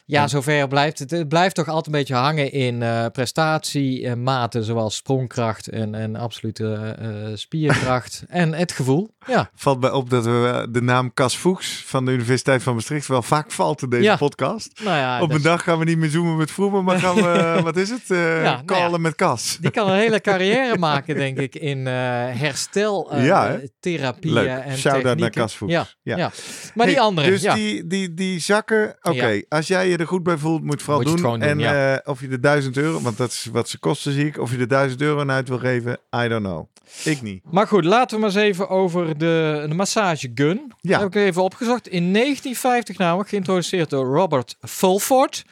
Ja, 0.06 0.28
zover 0.28 0.68
blijft 0.68 0.98
het. 0.98 1.10
Het 1.10 1.28
blijft 1.28 1.54
toch 1.54 1.66
altijd 1.68 1.86
een 1.86 1.92
beetje 1.92 2.14
hangen 2.14 2.52
in 2.52 2.82
eh 2.82 3.06
prestatiematen 3.12 4.64
zoals 4.64 4.96
sprongkracht 4.96 5.68
en, 5.68 5.94
en 5.94 6.16
absolute 6.16 6.74
eh, 7.00 7.08
spierkracht 7.34 8.24
en 8.28 8.54
het 8.54 8.72
gevoel. 8.72 9.10
Ja, 9.26 9.50
Valt 9.54 9.80
bij 9.80 9.90
op 9.90 10.10
dat 10.10 10.24
we 10.24 10.66
de 10.70 10.82
naam 10.82 11.14
Cas 11.14 11.36
Fuchs 11.36 11.82
van 11.86 12.04
de 12.04 12.12
Universiteit 12.12 12.62
van 12.62 12.74
Maastricht 12.74 13.06
wel 13.06 13.22
vaak 13.22 13.50
valt 13.50 13.82
in 13.82 13.88
deze 13.90 14.02
Ja. 14.02 14.16
podcast. 14.16 14.80
nou 14.84 14.96
ja, 14.96 15.22
Op 15.22 15.32
een 15.32 15.42
dag 15.42 15.62
gaan 15.62 15.78
we 15.78 15.84
niet 15.84 15.98
meer 15.98 16.08
zoomen 16.10 16.36
met 16.36 16.50
Vroemen, 16.50 16.84
maar 16.84 16.98
gaan 16.98 17.14
we, 17.14 17.60
wat 17.62 17.76
is 17.76 17.90
het? 17.90 18.10
Eh 18.10 18.42
Ja, 18.42 18.52
nou 18.52 18.64
callen 18.64 18.90
ja. 18.90 18.96
met 18.98 19.14
Cas. 19.14 19.58
Die 19.60 19.70
kan 19.70 19.88
een 19.90 19.98
hele 19.98 20.20
carrière 20.20 20.78
maken, 20.88 21.14
denk 21.16 21.38
ik, 21.38 21.54
in 21.54 21.86
eh 21.86 21.92
herstel, 22.40 23.12
eh, 23.12 23.24
Ja, 23.26 23.46
hè? 23.48 23.58
therapieën 23.80 24.34
Leuk. 24.34 24.48
en 24.48 24.76
Shout-out 24.76 25.02
naar 25.04 25.12
technieken. 25.14 25.40
Cas 25.40 25.54
Fuchs. 25.54 25.96
Ja. 26.02 26.30
Maar 26.74 26.86
die 26.86 27.00
andere, 27.00 27.28
Dus 27.30 27.42
die, 27.42 27.86
die, 27.86 28.14
die 28.14 28.40
zakken, 28.40 28.96
oké, 29.02 29.42
als 29.48 29.66
jij 29.66 29.88
je 29.88 29.96
er 30.00 30.06
goed 30.06 30.22
bij 30.22 30.36
voelt, 30.38 30.62
moet 30.62 30.78
je 30.78 30.84
vooral 30.84 31.02
Moet 31.02 31.10
je 31.10 31.16
doen. 31.16 31.30
het 31.32 31.40
gewoon 31.42 31.56
doen, 31.56 31.64
en 31.66 31.74
ja. 31.74 31.94
eh, 31.96 32.10
of 32.10 32.20
je 32.20 32.28
de 32.28 32.40
1000 32.40 32.76
euro, 32.76 33.00
want 33.00 33.16
dat 33.16 33.30
is 33.30 33.48
wat 33.52 33.68
ze 33.68 33.78
kosten, 33.78 34.12
zie 34.12 34.26
ik. 34.26 34.38
Of 34.38 34.50
je 34.50 34.56
de 34.56 34.66
1000 34.66 35.00
euro 35.00 35.20
aan 35.20 35.30
uit 35.30 35.48
wil 35.48 35.58
geven, 35.58 35.98
I 36.24 36.28
don't 36.28 36.44
know. 36.44 36.66
Ik 37.04 37.22
niet. 37.22 37.42
Maar 37.50 37.66
goed, 37.66 37.84
laten 37.84 38.16
we 38.16 38.22
maar 38.22 38.34
eens 38.34 38.42
even 38.44 38.68
over 38.68 39.18
de, 39.18 39.64
de 39.68 39.74
massagegun. 39.74 40.72
Ja. 40.80 40.90
Dat 40.90 41.00
heb 41.00 41.08
ik 41.08 41.28
even 41.28 41.42
opgezocht. 41.42 41.86
In 41.88 42.12
1950 42.12 42.98
namelijk 42.98 43.28
geïntroduceerd 43.28 43.90
door 43.90 44.06
Robert 44.16 44.56
Fulford. 44.60 45.44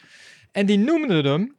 En 0.51 0.65
die 0.65 0.77
noemde 0.77 1.21
hem 1.21 1.55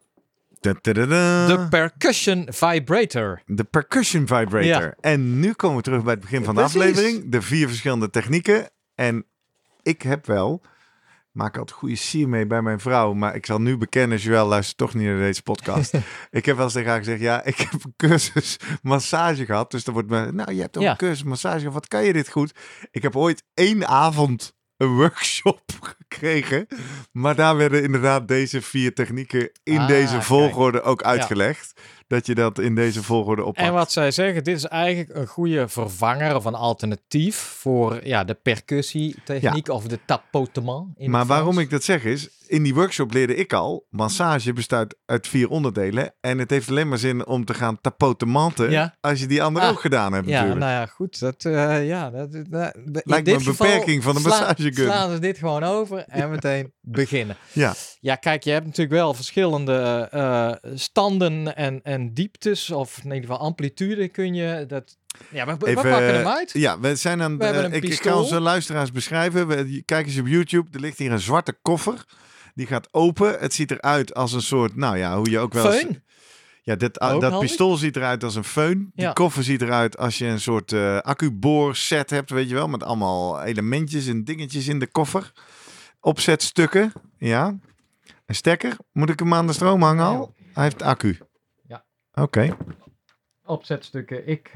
de 0.60 1.66
Percussion 1.70 2.46
Vibrator. 2.50 3.42
De 3.46 3.64
percussion 3.64 4.26
vibrator. 4.26 4.62
Ja. 4.64 4.94
En 5.00 5.40
nu 5.40 5.52
komen 5.52 5.76
we 5.76 5.82
terug 5.82 6.02
bij 6.02 6.12
het 6.12 6.20
begin 6.20 6.44
van 6.44 6.54
de 6.54 6.60
Precies. 6.60 6.80
aflevering. 6.80 7.30
De 7.30 7.42
vier 7.42 7.68
verschillende 7.68 8.10
technieken. 8.10 8.70
En 8.94 9.24
ik 9.82 10.02
heb 10.02 10.26
wel, 10.26 10.62
maak 11.40 11.58
altijd 11.58 11.78
goede 11.78 11.96
sier 11.96 12.28
mee 12.28 12.46
bij 12.46 12.62
mijn 12.62 12.80
vrouw. 12.80 13.12
Maar 13.12 13.34
ik 13.34 13.46
zal 13.46 13.60
nu 13.60 13.76
bekennen, 13.76 14.18
Joël 14.18 14.46
luistert 14.46 14.76
toch 14.78 14.94
niet 14.94 15.06
naar 15.06 15.16
deze 15.18 15.42
podcast. 15.42 15.92
ik 16.30 16.44
heb 16.46 16.56
wel 16.56 16.64
eens 16.64 16.74
tegen 16.74 16.88
haar 16.90 16.98
gezegd, 16.98 17.20
ja, 17.20 17.44
ik 17.44 17.56
heb 17.56 17.72
een 17.84 17.94
cursus 17.96 18.56
massage 18.82 19.44
gehad. 19.44 19.70
Dus 19.70 19.84
dan 19.84 19.94
wordt 19.94 20.08
me, 20.10 20.32
nou, 20.32 20.52
je 20.54 20.60
hebt 20.60 20.76
ook 20.76 20.82
Ja. 20.82 20.90
een 20.90 20.96
cursus 20.96 21.22
massage 21.22 21.58
gehad. 21.58 21.72
Wat 21.72 21.88
kan 21.88 22.04
je 22.04 22.12
dit 22.12 22.28
goed? 22.30 22.54
Ik 22.90 23.02
heb 23.02 23.16
ooit 23.16 23.42
één 23.54 23.86
avond 23.88 24.54
een 24.76 24.94
workshop 24.94 25.62
gekregen. 26.08 26.66
Maar 27.12 27.34
daar 27.34 27.56
werden 27.56 27.82
inderdaad 27.82 28.28
deze 28.28 28.62
vier 28.62 28.94
technieken 28.94 29.50
in 29.62 29.78
Ah, 29.78 29.86
deze 29.86 30.12
kijk. 30.12 30.22
volgorde 30.22 30.82
ook 30.82 31.02
uitgelegd. 31.02 31.80
Dat 32.10 32.26
je 32.26 32.34
dat 32.34 32.58
in 32.58 32.74
deze 32.74 33.02
volgorde 33.02 33.44
oppakt. 33.44 33.66
En 33.66 33.72
wat 33.72 33.92
zij 33.92 34.10
zeggen, 34.10 34.44
dit 34.44 34.56
is 34.56 34.64
eigenlijk 34.64 35.18
een 35.18 35.26
goede 35.26 35.68
vervanger 35.68 36.36
of 36.36 36.44
een 36.44 36.54
alternatief 36.54 37.36
voor 37.36 38.06
ja, 38.06 38.24
de 38.24 38.34
percussietechniek 38.34 39.68
of 39.68 39.84
de 39.84 39.98
tapotement. 40.06 41.06
Maar 41.06 41.26
waarom 41.26 41.58
ik 41.58 41.70
dat 41.70 41.82
zeg 41.82 42.04
is, 42.04 42.28
in 42.50 42.62
die 42.62 42.74
workshop 42.74 43.12
leerde 43.12 43.34
ik 43.34 43.52
al, 43.52 43.86
massage 43.90 44.52
bestaat 44.52 44.94
uit 45.06 45.28
vier 45.28 45.48
onderdelen. 45.48 46.14
En 46.20 46.38
het 46.38 46.50
heeft 46.50 46.68
alleen 46.68 46.88
maar 46.88 46.98
zin 46.98 47.26
om 47.26 47.44
te 47.44 47.54
gaan 47.54 47.80
tapotementen 47.80 48.70
Ja. 48.70 48.96
als 49.00 49.20
je 49.20 49.26
die 49.26 49.42
andere 49.42 49.64
Ah, 49.64 49.70
ook 49.70 49.80
gedaan 49.80 50.12
hebt 50.12 50.26
Ja, 50.28 50.32
natuurlijk. 50.32 50.60
nou 50.60 50.72
ja, 50.72 50.86
goed. 50.86 51.20
Dat, 51.20 51.44
eh, 51.44 51.86
ja, 51.86 52.10
dat, 52.10 52.32
dat, 52.32 52.74
in 52.74 53.02
me 53.04 53.32
een 53.32 53.44
beperking 53.44 54.02
van 54.02 54.14
de 54.14 54.20
massagegun. 54.20 54.72
Slaan 54.84 55.10
ze 55.10 55.18
dit 55.18 55.38
gewoon 55.38 55.62
over 55.62 56.04
en 56.06 56.30
meteen 56.30 56.72
beginnen. 56.80 57.36
Ja, 57.52 57.74
Ja, 58.00 58.14
kijk, 58.14 58.44
je 58.44 58.50
hebt 58.50 58.64
natuurlijk 58.66 58.96
wel 58.96 59.14
verschillende 59.14 60.08
eh, 60.10 60.52
standen 60.74 61.56
en, 61.56 61.80
en 61.82 62.14
dieptes, 62.14 62.70
of 62.70 62.96
in 62.98 63.04
ieder 63.04 63.20
geval 63.20 63.38
amplitude 63.38 64.08
kun 64.08 64.34
je. 64.34 64.64
Dat, 64.68 64.96
ja, 65.30 65.44
maar 65.44 65.58
we, 65.58 65.72
pakken 65.72 66.14
hem 66.14 66.26
uit. 66.26 66.50
ja 66.52 66.80
we 66.80 66.96
zijn 66.96 67.22
aan 67.22 67.38
We 67.38 67.44
hebben 67.44 67.64
een 67.64 67.72
ik, 67.72 67.84
ik 67.84 68.02
ga 68.02 68.16
onze 68.18 68.40
luisteraars 68.40 68.92
beschrijven. 68.92 69.46
We, 69.46 69.82
kijk 69.84 70.06
eens 70.06 70.18
op 70.18 70.26
YouTube, 70.26 70.68
er 70.72 70.80
ligt 70.80 70.98
hier 70.98 71.12
een 71.12 71.20
zwarte 71.20 71.58
koffer. 71.62 72.04
Die 72.54 72.66
gaat 72.66 72.88
open. 72.94 73.38
Het 73.38 73.54
ziet 73.54 73.70
eruit 73.70 74.14
als 74.14 74.32
een 74.32 74.42
soort, 74.42 74.76
nou 74.76 74.96
ja, 74.98 75.16
hoe 75.16 75.30
je 75.30 75.38
ook 75.38 75.52
wel 75.52 75.72
eens- 75.72 75.80
Feun. 75.82 76.02
Ja, 76.62 76.76
dit, 76.76 76.98
ah, 76.98 77.10
dat 77.12 77.22
handig. 77.22 77.40
pistool 77.40 77.76
ziet 77.76 77.96
eruit 77.96 78.24
als 78.24 78.34
een 78.34 78.44
föhn. 78.44 78.76
Die 78.94 79.04
Ja. 79.04 79.12
koffer 79.12 79.42
ziet 79.42 79.62
eruit 79.62 79.98
als 79.98 80.18
je 80.18 80.26
een 80.26 80.40
soort 80.40 80.72
eh 80.72 80.98
accuboor 80.98 81.76
set 81.76 82.10
hebt, 82.10 82.30
weet 82.30 82.48
je 82.48 82.54
wel. 82.54 82.68
Met 82.68 82.82
allemaal 82.82 83.42
elementjes 83.42 84.06
en 84.06 84.24
dingetjes 84.24 84.68
in 84.68 84.78
de 84.78 84.86
koffer. 84.86 85.32
Opzetstukken, 86.00 86.92
ja. 87.18 87.58
Een 88.26 88.34
stekker. 88.34 88.76
Moet 88.92 89.10
ik 89.10 89.18
hem 89.18 89.34
aan 89.34 89.46
de 89.46 89.52
stroom 89.52 89.82
hangen 89.82 90.04
al? 90.04 90.34
Hij 90.52 90.64
heeft 90.64 90.82
accu. 90.82 91.18
Ja. 91.68 91.84
Oké. 92.14 92.56
Opzetstukken. 93.44 94.28
Ik 94.28 94.50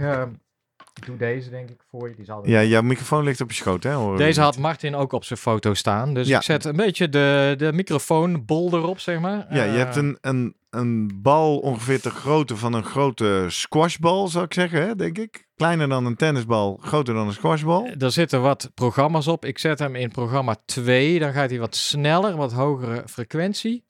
eh, 1.01 1.07
doe 1.07 1.17
deze 1.17 1.51
denk 1.51 1.71
ik 1.71 1.81
voor 1.91 2.09
je. 2.09 2.15
Die 2.15 2.25
zal 2.25 2.49
Ja, 2.49 2.63
jouw 2.63 2.83
microfoon 2.83 3.25
ligt 3.25 3.41
op 3.41 3.49
je 3.51 3.57
schoot, 3.57 3.83
hè? 3.83 4.17
Deze 4.17 4.41
had 4.41 4.59
Martin 4.59 4.95
ook 4.95 5.13
op 5.13 5.25
zijn 5.25 5.39
foto 5.39 5.75
staan. 5.75 6.15
Dus 6.15 6.29
Ja. 6.29 6.37
ik 6.37 6.43
zet 6.43 6.65
een 6.65 6.77
beetje 6.77 7.09
de, 7.09 7.55
de 7.59 7.73
microfoonbol 7.73 8.73
erop, 8.73 8.99
zeg 8.99 9.21
maar. 9.21 9.47
Ja, 9.51 9.63
je 9.65 9.71
Eh, 9.71 9.77
hebt 9.77 9.97
een, 9.97 10.19
een, 10.21 10.55
een 10.71 11.11
bal 11.23 11.59
ongeveer 11.59 12.01
ter 12.01 12.11
grootte 12.11 12.57
van 12.57 12.73
een 12.73 12.85
grote 12.85 13.45
squashbal, 13.49 14.29
zou 14.29 14.45
ik 14.45 14.53
zeggen, 14.55 14.83
hè, 14.87 14.97
denk 14.97 15.19
ik. 15.19 15.47
Kleiner 15.57 15.89
dan 15.89 16.07
een 16.07 16.17
tennisbal, 16.17 16.79
groter 16.83 17.15
dan 17.15 17.27
een 17.27 17.33
squashbal. 17.33 17.89
Er 17.99 18.11
zitten 18.13 18.43
wat 18.43 18.71
programma's 18.75 19.27
op. 19.27 19.45
Ik 19.45 19.59
zet 19.59 19.79
hem 19.79 19.95
in 19.97 20.11
programma 20.11 20.57
2. 20.67 21.19
Dan 21.19 21.33
gaat 21.33 21.51
hij 21.51 21.59
wat 21.59 21.77
sneller, 21.77 22.37
wat 22.37 22.53
hogere 22.53 23.03
frequentie. 23.07 23.85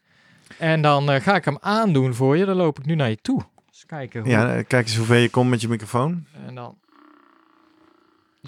En 0.58 0.82
dan 0.82 1.10
eh, 1.10 1.20
ga 1.22 1.34
ik 1.36 1.44
hem 1.44 1.58
aandoen 1.60 2.14
voor 2.14 2.36
je. 2.36 2.44
Dan 2.44 2.56
loop 2.56 2.78
ik 2.78 2.86
nu 2.86 2.94
naar 2.94 3.08
je 3.08 3.16
toe. 3.16 3.40
Eens 3.68 3.86
kijken 3.86 4.20
hoe. 4.20 4.30
Ja, 4.30 4.62
kijk 4.62 4.86
eens 4.86 4.96
hoe 4.96 5.06
ver 5.06 5.16
je 5.18 5.28
komt 5.30 5.50
met 5.50 5.60
je 5.60 5.68
microfoon. 5.68 6.24
En 6.46 6.54
dan 6.54 6.78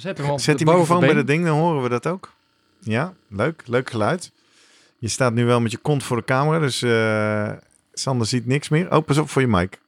zet 0.01 0.19
hem 0.19 0.31
op 0.31 0.41
Zet 0.41 0.59
de 0.59 0.65
die 0.65 0.73
microfoon 0.73 1.01
bij 1.01 1.15
dat 1.15 1.27
ding, 1.27 1.45
dan 1.45 1.59
horen 1.59 1.83
we 1.83 1.89
dat 1.89 2.07
ook. 2.07 2.33
Ja, 2.81 3.15
leuk. 3.29 3.63
Leuk 3.67 3.91
geluid. 3.91 4.33
Je 4.99 5.09
staat 5.09 5.33
nu 5.33 5.45
wel 5.45 5.61
met 5.61 5.71
je 5.71 5.77
kont 5.79 6.03
voor 6.03 6.17
de 6.17 6.25
camera, 6.25 6.59
dus 6.59 6.83
eh, 6.83 7.53
Sander 7.93 8.27
ziet 8.27 8.47
niks 8.47 8.69
meer. 8.69 8.93
Oh, 8.97 9.05
pas 9.05 9.19
op 9.19 9.29
voor 9.31 9.43
je 9.43 9.49
mic. 9.49 9.79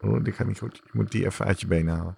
Oh, 0.00 0.24
dit 0.24 0.34
gaat 0.34 0.46
niet 0.46 0.58
goed. 0.58 0.80
Je 0.84 0.90
moet 0.92 1.10
die 1.10 1.24
even 1.24 1.46
uit 1.46 1.60
je 1.60 1.66
benen 1.66 1.96
halen. 1.96 2.16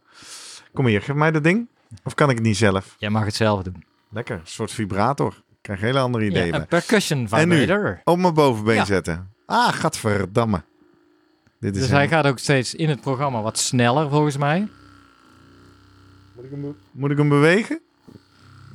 Kom 0.74 0.86
hier, 0.86 1.02
geef 1.02 1.14
mij 1.16 1.30
dat 1.30 1.44
ding. 1.44 1.66
Of 2.04 2.14
kan 2.14 2.30
ik 2.30 2.36
het 2.36 2.44
niet 2.44 2.56
zelf? 2.56 2.94
Jij 2.98 3.10
mag 3.10 3.24
het 3.24 3.34
zelf 3.34 3.62
doen. 3.62 3.84
Lekker, 4.08 4.34
een 4.36 4.40
soort 4.44 4.70
vibrator. 4.72 5.32
Ik 5.50 5.56
krijg 5.60 5.80
hele 5.80 5.98
andere 5.98 6.24
ideeën 6.24 6.46
Ja, 6.46 6.54
een 6.54 6.66
percussion 6.66 7.28
En 7.30 7.48
nu? 7.48 7.58
vibrator. 7.58 8.00
Op 8.04 8.18
mijn 8.18 8.34
bovenbeen 8.34 8.74
Ja. 8.74 8.84
zetten. 8.84 9.30
Ah, 9.46 9.68
gadverdamme. 9.72 10.62
Dit 11.60 11.74
is 11.74 11.80
Dus 11.80 11.90
een- 11.90 11.96
hij 11.96 12.08
gaat 12.08 12.26
ook 12.26 12.38
steeds 12.38 12.74
in 12.74 12.88
het 12.88 13.00
programma 13.00 13.42
wat 13.42 13.58
sneller, 13.58 14.10
volgens 14.10 14.36
mij. 14.36 14.68
Moet 16.44 16.52
ik 16.52 16.62
hem, 16.62 16.76
moet 16.92 17.10
ik 17.10 17.16
hem 17.18 17.28
bewegen? 17.28 17.80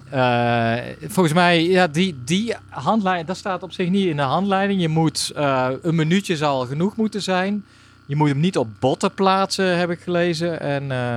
Eh, 0.10 0.77
volgens 1.08 1.34
mij, 1.34 1.63
ja, 1.63 1.88
die, 1.88 2.23
die 2.23 2.55
handleiding, 2.69 3.27
dat 3.27 3.38
staat 3.38 3.63
op 3.63 3.71
zich 3.71 3.89
niet 3.89 4.08
in 4.08 4.15
de 4.15 4.21
handleiding. 4.21 4.82
Je 4.82 4.88
moet, 4.88 5.32
eh, 5.36 5.69
een 5.82 5.95
minuutje 5.95 6.38
zal 6.38 6.65
genoeg 6.65 6.95
moeten 6.95 7.21
zijn. 7.21 7.65
Je 8.08 8.15
moet 8.15 8.29
hem 8.29 8.39
niet 8.39 8.58
op 8.58 8.67
botten 8.79 9.13
plaatsen, 9.13 9.77
heb 9.77 9.89
ik 9.89 9.99
gelezen. 9.99 10.60
En 10.60 10.91
eh, 10.91 11.15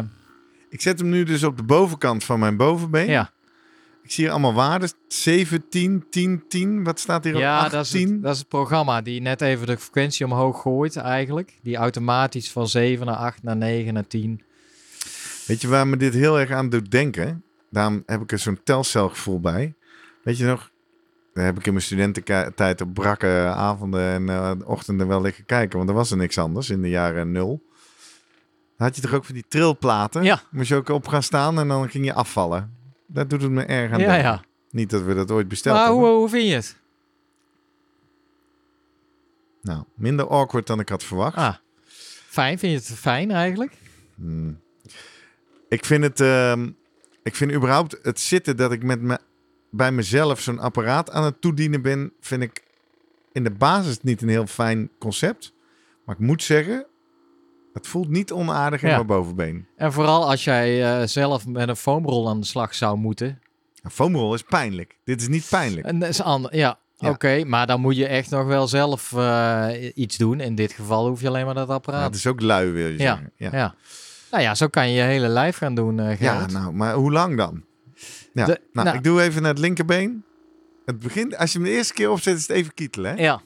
Ik 0.68 0.80
zet 0.80 0.98
hem 0.98 1.08
nu 1.08 1.24
dus 1.24 1.42
op 1.44 1.56
de 1.56 1.62
bovenkant 1.62 2.24
van 2.24 2.38
mijn 2.38 2.56
bovenbeen. 2.56 3.08
ja, 3.08 3.30
Ik 4.02 4.10
zie 4.10 4.24
hier 4.24 4.32
allemaal 4.32 4.54
waarden. 4.54 4.90
17, 5.08 6.04
10, 6.10 6.44
10. 6.48 6.84
Wat 6.84 7.00
staat 7.00 7.24
hier 7.24 7.34
op? 7.34 7.40
ja 7.40 7.58
18? 7.58 7.78
dat, 7.78 7.86
is 7.86 7.92
het, 7.92 8.22
dat 8.22 8.32
is 8.32 8.38
het 8.38 8.48
programma 8.48 9.02
die 9.02 9.20
net 9.20 9.40
even 9.40 9.66
de 9.66 9.78
frequentie 9.78 10.26
omhoog 10.26 10.60
gooit 10.62 10.96
eigenlijk. 10.96 11.58
Die 11.62 11.76
automatisch 11.76 12.50
van 12.50 12.68
7 12.68 13.06
naar 13.06 13.16
8 13.16 13.42
naar 13.42 13.56
9 13.56 13.94
naar 13.94 14.06
10. 14.06 14.42
Weet 15.46 15.61
je 15.61 15.68
waar 15.68 15.87
me 15.87 15.96
dit 15.96 16.14
heel 16.14 16.40
erg 16.40 16.50
aan 16.50 16.68
doet 16.68 16.90
denken? 16.90 17.44
Daarom 17.70 18.02
heb 18.07 18.20
ik 18.22 18.33
er 18.33 18.38
zo'n 18.38 18.61
telcelgevoel 18.64 19.40
bij. 19.40 19.74
Weet 20.22 20.38
je 20.38 20.44
nog? 20.44 20.70
Daar 21.35 21.44
heb 21.44 21.59
ik 21.59 21.66
in 21.66 21.72
mijn 21.72 21.85
studententijd 21.85 22.81
op 22.81 22.94
brakke 22.94 23.52
avonden 23.55 24.00
en 24.12 24.28
eh, 24.28 24.52
ochtenden 24.64 25.07
wel 25.09 25.20
liggen 25.20 25.44
kijken. 25.44 25.76
Want 25.78 25.90
er 25.90 25.94
was 25.96 26.11
er 26.11 26.16
niks 26.16 26.38
anders 26.38 26.70
in 26.70 26.83
de 26.83 26.88
jaren 26.88 27.33
nul. 27.33 27.62
Dan 28.76 28.87
had 28.87 28.96
je 28.96 29.02
toch 29.02 29.12
ook 29.14 29.24
van 29.24 29.35
die 29.35 29.44
trilplaten? 29.48 30.22
Ja. 30.22 30.42
Moest 30.50 30.68
je 30.68 30.74
ook 30.76 30.88
op 30.88 31.09
gaan 31.09 31.22
staan 31.22 31.59
en 31.59 31.68
dan 31.68 31.90
ging 31.90 32.05
je 32.05 32.14
afvallen. 32.14 32.76
Dat 33.07 33.31
doet 33.31 33.42
het 33.42 33.50
me 33.50 33.62
erg 33.64 33.92
aan 33.92 33.98
Ja, 34.00 34.07
denken. 34.07 34.24
ja. 34.24 34.42
Niet 34.70 34.90
dat 34.90 35.02
we 35.02 35.14
dat 35.14 35.31
ooit 35.31 35.48
besteld 35.48 35.76
Maar 35.76 35.85
hebben. 35.87 36.02
hoe, 36.05 36.16
hoe 36.16 36.28
vind 36.28 36.48
je 36.48 36.55
het? 36.55 36.76
Nou, 39.62 39.85
minder 39.94 40.28
awkward 40.28 40.66
dan 40.66 40.81
ik 40.81 40.88
had 40.88 41.05
verwacht. 41.05 41.37
Ah, 41.37 41.55
fijn. 42.28 42.59
Vind 42.59 42.72
je 42.72 42.92
het 42.92 42.98
fijn 43.00 43.31
eigenlijk? 43.31 43.72
Hmm. 44.14 44.61
Ik 45.72 45.85
vind 45.85 46.02
het. 46.04 46.20
ehm, 46.20 46.70
ik 47.22 47.35
vind 47.37 47.52
überhaupt 47.52 47.98
het 48.02 48.20
zitten 48.20 48.56
dat 48.56 48.72
ik 48.72 48.82
met 48.82 49.00
me, 49.00 49.18
bij 49.70 49.92
mezelf 49.92 50.40
zo'n 50.40 50.58
apparaat 50.58 51.11
aan 51.11 51.24
het 51.24 51.40
toedienen 51.40 51.82
ben, 51.82 52.12
vind 52.20 52.42
ik 52.42 52.62
in 53.32 53.44
de 53.44 53.50
basis 53.50 54.00
niet 54.02 54.22
een 54.22 54.28
heel 54.28 54.46
fijn 54.46 54.90
concept. 54.98 55.52
Maar 56.04 56.14
ik 56.14 56.20
moet 56.20 56.42
zeggen, 56.42 56.87
het 57.72 57.87
voelt 57.87 58.08
niet 58.08 58.32
onaardig 58.32 58.82
in 58.82 58.88
Ja. 58.88 58.94
mijn 58.94 59.06
bovenbeen. 59.06 59.66
En 59.76 59.92
vooral 59.92 60.30
als 60.30 60.44
jij 60.44 61.00
eh, 61.00 61.06
zelf 61.06 61.46
met 61.46 61.68
een 61.68 61.76
foamrol 61.76 62.28
aan 62.28 62.40
de 62.40 62.46
slag 62.46 62.74
zou 62.74 62.96
moeten. 62.96 63.40
Een 63.82 63.90
foamroll 63.90 64.35
is 64.35 64.42
pijnlijk. 64.42 64.98
Dit 65.04 65.20
is 65.20 65.28
niet 65.28 65.46
pijnlijk. 65.50 65.87
En 65.87 65.98
dat 65.98 66.08
is 66.08 66.22
ander, 66.22 66.56
ja, 66.56 66.78
Ja. 66.96 67.11
oké. 67.11 67.44
maar 67.44 67.66
dan 67.66 67.80
moet 67.80 67.96
je 67.96 68.06
echt 68.06 68.30
nog 68.30 68.46
wel 68.46 68.66
zelf 68.68 69.12
eh, 69.12 69.68
iets 69.94 70.16
doen. 70.16 70.40
In 70.40 70.54
dit 70.54 70.72
geval 70.72 71.08
hoef 71.08 71.20
je 71.20 71.28
alleen 71.28 71.44
maar 71.44 71.54
dat 71.54 71.68
apparaat. 71.68 72.04
het 72.04 72.14
is 72.14 72.26
ook 72.26 72.40
lui, 72.40 72.70
wil 72.70 72.87
je 72.87 72.92
Ja, 72.92 72.98
zeggen. 72.98 73.32
Ja, 73.37 73.50
ja. 73.52 73.74
Nou 74.33 74.45
ja, 74.45 74.55
zo 74.55 74.68
kan 74.68 74.88
je 74.88 74.95
je 74.97 75.03
hele 75.03 75.29
lijf 75.29 75.57
gaan 75.57 75.75
doen, 75.75 76.01
eh 76.01 76.21
ja 76.21 76.47
nou, 76.47 76.73
maar 76.73 76.95
hoe 76.95 77.12
lang 77.12 77.37
dan? 77.37 77.64
Ja, 78.33 78.45
De- 78.47 78.61
nou, 78.72 78.87
nou- 78.87 78.97
ik 78.99 79.05
doe 79.05 79.22
even 79.22 79.43
naar 79.43 79.51
het 79.51 79.61
linkerbeen. 79.61 80.24
Het 80.87 80.99
begint, 80.99 81.37
als 81.37 81.53
je 81.53 81.59
hem 81.59 81.66
de 81.68 81.74
eerste 81.74 81.93
keer 81.93 82.11
opzet, 82.11 82.37
is 82.37 82.47
het 82.47 82.57
even 82.57 82.74
kietelen. 82.74 83.16
Hè? 83.16 83.22
Ja. 83.22 83.41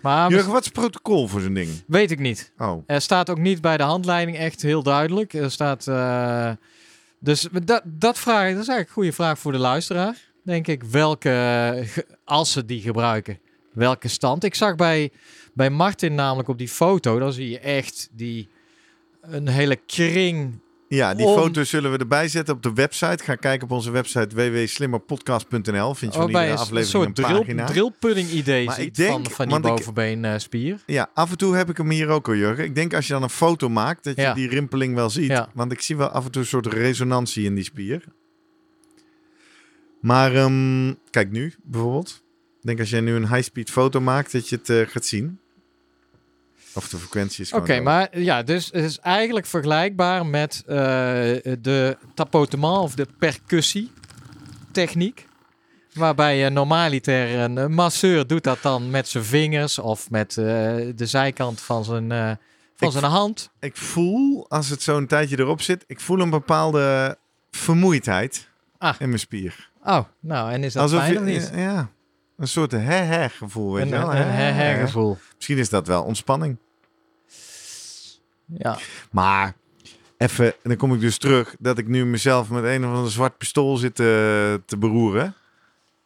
Maar 0.00 0.30
Jurgen, 0.30 0.50
wat 0.52 0.60
is 0.60 0.64
het 0.66 0.74
protocol 0.74 1.26
voor 1.28 1.40
zo'n 1.40 1.54
ding? 1.54 1.68
weet 1.86 2.10
ik 2.10 2.18
niet. 2.18 2.52
Oh, 2.58 2.82
Er 2.86 3.00
staat 3.00 3.30
ook 3.30 3.38
niet 3.38 3.60
bij 3.60 3.76
de 3.76 3.82
handleiding 3.82 4.36
echt 4.36 4.62
heel 4.62 4.82
duidelijk. 4.82 5.32
Er 5.32 5.50
staat... 5.50 5.86
eh, 5.86 6.50
dus 7.18 7.48
dat, 7.64 7.82
dat, 7.84 8.18
vraag, 8.18 8.52
dat 8.52 8.62
is 8.62 8.68
eigenlijk 8.68 8.88
een 8.88 8.94
goede 8.94 9.12
vraag 9.12 9.38
voor 9.38 9.52
de 9.52 9.58
luisteraar. 9.58 10.16
Denk 10.44 10.66
ik, 10.66 10.82
welke, 10.84 11.28
ge- 11.84 12.06
als 12.24 12.52
ze 12.52 12.64
die 12.64 12.80
gebruiken, 12.80 13.38
welke 13.72 14.08
stand. 14.08 14.44
Ik 14.44 14.54
zag 14.54 14.76
bij, 14.76 15.10
bij 15.54 15.70
Martin 15.70 16.14
namelijk 16.14 16.48
op 16.48 16.58
die 16.58 16.68
foto, 16.68 17.18
dan 17.18 17.32
zie 17.32 17.50
je 17.50 17.58
echt 17.58 18.08
die, 18.12 18.48
een 19.20 19.48
hele 19.48 19.76
kring 19.86 20.58
Ja, 20.88 21.14
die 21.14 21.26
Om- 21.26 21.34
foto's 21.38 21.68
zullen 21.68 21.92
we 21.92 21.98
erbij 21.98 22.28
zetten 22.28 22.54
op 22.54 22.62
de 22.62 22.72
website. 22.72 23.24
Ga 23.24 23.34
kijken 23.34 23.66
op 23.68 23.72
onze 23.72 23.90
website 23.90 24.34
www.slimmerpodcast.nl. 24.34 25.94
Vind 25.94 26.12
je 26.12 26.18
van 26.18 26.26
Oh, 26.28 26.32
bij 26.32 26.42
iedere 26.42 26.44
een, 26.44 26.50
een 26.50 26.58
aflevering 26.58 27.16
soort 27.18 27.48
een 27.48 27.66
drillpudding 27.66 28.28
idee 28.30 28.64
Maar 28.66 28.78
ik 28.78 28.84
ziet 28.84 28.96
denk- 28.96 29.10
van, 29.12 29.24
van 29.30 29.44
die 29.48 29.54
want 29.60 29.66
ik- 29.66 29.84
bovenbeenspier. 29.84 30.82
Ja, 30.86 31.10
af 31.14 31.30
en 31.30 31.38
toe 31.38 31.54
heb 31.56 31.70
ik 31.70 31.76
hem 31.76 31.90
hier 31.90 32.08
ook 32.08 32.28
al, 32.28 32.34
Jurgen. 32.34 32.64
Ik 32.64 32.74
denk 32.74 32.94
als 32.94 33.06
je 33.06 33.12
dan 33.12 33.22
een 33.22 33.30
foto 33.30 33.68
maakt, 33.68 34.04
dat 34.04 34.16
je 34.16 34.22
Ja. 34.22 34.34
die 34.34 34.48
rimpeling 34.48 34.94
wel 34.94 35.10
ziet. 35.10 35.26
Ja. 35.30 35.50
Want 35.54 35.72
ik 35.72 35.80
zie 35.80 35.96
wel 35.96 36.08
af 36.08 36.24
en 36.24 36.30
toe 36.30 36.42
een 36.42 36.48
soort 36.48 36.66
resonantie 36.66 37.44
in 37.44 37.54
die 37.54 37.64
spier. 37.64 38.04
Maar 40.00 40.34
ehm, 40.34 40.92
kijk 41.10 41.30
nu 41.30 41.54
bijvoorbeeld. 41.62 42.22
Ik 42.60 42.66
denk 42.66 42.78
als 42.78 42.90
jij 42.90 43.00
nu 43.00 43.14
een 43.14 43.28
high-speed 43.28 43.70
foto 43.70 44.00
maakt, 44.00 44.32
dat 44.32 44.48
je 44.48 44.56
het 44.56 44.68
eh, 44.70 44.86
gaat 44.86 45.04
zien. 45.04 45.38
Of 46.74 46.88
de 46.88 46.96
frequentie 46.96 47.44
is 47.44 47.52
Oké, 47.52 47.80
maar 47.80 48.18
ja, 48.18 48.42
dus 48.42 48.64
het 48.72 48.84
is 48.84 48.98
eigenlijk 48.98 49.46
vergelijkbaar 49.46 50.26
met 50.26 50.62
eh, 50.66 50.76
de 51.58 51.96
tapotement 52.14 52.78
of 52.82 52.94
de 52.94 53.06
percussietechniek. 53.18 55.26
Waarbij 55.94 56.38
je 56.38 56.50
normaliter 56.50 57.38
een 57.38 57.72
masseur 57.72 58.26
doet 58.26 58.44
dat 58.44 58.58
dan 58.62 58.90
met 58.90 59.08
zijn 59.08 59.24
vingers 59.24 59.78
of 59.78 60.10
met 60.10 60.36
eh, 60.36 60.44
de 60.94 61.06
zijkant 61.06 61.60
van 61.60 61.84
zijn, 61.84 62.12
eh, 62.12 62.30
van 62.76 62.88
Ik- 62.88 62.92
zijn 62.92 63.04
hand. 63.10 63.50
Ik 63.60 63.76
voel, 63.76 64.46
als 64.48 64.68
het 64.68 64.82
zo'n 64.82 65.06
tijdje 65.06 65.38
erop 65.38 65.60
zit, 65.62 65.84
ik 65.86 66.00
voel 66.00 66.20
een 66.20 66.30
bepaalde 66.30 67.18
vermoeidheid 67.50 68.48
Ah. 68.78 68.94
in 68.98 69.08
mijn 69.08 69.20
spier. 69.20 69.68
Oh, 69.84 70.00
nou, 70.20 70.52
en 70.52 70.64
is 70.64 70.72
dat 70.72 70.90
fijn 70.90 71.18
of 71.18 71.24
niet? 71.24 71.50
Ja, 71.54 71.88
een 72.40 72.48
soort 72.48 72.70
he-he 72.72 73.28
gevoel, 73.28 73.72
weet 73.74 73.84
je 73.84 73.90
wel. 73.90 74.10
een 74.14 74.16
Hè-hè. 74.16 74.80
gevoel. 74.80 75.18
Misschien 75.36 75.58
is 75.58 75.68
dat 75.68 75.86
wel 75.86 76.02
ontspanning. 76.02 76.56
Ja. 78.46 78.78
Maar 79.10 79.54
even, 80.16 80.44
en 80.46 80.52
dan 80.62 80.76
kom 80.76 80.94
ik 80.94 81.00
dus 81.00 81.18
terug 81.18 81.54
dat 81.58 81.78
ik 81.78 81.88
nu 81.88 82.04
mezelf 82.06 82.50
met 82.50 82.64
een 82.64 82.84
of 82.86 82.94
ander 82.94 83.10
zwart 83.10 83.38
pistool 83.38 83.76
zit 83.76 83.94
te, 83.94 84.60
te 84.66 84.76
beroeren. 84.76 85.34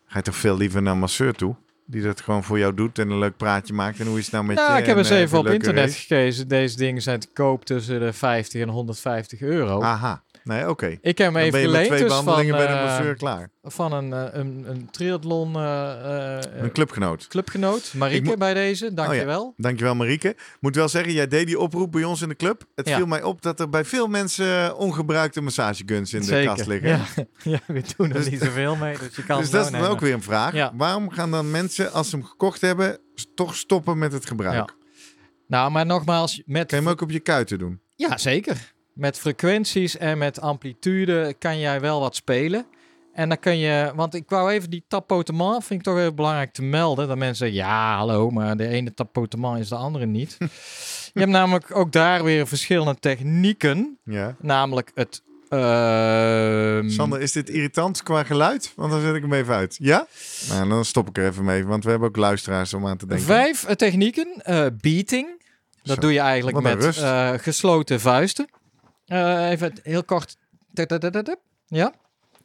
Ga 0.06 0.18
je 0.18 0.24
toch 0.24 0.36
veel 0.36 0.56
liever 0.56 0.82
naar 0.82 0.92
een 0.92 0.98
masseur 0.98 1.34
toe? 1.34 1.54
Die 1.86 2.02
dat 2.02 2.20
gewoon 2.20 2.44
voor 2.44 2.58
jou 2.58 2.74
doet 2.74 2.98
en 2.98 3.10
een 3.10 3.18
leuk 3.18 3.36
praatje 3.36 3.74
maakt. 3.74 4.00
En 4.00 4.06
hoe 4.06 4.18
is 4.18 4.24
het 4.24 4.32
nou 4.32 4.44
met 4.44 4.56
Nou, 4.56 4.72
je? 4.74 4.78
ik 4.80 4.86
heb 4.86 4.96
En, 4.96 5.02
eens 5.02 5.10
eh, 5.10 5.20
even 5.20 5.38
op 5.38 5.46
internet 5.46 5.84
race? 5.84 5.98
gekeken. 6.00 6.48
Deze 6.48 6.76
dingen 6.76 7.02
zijn 7.02 7.20
te 7.20 7.28
koop 7.32 7.64
tussen 7.64 8.00
de 8.00 8.12
50 8.12 8.60
en 8.62 8.68
150 8.68 9.40
euro. 9.40 9.80
Aha, 9.82 10.22
nee, 10.44 10.68
oké. 10.68 10.86
Ik 10.86 11.18
heb 11.18 11.18
hem 11.18 11.32
Dan 11.32 11.42
even 11.42 11.52
ben 11.52 11.60
je 11.60 11.66
met 11.66 11.74
geleend 11.76 11.86
twee 11.86 12.02
dus 12.08 12.12
van, 12.12 12.24
bij 12.24 12.66
de 12.66 12.72
eh, 12.72 12.84
masseur 12.84 13.14
klaar. 13.16 13.50
van 13.62 13.92
een, 13.92 14.12
eh, 14.12 14.24
een, 14.40 14.64
een 14.68 14.88
triathlon 14.90 15.54
eh, 15.56 16.38
Een 16.56 16.72
clubgenoot. 16.72 17.26
clubgenoot. 17.28 17.92
Marieke 17.94 18.36
bij 18.36 18.54
deze, 18.54 18.94
dankjewel. 18.94 19.54
Dankjewel 19.56 19.94
Marieke. 19.94 20.36
Moet 20.60 20.74
wel 20.76 20.88
zeggen, 20.88 21.12
jij 21.12 21.28
deed 21.28 21.46
die 21.46 21.58
oproep 21.58 21.92
bij 21.92 22.04
ons 22.04 22.22
in 22.22 22.28
de 22.28 22.36
club. 22.36 22.64
Het 22.74 22.88
Ja. 22.88 22.96
viel 22.96 23.06
mij 23.06 23.22
op 23.22 23.42
dat 23.42 23.60
er 23.60 23.68
bij 23.70 23.84
veel 23.84 24.06
mensen 24.06 24.76
ongebruikte 24.76 25.40
massageguns 25.40 26.12
in 26.12 26.20
de 26.20 26.26
Zeker. 26.26 26.54
kast 26.54 26.66
liggen. 26.66 26.88
Ja, 26.88 27.04
ja, 27.52 27.60
we 27.66 27.82
doen 27.96 28.08
er 28.08 28.14
Dus- 28.14 28.30
niet 28.30 28.40
zoveel 28.40 28.76
mee, 28.76 28.98
dus 28.98 29.16
je 29.16 29.24
kan 29.24 29.40
dus 29.40 29.50
dat 29.50 29.64
is 29.64 29.70
dan 29.72 29.84
ook 29.84 30.00
weer 30.00 30.12
een 30.14 30.22
vraag. 30.22 30.52
Ja. 30.52 30.72
Waarom 30.76 31.10
gaan 31.10 31.30
dan 31.30 31.50
mensen, 31.50 31.92
als 31.92 32.10
ze 32.10 32.16
hem 32.16 32.24
gekocht 32.24 32.60
hebben, 32.60 32.98
toch 33.34 33.54
stoppen 33.56 33.98
met 33.98 34.12
het 34.12 34.26
gebruik? 34.26 34.54
Ja. 34.54 34.68
Nou, 35.48 35.70
maar 35.70 35.86
nogmaals, 35.86 36.42
met... 36.46 36.66
Kan 36.68 36.78
je 36.78 36.84
hem 36.84 36.92
ook 36.92 37.00
op 37.00 37.10
je 37.10 37.20
kuiten 37.20 37.58
doen? 37.58 37.80
Ja, 37.96 38.18
zeker. 38.18 38.73
Met 38.94 39.18
frequenties 39.18 39.96
en 39.96 40.18
met 40.18 40.40
amplitude 40.40 41.34
kan 41.38 41.58
jij 41.58 41.80
wel 41.80 42.00
wat 42.00 42.16
spelen. 42.16 42.66
En 43.12 43.28
dan 43.28 43.38
kun 43.38 43.58
je, 43.58 43.92
want 43.94 44.14
ik 44.14 44.24
wou 44.28 44.50
even 44.50 44.70
die 44.70 44.84
tapotement, 44.88 45.64
vind 45.64 45.80
ik 45.80 45.86
toch 45.86 45.96
heel 45.96 46.14
belangrijk 46.14 46.52
te 46.52 46.62
melden. 46.62 47.08
Dat 47.08 47.18
mensen 47.18 47.36
zeggen, 47.36 47.56
ja, 47.56 47.96
hallo, 47.96 48.30
maar 48.30 48.56
de 48.56 48.68
ene 48.68 48.94
tapotement 48.94 49.58
is 49.58 49.68
de 49.68 49.74
andere 49.74 50.06
niet. 50.06 50.36
je 51.12 51.20
hebt 51.20 51.30
namelijk 51.30 51.76
ook 51.76 51.92
daar 51.92 52.24
weer 52.24 52.46
verschillende 52.46 52.96
technieken. 53.00 53.98
Ja. 54.04 54.36
Namelijk 54.40 54.90
het... 54.94 55.22
ehm, 55.48 56.88
Sander, 56.88 57.20
is 57.20 57.32
dit 57.32 57.50
irritant 57.50 58.02
qua 58.02 58.22
geluid? 58.24 58.72
Want 58.76 58.90
dan 58.90 59.00
zet 59.00 59.14
ik 59.14 59.22
hem 59.22 59.32
even 59.32 59.54
uit. 59.54 59.76
Ja? 59.80 60.06
Nou, 60.48 60.68
dan 60.68 60.84
stop 60.84 61.08
ik 61.08 61.18
er 61.18 61.26
even 61.26 61.44
mee, 61.44 61.66
want 61.66 61.84
we 61.84 61.90
hebben 61.90 62.08
ook 62.08 62.16
luisteraars 62.16 62.74
om 62.74 62.86
aan 62.86 62.96
te 62.96 63.06
denken. 63.06 63.26
Vijf 63.26 63.64
eh, 63.64 63.74
technieken. 63.74 64.34
Eh, 64.42 64.66
beating. 64.80 65.42
Dat 65.82 65.94
Zo, 65.94 66.00
doe 66.00 66.12
je 66.12 66.18
eigenlijk 66.20 66.60
met 66.60 66.96
eh, 66.96 67.32
gesloten 67.36 68.00
vuisten. 68.00 68.48
Eh, 69.14 69.50
even 69.50 69.72
heel 69.82 70.04
kort. 70.04 70.36
Ja. 71.66 71.92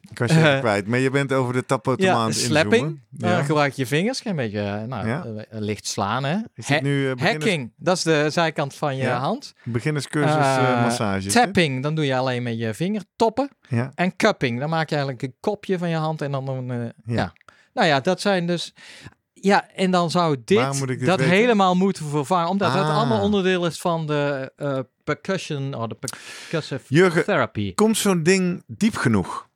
Ik 0.09 0.19
was 0.19 0.31
je 0.31 0.37
even 0.37 0.53
Eh, 0.53 0.59
kwijt, 0.59 0.87
maar 0.87 0.99
je 0.99 1.09
bent 1.09 1.33
over 1.33 1.53
de 1.53 1.65
tapautomaat 1.65 2.13
Ja, 2.15 2.19
aan 2.21 2.27
het 2.27 2.37
slapping. 2.37 3.01
Ja. 3.17 3.43
gebruik 3.43 3.73
je 3.73 3.85
vingers. 3.85 4.25
Een 4.25 4.35
beetje 4.35 4.59
eh, 4.61 4.83
nou, 4.83 5.07
Ja. 5.07 5.25
licht 5.49 5.87
slaan. 5.87 6.23
Hè. 6.23 6.35
Is 6.53 6.65
dit 6.65 6.67
Ha- 6.67 6.81
nu 6.81 7.13
beginners, 7.15 7.43
hacking. 7.45 7.73
Dat 7.77 7.97
is 7.97 8.03
de 8.03 8.29
zijkant 8.29 8.75
van 8.75 8.95
je 8.95 9.07
hand. 9.07 9.53
beginnerscursus 9.63 10.35
massage? 10.81 11.29
Tapping. 11.29 11.83
Dan 11.83 11.95
doe 11.95 12.05
je 12.05 12.15
alleen 12.17 12.43
met 12.43 12.57
je 12.59 12.73
vinger 12.73 13.01
toppen. 13.15 13.49
Ja. 13.67 13.91
En 13.95 14.15
cupping. 14.15 14.59
Dan 14.59 14.69
maak 14.69 14.89
je 14.89 14.95
eigenlijk 14.95 15.23
een 15.23 15.35
kopje 15.39 15.77
van 15.77 15.89
je 15.89 15.95
hand. 15.95 16.21
En 16.21 16.31
dan 16.31 16.47
een... 16.47 16.93
Ja. 17.05 17.33
Nou 17.73 17.87
ja, 17.87 17.99
dat 17.99 18.21
zijn 18.21 18.47
dus... 18.47 18.73
Ja, 19.33 19.69
en 19.75 19.91
dan 19.91 20.11
zou 20.11 20.37
dit, 20.45 20.73
moet 20.79 20.89
ik 20.89 20.99
dit 20.99 21.07
dat 21.07 21.19
weten? 21.19 21.33
helemaal 21.35 21.75
moeten 21.75 22.05
vervangen. 22.05 22.49
Omdat 22.49 22.73
het 22.73 22.81
Ah. 22.83 22.97
allemaal 22.97 23.21
onderdeel 23.21 23.65
is 23.65 23.79
van 23.79 24.07
de 24.07 24.51
percussion 25.15 25.73
of 25.73 25.87
de 25.87 25.95
percussive 25.95 26.83
Jurgen, 26.87 27.23
therapy. 27.25 27.73
komt 27.73 27.97
zo'n 27.97 28.23
ding 28.23 28.63
diep 28.67 28.95
genoeg? 28.95 29.47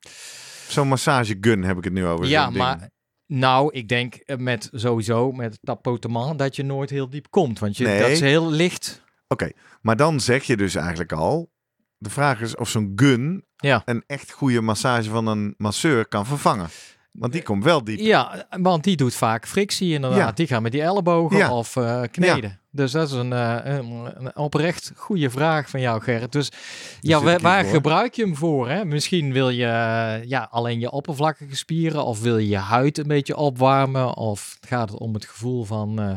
Zo'n 0.67 0.87
massagegun 0.87 1.63
heb 1.63 1.77
ik 1.77 1.83
het 1.83 1.93
nu 1.93 2.05
over. 2.05 2.25
Ja, 2.27 2.45
ding. 2.45 2.57
maar 2.57 2.89
nou, 3.27 3.73
ik 3.73 3.87
denk 3.89 4.15
eh, 4.15 4.37
met 4.37 4.69
sowieso 4.71 5.31
met 5.31 5.57
tapotement 5.61 6.39
dat 6.39 6.55
je 6.55 6.63
nooit 6.63 6.89
heel 6.89 7.09
diep 7.09 7.27
komt. 7.29 7.59
Want 7.59 7.77
je, 7.77 7.83
Nee. 7.85 7.99
dat 7.99 8.09
is 8.09 8.19
heel 8.19 8.51
licht. 8.51 9.01
Oké, 9.27 9.49
maar 9.81 9.95
dan 9.95 10.19
zeg 10.19 10.43
je 10.43 10.57
dus 10.57 10.75
eigenlijk 10.75 11.11
al... 11.11 11.51
De 11.97 12.09
vraag 12.09 12.41
is 12.41 12.55
of 12.55 12.69
zo'n 12.69 12.91
gun 12.95 13.45
Ja. 13.55 13.81
een 13.85 14.03
echt 14.07 14.31
goede 14.31 14.61
massage 14.61 15.09
van 15.09 15.27
een 15.27 15.53
masseur 15.57 16.07
kan 16.07 16.25
vervangen. 16.25 16.67
Want 17.11 17.33
die 17.33 17.41
komt 17.43 17.63
wel 17.63 17.83
diep. 17.83 17.99
Ja, 17.99 18.47
want 18.61 18.83
die 18.83 18.95
doet 18.95 19.15
vaak 19.15 19.47
frictie 19.47 19.93
inderdaad. 19.93 20.19
Ja. 20.19 20.31
Die 20.31 20.47
gaan 20.47 20.61
met 20.61 20.71
die 20.71 20.81
ellebogen 20.81 21.37
Ja. 21.37 21.53
of 21.53 21.75
eh, 21.75 22.01
kneden. 22.11 22.59
Dus 22.75 22.91
dat 22.91 23.07
is 23.07 23.13
een, 23.13 23.33
eh, 23.33 23.59
een, 23.63 24.11
een 24.13 24.35
oprecht 24.35 24.91
goede 24.95 25.29
vraag 25.29 25.69
van 25.69 25.81
jou, 25.81 26.01
Gerrit. 26.01 26.31
Dus 26.31 26.51
ja, 26.99 27.39
waar 27.39 27.63
gebruik 27.63 28.13
je 28.13 28.23
hem 28.23 28.35
voor? 28.35 28.69
Hè? 28.69 28.85
Misschien 28.85 29.33
wil 29.33 29.49
je 29.49 29.65
eh, 29.65 30.23
ja, 30.29 30.47
alleen 30.51 30.79
je 30.79 30.91
oppervlakkige 30.91 31.55
spieren 31.55 32.05
of 32.05 32.21
wil 32.21 32.37
je 32.37 32.47
je 32.47 32.57
huid 32.57 32.97
een 32.97 33.07
beetje 33.07 33.35
opwarmen 33.35 34.15
of 34.15 34.57
gaat 34.67 34.89
het 34.89 34.99
om 34.99 35.13
het 35.13 35.25
gevoel 35.25 35.63
van 35.63 35.99
eh, 35.99 36.15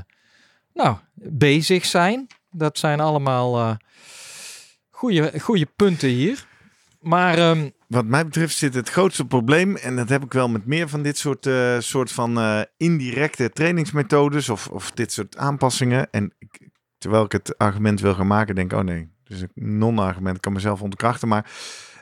nou, 0.75 0.97
bezig 1.15 1.85
zijn. 1.85 2.27
Dat 2.51 2.79
zijn 2.79 3.01
allemaal 3.01 3.59
eh 3.59 3.75
goede, 4.91 5.41
goede 5.41 5.67
punten 5.77 6.09
hier. 6.09 6.47
Maar 7.01 7.39
ehm, 7.39 7.69
Wat 7.87 8.05
mij 8.05 8.25
betreft 8.25 8.57
zit 8.57 8.75
het 8.75 8.89
grootste 8.89 9.25
probleem, 9.25 9.77
en 9.77 9.97
dat 9.97 10.09
heb 10.09 10.25
ik 10.25 10.33
wel 10.33 10.49
met 10.49 10.67
meer 10.67 10.89
van 10.89 11.03
dit 11.03 11.19
soort, 11.19 11.49
soort 11.79 12.13
van 12.13 12.67
indirecte 12.77 13.51
trainingsmethodes 13.51 14.49
of, 14.49 14.69
of 14.69 14.91
dit 14.91 15.13
soort 15.13 15.37
aanpassingen. 15.37 16.09
En 16.11 16.33
terwijl 17.07 17.25
ik 17.25 17.33
het 17.33 17.59
argument 17.59 18.01
wil 18.01 18.15
gaan 18.15 18.27
maken, 18.27 18.55
denk 18.55 18.73
ik, 18.73 18.79
oh 18.79 18.85
nee, 18.85 19.09
dus 19.25 19.41
een 19.41 19.79
non-argument, 19.79 20.37
ik 20.37 20.43
kan 20.43 20.53
mezelf 20.53 20.83
ontkrachten. 20.83 21.29
Maar 21.29 21.51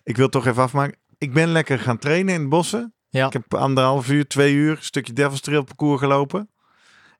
ik 0.03 0.17
wil 0.17 0.29
toch 0.29 0.47
even 0.47 0.63
afmaken. 0.63 0.99
Ik 1.19 1.33
ben 1.33 1.49
lekker 1.49 1.79
gaan 1.79 1.99
trainen 1.99 2.35
in 2.35 2.43
de 2.43 2.49
bossen. 2.49 2.95
ja, 3.09 3.27
Ik 3.27 3.33
heb 3.33 3.55
anderhalf 3.55 4.09
uur, 4.11 4.27
twee 4.27 4.55
uur, 4.55 4.71
een 4.71 4.83
stukje 4.83 5.13
Devil's 5.13 5.41
Trail 5.41 5.65
parcours 5.65 6.01
gelopen. 6.01 6.51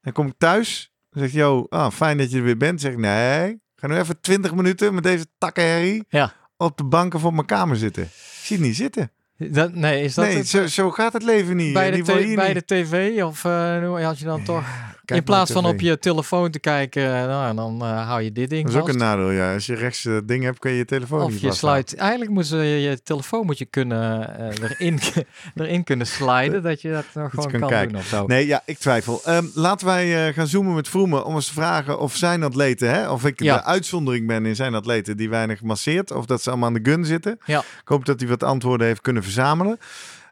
Dan 0.01 0.13
kom 0.13 0.27
ik 0.27 0.35
thuis, 0.39 0.93
dan 1.11 1.23
zeg 1.23 1.33
je, 1.33 1.39
yo, 1.39 1.67
ah, 1.69 1.91
fijn 1.91 2.19
dat 2.19 2.31
je 2.31 2.37
er 2.37 2.43
weer 2.45 2.57
bent. 2.57 2.71
Dan 2.71 2.79
zeg 2.81 2.93
ik, 2.93 2.99
nee, 2.99 3.61
ga 3.77 3.87
nu 3.87 3.97
even 3.97 4.21
20 4.21 4.55
minuten 4.55 4.95
met 4.95 5.03
deze 5.03 5.27
takkenherrie 5.39 6.05
Ja. 6.09 6.33
op 6.57 6.77
de 6.77 6.85
banken 6.85 7.21
van 7.21 7.35
mijn 7.35 7.47
kamer 7.47 7.77
zitten. 7.77 8.03
Ik 8.03 8.11
zie 8.43 8.57
het 8.57 8.67
niet 8.67 8.77
zitten. 8.77 9.11
dat, 9.37 9.75
nee, 9.75 10.03
is 10.05 10.15
dat 10.15 10.25
nee, 10.25 10.37
het, 10.37 10.49
zo, 10.49 10.67
zo 10.67 10.91
gaat 10.91 11.13
het 11.13 11.23
leven 11.23 11.57
niet. 11.57 11.73
bij, 11.73 11.91
de, 11.91 12.03
bij 12.35 12.53
niet. 12.53 12.69
de 12.69 12.75
tv? 12.75 13.23
Of 13.23 13.43
hoe 13.43 14.01
had 14.03 14.19
je 14.19 14.25
dan 14.25 14.45
toch... 14.45 14.65
Kijk 15.05 15.19
in 15.19 15.25
plaats 15.25 15.53
van 15.53 15.67
op 15.67 15.81
je 15.81 15.99
telefoon 15.99 16.51
te 16.51 16.59
kijken, 16.59 17.03
nou, 17.11 17.55
dan 17.55 17.83
eh, 17.83 18.07
hou 18.07 18.23
je 18.23 18.33
dit 18.33 18.51
ding 18.51 18.65
Dat 18.65 18.75
is 18.75 18.81
ook 18.81 18.89
een 18.89 18.97
nadeel, 18.97 19.31
ja. 19.31 19.55
Als 19.55 19.67
je 19.67 19.75
rechts 19.75 20.05
eh, 20.05 20.17
ding 20.25 20.45
hebt, 20.45 20.59
kun 20.59 20.71
je 20.71 20.77
je 20.77 20.85
telefoon 20.85 21.23
Of 21.23 21.31
niet 21.31 21.41
je 21.41 21.53
sluit... 21.53 21.95
Eigenlijk 21.95 22.31
moet 22.31 22.49
je, 22.49 22.57
je 22.57 23.03
telefoon 23.03 23.47
moet 23.47 23.59
je 23.59 23.65
kunnen, 23.65 24.39
eh, 24.39 24.71
erin, 24.71 24.99
erin 25.55 25.85
kunnen 25.85 26.07
sliden, 26.07 26.63
dat 26.63 26.81
je 26.83 26.91
dat 26.91 27.05
nog 27.15 27.31
gewoon 27.31 27.51
kan 27.51 27.61
kan, 27.61 27.69
kijken. 27.69 27.89
doen 27.89 27.99
of 28.01 28.07
zo. 28.07 28.27
Nee, 28.27 28.47
ja, 28.47 28.63
ik 28.65 28.79
twijfel. 28.79 29.21
Ehm, 29.25 29.45
laten 29.55 29.87
wij 29.87 30.29
eh, 30.29 30.35
gaan 30.35 30.47
zoomen 30.47 30.75
met 30.75 30.89
Vroemen 30.89 31.25
om 31.25 31.35
eens 31.35 31.47
te 31.47 31.53
vragen 31.53 31.99
of 31.99 32.17
zijn 32.17 32.43
atleten, 32.43 32.91
hè, 32.91 33.11
of 33.11 33.25
ik 33.25 33.43
Ja. 33.43 33.57
de 33.57 33.65
uitzondering 33.65 34.27
ben 34.27 34.47
in 34.47 34.57
zijn 34.57 34.75
atleten 34.75 35.17
die 35.17 35.29
weinig 35.29 35.63
masseert, 35.63 36.11
of 36.11 36.27
dat 36.27 36.43
ze 36.43 36.51
allemaal 36.51 36.69
aan 36.69 36.83
de 36.83 36.91
gun 36.91 37.05
zitten. 37.05 37.39
Ja. 37.45 37.59
Ik 37.59 37.89
hoop 37.89 38.05
dat 38.05 38.21
hij 38.21 38.29
wat 38.29 38.43
antwoorden 38.43 38.87
heeft 38.87 39.01
kunnen 39.01 39.23
verzamelen. 39.23 39.79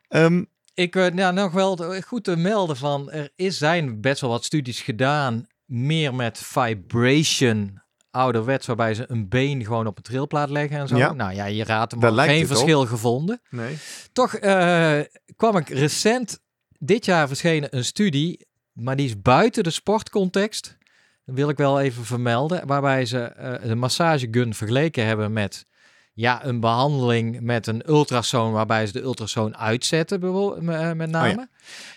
Ehm, 0.09 0.43
Ik 0.75 0.95
wil 0.95 1.11
nou, 1.11 1.35
nog 1.35 1.53
wel 1.53 2.01
goed 2.01 2.25
te 2.25 2.37
melden 2.37 2.77
van, 2.77 3.11
er 3.11 3.33
is, 3.37 3.59
zijn 3.59 4.01
best 4.01 4.21
wel 4.21 4.31
wat 4.31 4.45
studies 4.45 4.81
gedaan, 4.81 5.47
meer 5.65 6.15
met 6.15 6.39
vibration, 6.39 7.83
ouderwets, 8.11 8.67
waarbij 8.67 8.95
ze 8.95 9.05
een 9.07 9.29
been 9.29 9.65
gewoon 9.65 9.87
op 9.87 9.97
een 9.97 10.03
trilplaat 10.03 10.51
leggen 10.51 10.79
en 10.79 10.89
zo. 10.89 10.97
Ja. 10.97 11.13
Nou 11.13 11.35
ja, 11.35 11.45
je 11.45 11.65
raadt 11.65 11.93
hem 11.93 12.19
geen 12.19 12.43
op. 12.43 12.47
verschil 12.47 12.87
gevonden. 12.87 13.41
nee. 13.51 13.77
Toch 14.13 14.35
eh, 14.35 15.01
kwam 15.37 15.57
ik 15.57 15.69
recent, 15.69 16.41
dit 16.79 17.05
jaar 17.05 17.29
verschenen 17.29 17.77
een 17.77 17.85
studie, 17.85 18.47
maar 18.73 18.97
die 18.97 19.07
is 19.07 19.21
buiten 19.23 19.63
de 19.63 19.71
sportcontext. 19.71 20.77
Dat 21.25 21.35
wil 21.35 21.49
ik 21.49 21.57
wel 21.57 21.81
even 21.81 22.05
vermelden. 22.05 22.67
Waarbij 22.67 23.07
ze 23.07 23.21
eh, 23.21 23.69
de 23.69 23.75
massagegun 23.75 24.55
vergeleken 24.55 25.07
hebben 25.07 25.33
met 25.33 25.67
ja, 26.15 26.45
een 26.45 26.61
behandeling 26.61 27.41
met 27.41 27.67
een 27.67 27.83
ultrasoon, 27.89 28.53
waarbij 28.53 28.87
ze 28.87 28.93
de 28.93 29.01
ultrasoon 29.01 29.57
uitzetten, 29.57 30.23
eh, 30.23 30.93
met 30.93 31.11
name. 31.11 31.49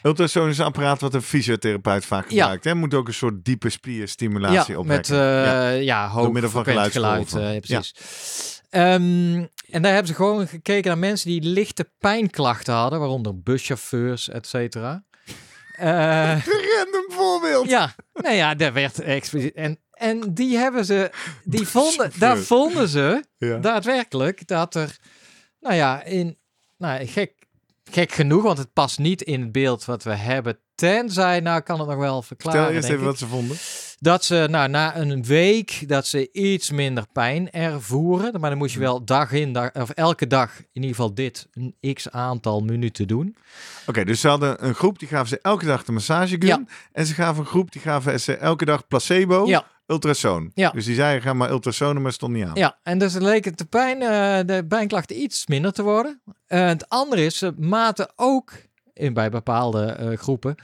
Ultrasoon 0.03 0.49
is 0.49 0.57
een 0.57 0.65
apparaat 0.65 1.01
wat 1.01 1.13
een 1.13 1.21
fysiotherapeut 1.21 2.05
vaak 2.05 2.29
Ja. 2.29 2.39
gebruikt. 2.39 2.63
Hè? 2.63 2.75
Moet 2.75 2.93
ook 2.93 3.07
een 3.07 3.13
soort 3.13 3.45
diepe 3.45 3.69
spierstimulatie 3.69 4.73
ja, 4.73 4.79
opwekken. 4.79 5.15
met 5.17 5.25
eh, 5.25 5.45
Ja. 5.45 5.69
ja. 5.69 6.07
hoog 6.09 6.31
middel 6.31 6.51
van 6.51 6.63
geluid. 6.65 7.33
eh, 7.35 7.53
ja, 7.53 7.59
precies. 7.59 8.61
Ehm, 8.69 9.45
en 9.69 9.81
daar 9.81 9.91
hebben 9.91 10.07
ze 10.07 10.13
gewoon 10.13 10.47
gekeken 10.47 10.87
naar 10.87 10.97
mensen 10.97 11.29
die 11.29 11.41
lichte 11.41 11.91
pijnklachten 11.99 12.73
hadden, 12.73 12.99
waaronder 12.99 13.41
buschauffeurs, 13.41 14.29
et 14.29 14.47
cetera. 14.47 15.03
Eh, 15.75 16.45
Random 16.45 17.05
voorbeeld. 17.09 17.69
ja, 17.69 17.95
nou 18.13 18.35
ja, 18.35 18.55
daar 18.55 18.73
werd 18.73 18.99
expliciet. 19.01 19.53
En, 19.53 19.79
en 19.95 20.33
die 20.33 20.57
hebben 20.57 20.85
ze, 20.85 21.11
die 21.43 21.67
vonden, 21.67 22.11
daar 22.19 22.37
vonden 22.37 22.87
ze 22.87 23.23
Ja. 23.37 23.57
daadwerkelijk 23.57 24.47
dat 24.47 24.75
er, 24.75 24.97
nou 25.59 25.75
ja, 25.75 26.03
in, 26.03 26.37
nou, 26.77 27.05
gek, 27.07 27.33
gek 27.91 28.11
genoeg, 28.11 28.43
want 28.43 28.57
het 28.57 28.73
past 28.73 28.99
niet 28.99 29.21
in 29.21 29.41
het 29.41 29.51
beeld 29.51 29.85
wat 29.85 30.03
we 30.03 30.13
hebben. 30.15 30.59
Tenzij, 30.75 31.39
nou 31.39 31.61
kan 31.61 31.79
het 31.79 31.87
nog 31.87 31.97
wel 31.97 32.21
verklaren. 32.21 32.59
Vertel 32.59 32.75
eerst 32.75 32.89
even 32.89 32.99
ik. 32.99 33.05
wat 33.05 33.17
ze 33.17 33.27
vonden. 33.27 33.57
Dat 33.99 34.25
ze 34.25 34.47
nou, 34.49 34.69
na 34.69 34.97
een 34.97 35.23
week 35.23 35.83
dat 35.87 36.07
ze 36.07 36.31
iets 36.31 36.71
minder 36.71 37.05
pijn 37.11 37.51
ervoeren. 37.51 38.39
Maar 38.39 38.49
dan 38.49 38.59
moest 38.59 38.73
je 38.73 38.79
wel 38.79 39.05
dag 39.05 39.31
in, 39.31 39.53
dag, 39.53 39.71
of 39.73 39.89
elke 39.89 40.27
dag 40.27 40.57
in 40.59 40.65
ieder 40.73 40.89
geval 40.89 41.13
dit 41.13 41.47
een 41.53 41.93
x 41.93 42.09
aantal 42.09 42.59
minuten 42.61 43.07
doen. 43.07 43.35
Oké, 43.87 44.03
dus 44.05 44.19
ze 44.19 44.27
hadden 44.27 44.65
een 44.65 44.75
groep 44.75 44.99
die 44.99 45.07
gaven 45.07 45.27
ze 45.27 45.39
elke 45.41 45.65
dag 45.65 45.83
de 45.83 45.91
massagegun. 45.91 46.47
Ja. 46.47 46.63
En 46.91 47.05
ze 47.05 47.13
gaven 47.13 47.39
een 47.41 47.49
groep 47.49 47.71
die 47.71 47.81
gaven 47.81 48.19
ze 48.19 48.35
elke 48.37 48.65
dag 48.65 48.87
placebo, 48.87 49.45
Ja. 49.45 49.65
Ultrasoon. 49.87 50.51
Ja. 50.53 50.69
Dus 50.69 50.85
die 50.85 50.95
zeiden 50.95 51.21
ga 51.21 51.33
maar 51.33 51.49
ultrasonen, 51.49 52.01
maar 52.01 52.13
stond 52.13 52.33
niet 52.33 52.45
aan. 52.45 52.55
Ja, 52.55 52.79
en 52.83 52.97
dus 52.97 53.13
leek 53.13 53.45
het 53.45 53.57
de, 53.57 53.65
pijn, 53.65 54.01
eh, 54.01 54.39
de 54.45 54.65
pijnklachten 54.67 55.21
iets 55.21 55.47
minder 55.47 55.73
te 55.73 55.83
worden. 55.83 56.21
Eh, 56.47 56.65
het 56.65 56.89
andere 56.89 57.25
is, 57.25 57.37
ze 57.37 57.53
maten 57.57 58.11
ook 58.15 58.53
in, 58.93 59.13
bij 59.13 59.29
bepaalde 59.29 59.85
eh, 59.85 60.17
groepen 60.17 60.55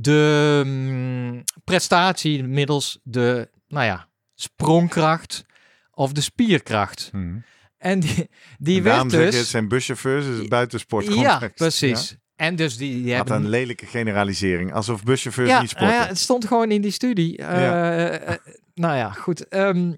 de 0.00 0.62
mm, 0.66 1.44
prestatie 1.64 2.44
middels 2.44 2.98
de, 3.02 3.48
nou 3.68 3.84
ja, 3.86 4.08
sprongkracht 4.34 5.44
of 5.90 6.12
de 6.12 6.20
spierkracht. 6.20 7.10
Mhm. 7.12 7.38
En 7.78 8.00
die, 8.00 8.30
die 8.58 8.76
En 8.76 8.82
werd 8.82 9.10
dus... 9.10 9.36
het 9.36 9.46
zijn 9.46 9.68
buschauffeurs, 9.68 10.26
dus 10.26 10.38
het 10.38 10.48
buitensport. 10.48 11.14
Ja, 11.14 11.50
precies. 11.54 12.16
En 12.38 12.56
dus 12.56 12.76
die, 12.76 13.02
die 13.02 13.14
Had 13.16 13.28
hebben... 13.28 13.44
een 13.46 13.50
lelijke 13.50 13.86
generalisering. 13.86 14.72
Alsof 14.74 15.02
buschauffeurs 15.02 15.48
ja, 15.48 15.60
niet 15.60 15.70
sporten. 15.70 15.88
nou 15.90 16.02
ja, 16.02 16.08
het 16.08 16.18
stond 16.18 16.46
gewoon 16.46 16.70
in 16.70 16.80
die 16.80 16.90
studie. 16.90 17.36
Eh, 17.36 17.60
Ja. 17.60 17.98
eh, 18.18 18.36
nou 18.74 18.96
ja, 18.96 19.10
goed. 19.10 19.48
Ehm, 19.48 19.92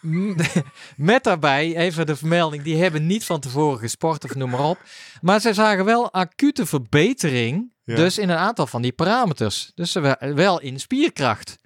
m- 0.00 0.34
met 0.96 1.24
daarbij 1.24 1.76
even 1.76 2.06
de 2.06 2.16
vermelding. 2.16 2.62
Die 2.62 2.76
hebben 2.82 3.06
niet 3.06 3.24
van 3.24 3.40
tevoren 3.40 3.78
gesport 3.78 4.24
of 4.24 4.34
noem 4.34 4.50
maar 4.50 4.64
op. 4.68 4.78
Maar 5.20 5.40
ze 5.40 5.54
zagen 5.54 5.84
wel 5.84 6.12
acute 6.12 6.66
verbetering. 6.66 7.70
Ja. 7.84 7.96
Dus 7.96 8.18
in 8.18 8.28
een 8.28 8.36
aantal 8.36 8.66
van 8.66 8.82
die 8.82 8.92
parameters. 8.92 9.72
Dus 9.74 9.96
wel 10.20 10.60
in 10.60 10.80
spierkracht. 10.80 11.58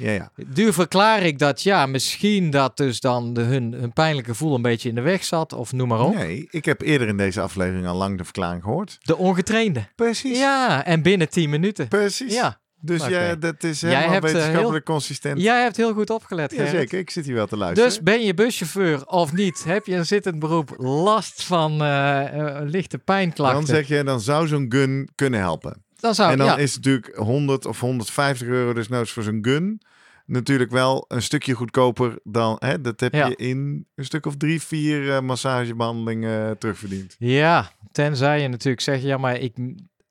Ja, 0.00 0.10
ja. 0.10 0.30
Nu 0.54 0.72
verklaar 0.72 1.22
ik 1.22 1.38
dat 1.38 1.62
ja, 1.62 1.86
misschien 1.86 2.50
dat 2.50 2.76
dus 2.76 3.00
dan 3.00 3.32
de, 3.34 3.40
hun, 3.40 3.72
hun 3.72 3.92
pijnlijke 3.92 4.30
gevoel 4.30 4.54
een 4.54 4.62
beetje 4.62 4.88
in 4.88 4.94
de 4.94 5.00
weg 5.00 5.24
zat. 5.24 5.52
Of 5.52 5.72
noem 5.72 5.88
maar 5.88 6.00
op. 6.00 6.14
Nee, 6.14 6.48
ik 6.50 6.64
heb 6.64 6.80
eerder 6.80 7.08
in 7.08 7.16
deze 7.16 7.40
aflevering 7.40 7.86
al 7.86 7.96
lang 7.96 8.18
de 8.18 8.24
verklaring 8.24 8.62
gehoord. 8.62 8.98
De 9.00 9.16
ongetrainde. 9.16 9.86
Precies. 9.94 10.38
Ja, 10.38 10.84
en 10.84 11.02
binnen 11.02 11.28
10 11.28 11.50
minuten. 11.50 11.88
Precies. 11.88 12.34
Ja, 12.34 12.60
Dus 12.80 13.06
jij, 13.06 13.38
dat 13.38 13.62
is 13.64 13.80
Jij 13.80 13.90
helemaal 13.90 14.12
hebt, 14.12 14.24
eh, 14.26 14.32
wetenschappelijk 14.32 14.84
consistent. 14.84 15.40
jij 15.40 15.62
hebt 15.62 15.76
heel 15.76 15.92
goed 15.92 16.10
opgelet, 16.10 16.52
Gerrit. 16.52 16.72
Jazeker, 16.72 16.98
ik 16.98 17.10
zit 17.10 17.24
hier 17.24 17.34
wel 17.34 17.46
te 17.46 17.56
luisteren. 17.56 17.88
Dus 17.88 18.00
ben 18.02 18.22
je 18.24 18.34
buschauffeur 18.34 19.06
of 19.06 19.32
niet? 19.32 19.64
Heb 19.64 19.86
je 19.86 19.94
een 19.94 20.06
zittend 20.06 20.38
beroep 20.38 20.74
last 20.78 21.42
van 21.44 21.82
eh, 21.82 22.56
eh, 22.58 22.68
lichte 22.68 22.98
pijnklachten? 22.98 23.66
dan 23.66 23.74
zeg 23.74 23.88
je, 23.88 24.04
dan 24.04 24.20
zou 24.20 24.46
zo'n 24.46 24.66
gun 24.68 25.08
kunnen 25.14 25.40
helpen. 25.40 25.84
Dan 25.96 26.14
zou 26.14 26.32
en 26.32 26.38
dan 26.38 26.46
ja, 26.46 26.56
is 26.56 26.74
het 26.74 26.84
natuurlijk 26.84 27.16
100 27.16 27.66
of 27.66 27.80
150 27.80 28.46
euro 28.48 28.72
dus 28.72 28.88
nou 28.88 29.06
voor 29.06 29.22
zo'n 29.22 29.38
gun. 29.42 29.80
Natuurlijk 30.26 30.70
wel 30.70 31.04
een 31.08 31.22
stukje 31.22 31.52
goedkoper 31.52 32.18
dan, 32.24 32.56
hè, 32.58 32.80
dat 32.80 33.00
heb 33.00 33.14
Ja. 33.14 33.26
je 33.26 33.36
in 33.36 33.86
een 33.94 34.04
stuk 34.04 34.26
of 34.26 34.36
drie, 34.36 34.62
vier 34.62 35.10
eh, 35.12 35.20
massagebehandelingen 35.20 36.46
eh, 36.48 36.50
terugverdiend. 36.58 37.16
ja, 37.18 37.70
tenzij 37.92 38.40
je 38.42 38.48
natuurlijk 38.48 38.82
zegt, 38.82 39.02
ja, 39.02 39.16
maar 39.16 39.36
ik, 39.40 39.54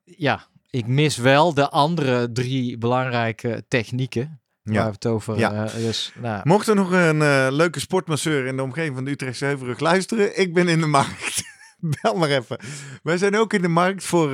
ja, 0.03 0.47
ik 0.69 0.87
mis 0.87 1.17
wel 1.17 1.53
de 1.53 1.69
andere 1.69 2.31
drie 2.31 2.77
belangrijke 2.77 3.65
technieken. 3.67 4.39
Waar 4.63 4.73
we 4.75 4.79
Ja. 4.81 4.91
het 4.91 5.05
over. 5.05 5.37
Ja. 5.37 5.65
eh, 5.65 5.73
dus, 5.75 6.11
nou, 6.21 6.41
Mocht 6.43 6.67
er 6.67 6.75
nog 6.75 6.91
een 6.91 7.53
leuke 7.53 7.79
sportmasseur 7.79 8.45
in 8.45 8.55
de 8.55 8.63
omgeving 8.63 8.95
van 8.95 9.05
de 9.05 9.11
Utrechtse 9.11 9.45
Heuvelrug 9.45 9.79
luisteren, 9.79 10.39
ik 10.39 10.53
ben 10.53 10.67
in 10.67 10.79
de 10.79 10.87
markt. 10.87 11.43
Bel 12.01 12.15
maar 12.15 12.29
even. 12.29 12.59
Wij 13.03 13.17
zijn 13.17 13.35
ook 13.37 13.53
in 13.53 13.61
de 13.61 13.67
markt 13.67 14.03
voor 14.03 14.33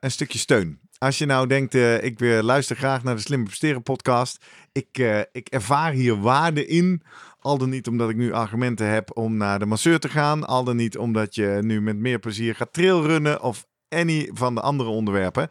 een 0.00 0.10
stukje 0.10 0.38
steun. 0.38 0.80
Als 0.98 1.18
je 1.18 1.26
nou 1.26 1.46
denkt, 1.46 1.74
eh, 1.74 2.02
ik 2.02 2.20
eh, 2.20 2.38
luister 2.40 2.76
graag 2.76 3.02
naar 3.02 3.14
de 3.14 3.20
Slimme 3.20 3.44
Presteren 3.44 3.82
podcast. 3.82 4.44
Ik, 4.72 4.98
eh, 4.98 5.20
ik 5.32 5.48
ervaar 5.48 5.92
hier 5.92 6.20
waarde 6.20 6.66
in. 6.66 7.02
Al 7.40 7.58
dan 7.58 7.70
niet 7.70 7.88
omdat 7.88 8.10
ik 8.10 8.16
nu 8.16 8.32
argumenten 8.32 8.88
heb 8.88 9.16
om 9.16 9.36
naar 9.36 9.58
de 9.58 9.66
masseur 9.66 9.98
te 9.98 10.08
gaan. 10.08 10.46
Al 10.46 10.64
dan 10.64 10.76
niet 10.76 10.98
omdat 10.98 11.34
je 11.34 11.58
nu 11.62 11.80
met 11.80 11.96
meer 11.96 12.18
plezier 12.18 12.54
gaat 12.54 12.72
trailrunnen 12.72 13.42
of 13.42 13.66
any 13.88 14.30
van 14.32 14.54
de 14.54 14.60
andere 14.60 14.88
onderwerpen. 14.88 15.48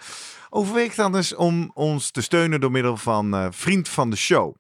Overweeg 0.50 0.96
dan 0.96 1.16
eens 1.16 1.36
om 1.36 1.72
ons 1.74 2.12
te 2.12 2.22
steunen 2.22 2.62
door 2.62 2.72
middel 2.72 2.98
van 2.98 3.54
Vriend 3.54 3.90
van 3.90 4.10
de 4.10 4.16
Show. 4.16 4.56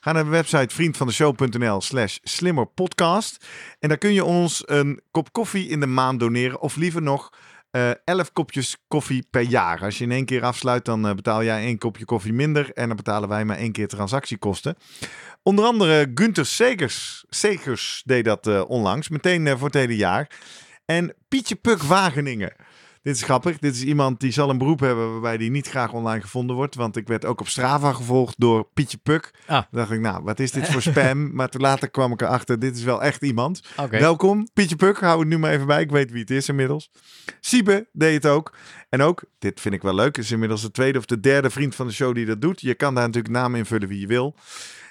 Ga 0.00 0.12
naar 0.12 0.24
de 0.24 0.30
website 0.30 0.74
vriendvandeshow.nl 0.74 1.80
slash 1.80 2.18
slimmerpodcast. 2.22 3.46
En 3.78 3.88
daar 3.88 3.98
kun 3.98 4.12
je 4.12 4.24
ons 4.24 4.62
een 4.66 5.00
kop 5.10 5.32
koffie 5.32 5.68
in 5.68 5.80
de 5.80 5.86
maand 5.86 6.20
doneren. 6.20 6.60
Of 6.60 6.76
liever 6.76 7.02
nog 7.02 7.30
eh 7.70 7.90
11 8.04 8.32
kopjes 8.32 8.76
koffie 8.88 9.26
per 9.30 9.42
jaar. 9.42 9.82
Als 9.82 9.98
je 9.98 10.04
in 10.04 10.10
één 10.10 10.24
keer 10.24 10.42
afsluit, 10.42 10.84
dan 10.84 11.08
eh, 11.08 11.14
betaal 11.14 11.44
jij 11.44 11.62
één 11.62 11.78
kopje 11.78 12.04
koffie 12.04 12.32
minder. 12.32 12.72
En 12.72 12.86
dan 12.86 12.96
betalen 12.96 13.28
wij 13.28 13.44
maar 13.44 13.56
één 13.56 13.72
keer 13.72 13.88
transactiekosten. 13.88 14.76
Onder 15.42 15.64
andere 15.64 16.10
Gunther 16.14 16.46
Segers, 16.46 17.24
Segers 17.28 18.02
deed 18.04 18.24
dat 18.24 18.46
eh, 18.46 18.62
onlangs. 18.66 19.08
Meteen 19.08 19.48
voor 19.58 19.66
het 19.66 19.76
hele 19.76 19.96
jaar. 19.96 20.30
En 20.84 21.14
Pietje 21.28 21.54
Puk 21.54 21.82
Wageningen. 21.82 22.52
Dit 23.02 23.14
is 23.14 23.22
grappig. 23.22 23.58
Dit 23.58 23.74
is 23.74 23.82
iemand 23.82 24.20
die 24.20 24.32
zal 24.32 24.50
een 24.50 24.58
beroep 24.58 24.80
hebben 24.80 25.10
waarbij 25.12 25.36
die 25.36 25.50
niet 25.50 25.68
graag 25.68 25.92
online 25.92 26.20
gevonden 26.20 26.56
wordt. 26.56 26.74
Want 26.74 26.96
ik 26.96 27.08
werd 27.08 27.24
ook 27.24 27.40
op 27.40 27.48
Strava 27.48 27.92
gevolgd 27.92 28.34
door 28.38 28.68
Pietje 28.74 28.98
Puk. 28.98 29.30
Ah. 29.46 29.58
Toen 29.58 29.78
dacht 29.78 29.90
ik, 29.90 30.00
nou, 30.00 30.22
wat 30.22 30.40
is 30.40 30.50
dit 30.50 30.68
voor 30.68 30.82
spam? 30.92 31.34
maar 31.34 31.48
toen 31.48 31.60
later 31.60 31.90
kwam 31.90 32.12
ik 32.12 32.20
erachter, 32.20 32.58
dit 32.58 32.76
is 32.76 32.82
wel 32.82 33.02
echt 33.02 33.22
iemand. 33.22 33.60
Welkom, 33.90 34.48
Pietje 34.52 34.76
Puk. 34.76 35.00
Hou 35.00 35.18
het 35.18 35.28
nu 35.28 35.38
maar 35.38 35.52
even 35.52 35.66
bij. 35.66 35.80
Ik 35.80 35.90
weet 35.90 36.10
wie 36.10 36.20
het 36.20 36.30
is 36.30 36.48
inmiddels. 36.48 36.90
Siebe 37.40 37.88
deed 37.92 38.14
het 38.22 38.32
ook. 38.32 38.56
En 38.88 39.02
ook, 39.02 39.22
dit 39.38 39.60
vind 39.60 39.74
ik 39.74 39.82
wel 39.82 39.94
leuk, 39.94 40.18
is 40.18 40.30
inmiddels 40.30 40.62
de 40.62 40.70
tweede 40.70 40.98
of 40.98 41.04
de 41.04 41.20
derde 41.20 41.50
vriend 41.50 41.74
van 41.74 41.86
de 41.86 41.92
show 41.92 42.14
die 42.14 42.26
dat 42.26 42.40
doet. 42.40 42.60
Je 42.60 42.74
kan 42.74 42.94
daar 42.94 43.06
natuurlijk 43.06 43.34
naam 43.34 43.54
invullen 43.54 43.88
wie 43.88 44.00
je 44.00 44.06
wil. 44.06 44.34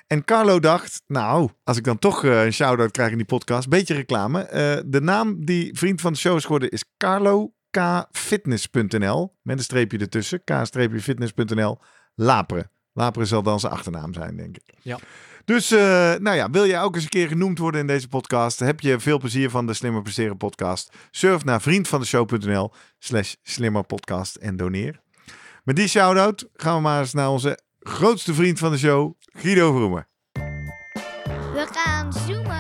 En 0.08 0.26
Carlo 0.26 0.60
dacht, 0.60 1.02
nou, 1.08 1.50
als 1.64 1.78
ik 1.78 1.84
dan 1.84 2.00
toch 2.00 2.24
eh, 2.24 2.46
een 2.46 2.54
shout-out 2.54 2.92
krijg 2.92 3.12
in 3.12 3.18
die 3.18 3.26
podcast, 3.26 3.70
beetje 3.70 3.94
reclame. 3.94 4.42
Eh, 4.42 4.82
de 4.86 5.02
naam 5.02 5.46
die 5.46 5.78
vriend 5.78 6.02
van 6.02 6.14
de 6.14 6.20
show 6.20 6.36
is 6.36 6.44
geworden 6.44 6.70
is 6.70 6.84
Carlo 6.98 7.54
kfitness.nl. 7.70 9.38
Met 9.42 9.58
een 9.58 9.64
streepje 9.64 9.98
ertussen, 9.98 10.44
k-fitness.nl. 10.44 11.80
Laperen. 12.16 12.72
Laperen 12.94 13.28
zal 13.28 13.44
dan 13.44 13.60
zijn 13.60 13.74
achternaam 13.74 14.14
zijn, 14.14 14.36
denk 14.36 14.58
ik. 14.58 14.74
Ja. 14.82 14.98
Dus, 15.46 15.72
eh, 15.72 15.80
nou 16.16 16.36
ja, 16.36 16.50
wil 16.50 16.66
jij 16.66 16.82
ook 16.82 16.96
eens 16.96 17.04
een 17.04 17.10
keer 17.10 17.28
genoemd 17.28 17.58
worden 17.58 17.82
in 17.82 17.88
deze 17.88 18.08
podcast? 18.08 18.60
Heb 18.60 18.80
je 18.80 19.00
veel 19.00 19.20
plezier 19.20 19.50
van 19.50 19.68
de 19.68 19.74
Slimmer 19.74 20.02
Presteren 20.02 20.38
podcast? 20.38 20.94
Surf 21.12 21.44
naar 21.44 21.62
vriendvandeshow.nl 21.62 22.74
slash 23.00 23.34
slimmerpodcast 23.42 24.36
en 24.36 24.58
doneer. 24.58 25.02
Met 25.64 25.76
die 25.76 25.88
shout-out 25.88 26.50
gaan 26.54 26.76
we 26.76 26.82
maar 26.82 27.00
eens 27.00 27.14
naar 27.14 27.30
onze 27.30 27.60
grootste 27.80 28.34
vriend 28.34 28.60
van 28.60 28.72
de 28.72 28.78
show, 28.78 29.14
Guido 29.20 29.74
Vroemen. 29.74 30.08
We 31.54 31.68
gaan 31.72 32.14
zoomen 32.14 32.59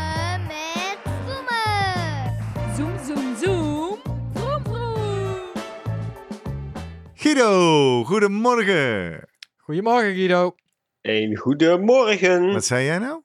Guido, 7.33 8.03
goedemorgen. 8.03 9.19
Goedemorgen 9.57 10.13
Guido. 10.15 10.55
Een 11.01 11.35
goedemorgen. 11.37 12.53
Wat 12.53 12.65
zei 12.65 12.85
jij 12.85 12.97
nou? 12.97 13.21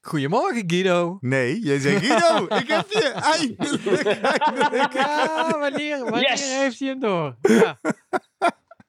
Goedemorgen 0.00 0.64
Guido. 0.66 1.16
Nee, 1.20 1.60
jij 1.60 1.78
zei 1.78 1.98
Guido, 2.00 2.44
ik 2.60 2.68
heb 2.68 2.86
je. 2.90 3.12
Eindelijk, 3.14 4.22
eindelijk. 4.22 4.92
Ja, 4.92 5.58
wanneer, 5.58 5.98
wanneer 6.04 6.30
Yes. 6.30 6.58
heeft 6.58 6.78
hij 6.78 6.88
hem 6.88 7.00
door? 7.00 7.36
Ja. 7.40 7.78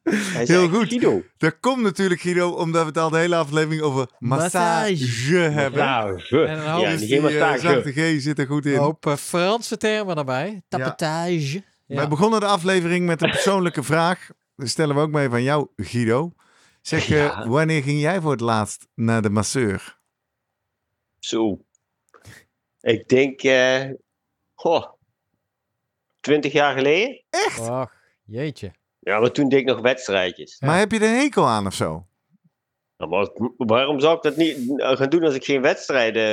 Hij 0.04 0.14
Heel 0.34 0.46
zei 0.46 0.68
goed. 0.70 0.88
Guido. 0.88 1.22
Dat 1.38 1.60
komt 1.60 1.82
natuurlijk, 1.82 2.22
Guido, 2.22 2.50
omdat 2.50 2.82
we 2.82 2.88
het 2.88 2.98
al 2.98 3.10
de 3.10 3.18
hele 3.18 3.36
aflevering 3.36 3.82
over 3.82 4.08
massage, 4.20 4.92
Massage. 4.92 5.36
hebben. 5.38 5.80
Massage. 5.86 6.44
En 6.46 6.58
een 6.60 6.70
hoop- 6.72 6.82
Ja, 6.84 6.90
Dus 6.92 7.00
die 7.00 7.28
eh, 7.40 7.58
zachte 7.60 7.92
G 7.92 8.22
zit 8.22 8.40
er 8.40 8.46
goed 8.48 8.66
in. 8.66 8.74
Een 8.74 8.80
hoop 8.80 9.06
eh, 9.06 9.16
Franse 9.16 9.78
termen 9.78 10.18
erbij. 10.18 10.62
Tapetage. 10.68 11.54
Ja. 11.54 11.70
Wij 11.96 12.08
begonnen 12.08 12.40
de 12.40 12.46
aflevering 12.46 13.06
met 13.06 13.22
een 13.22 13.30
persoonlijke 13.38 13.84
vraag. 13.84 14.30
Dat 14.56 14.68
stellen 14.68 14.96
we 14.96 15.02
ook 15.02 15.12
mee 15.12 15.30
van 15.30 15.44
jou, 15.44 15.68
Guido. 15.76 16.32
Zeg, 16.82 17.10
eh, 17.10 17.18
Ja. 17.18 17.48
wanneer 17.48 17.84
ging 17.84 18.00
jij 18.02 18.22
voor 18.22 18.32
het 18.32 18.40
laatst 18.42 18.88
naar 18.96 19.22
de 19.22 19.30
masseur? 19.30 20.00
Zo. 21.20 21.60
Ik 22.82 23.08
denk, 23.10 23.42
eh 23.42 23.90
goh, 24.54 24.86
20 26.20 26.52
jaar 26.52 26.74
geleden? 26.78 27.24
Och, 27.58 27.92
jeetje. 28.26 28.72
Ja, 29.00 29.20
maar 29.20 29.32
toen 29.32 29.50
deed 29.50 29.60
ik 29.60 29.66
nog 29.66 29.80
wedstrijdjes. 29.80 30.58
Ja. 30.60 30.68
Maar 30.68 30.78
heb 30.80 30.92
je 30.92 31.00
er 31.00 31.10
een 31.10 31.18
hekel 31.18 31.48
aan 31.48 31.66
of 31.66 31.74
zo? 31.74 32.06
Nou, 32.98 33.12
maar 33.12 33.30
waarom 33.68 34.00
zou 34.00 34.16
ik 34.16 34.22
dat 34.22 34.36
niet 34.36 34.58
gaan 34.78 35.10
doen 35.10 35.24
als 35.24 35.36
ik 35.36 35.44
geen 35.44 35.62
wedstrijden 35.62 36.24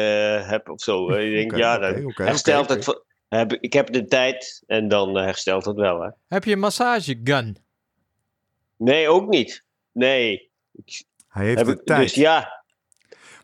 eh, 0.40 0.48
heb 0.48 0.68
of 0.68 0.80
zo? 0.80 1.08
Ik 1.12 1.32
denk, 1.32 1.56
ja, 1.56 1.78
dan 1.78 2.12
herstelt 2.14 2.70
oké, 2.70 2.74
het. 2.74 3.04
Heb, 3.28 3.52
ik 3.52 3.72
heb 3.72 3.92
de 3.92 4.04
tijd 4.04 4.62
en 4.66 4.88
dan 4.88 5.18
eh, 5.18 5.24
herstelt 5.24 5.64
het 5.64 5.76
wel. 5.76 6.00
Hè? 6.00 6.08
Heb 6.28 6.44
je 6.44 6.52
een 6.52 6.58
massagegun? 6.58 7.56
Nee, 8.76 9.08
ook 9.08 9.28
niet. 9.28 9.64
Nee. 9.92 10.50
Hij 11.28 11.44
heeft 11.44 11.58
Heb 11.58 11.66
de 11.66 11.72
ik, 11.72 11.84
tijd. 11.84 12.00
dus 12.02 12.14
ja, 12.14 12.62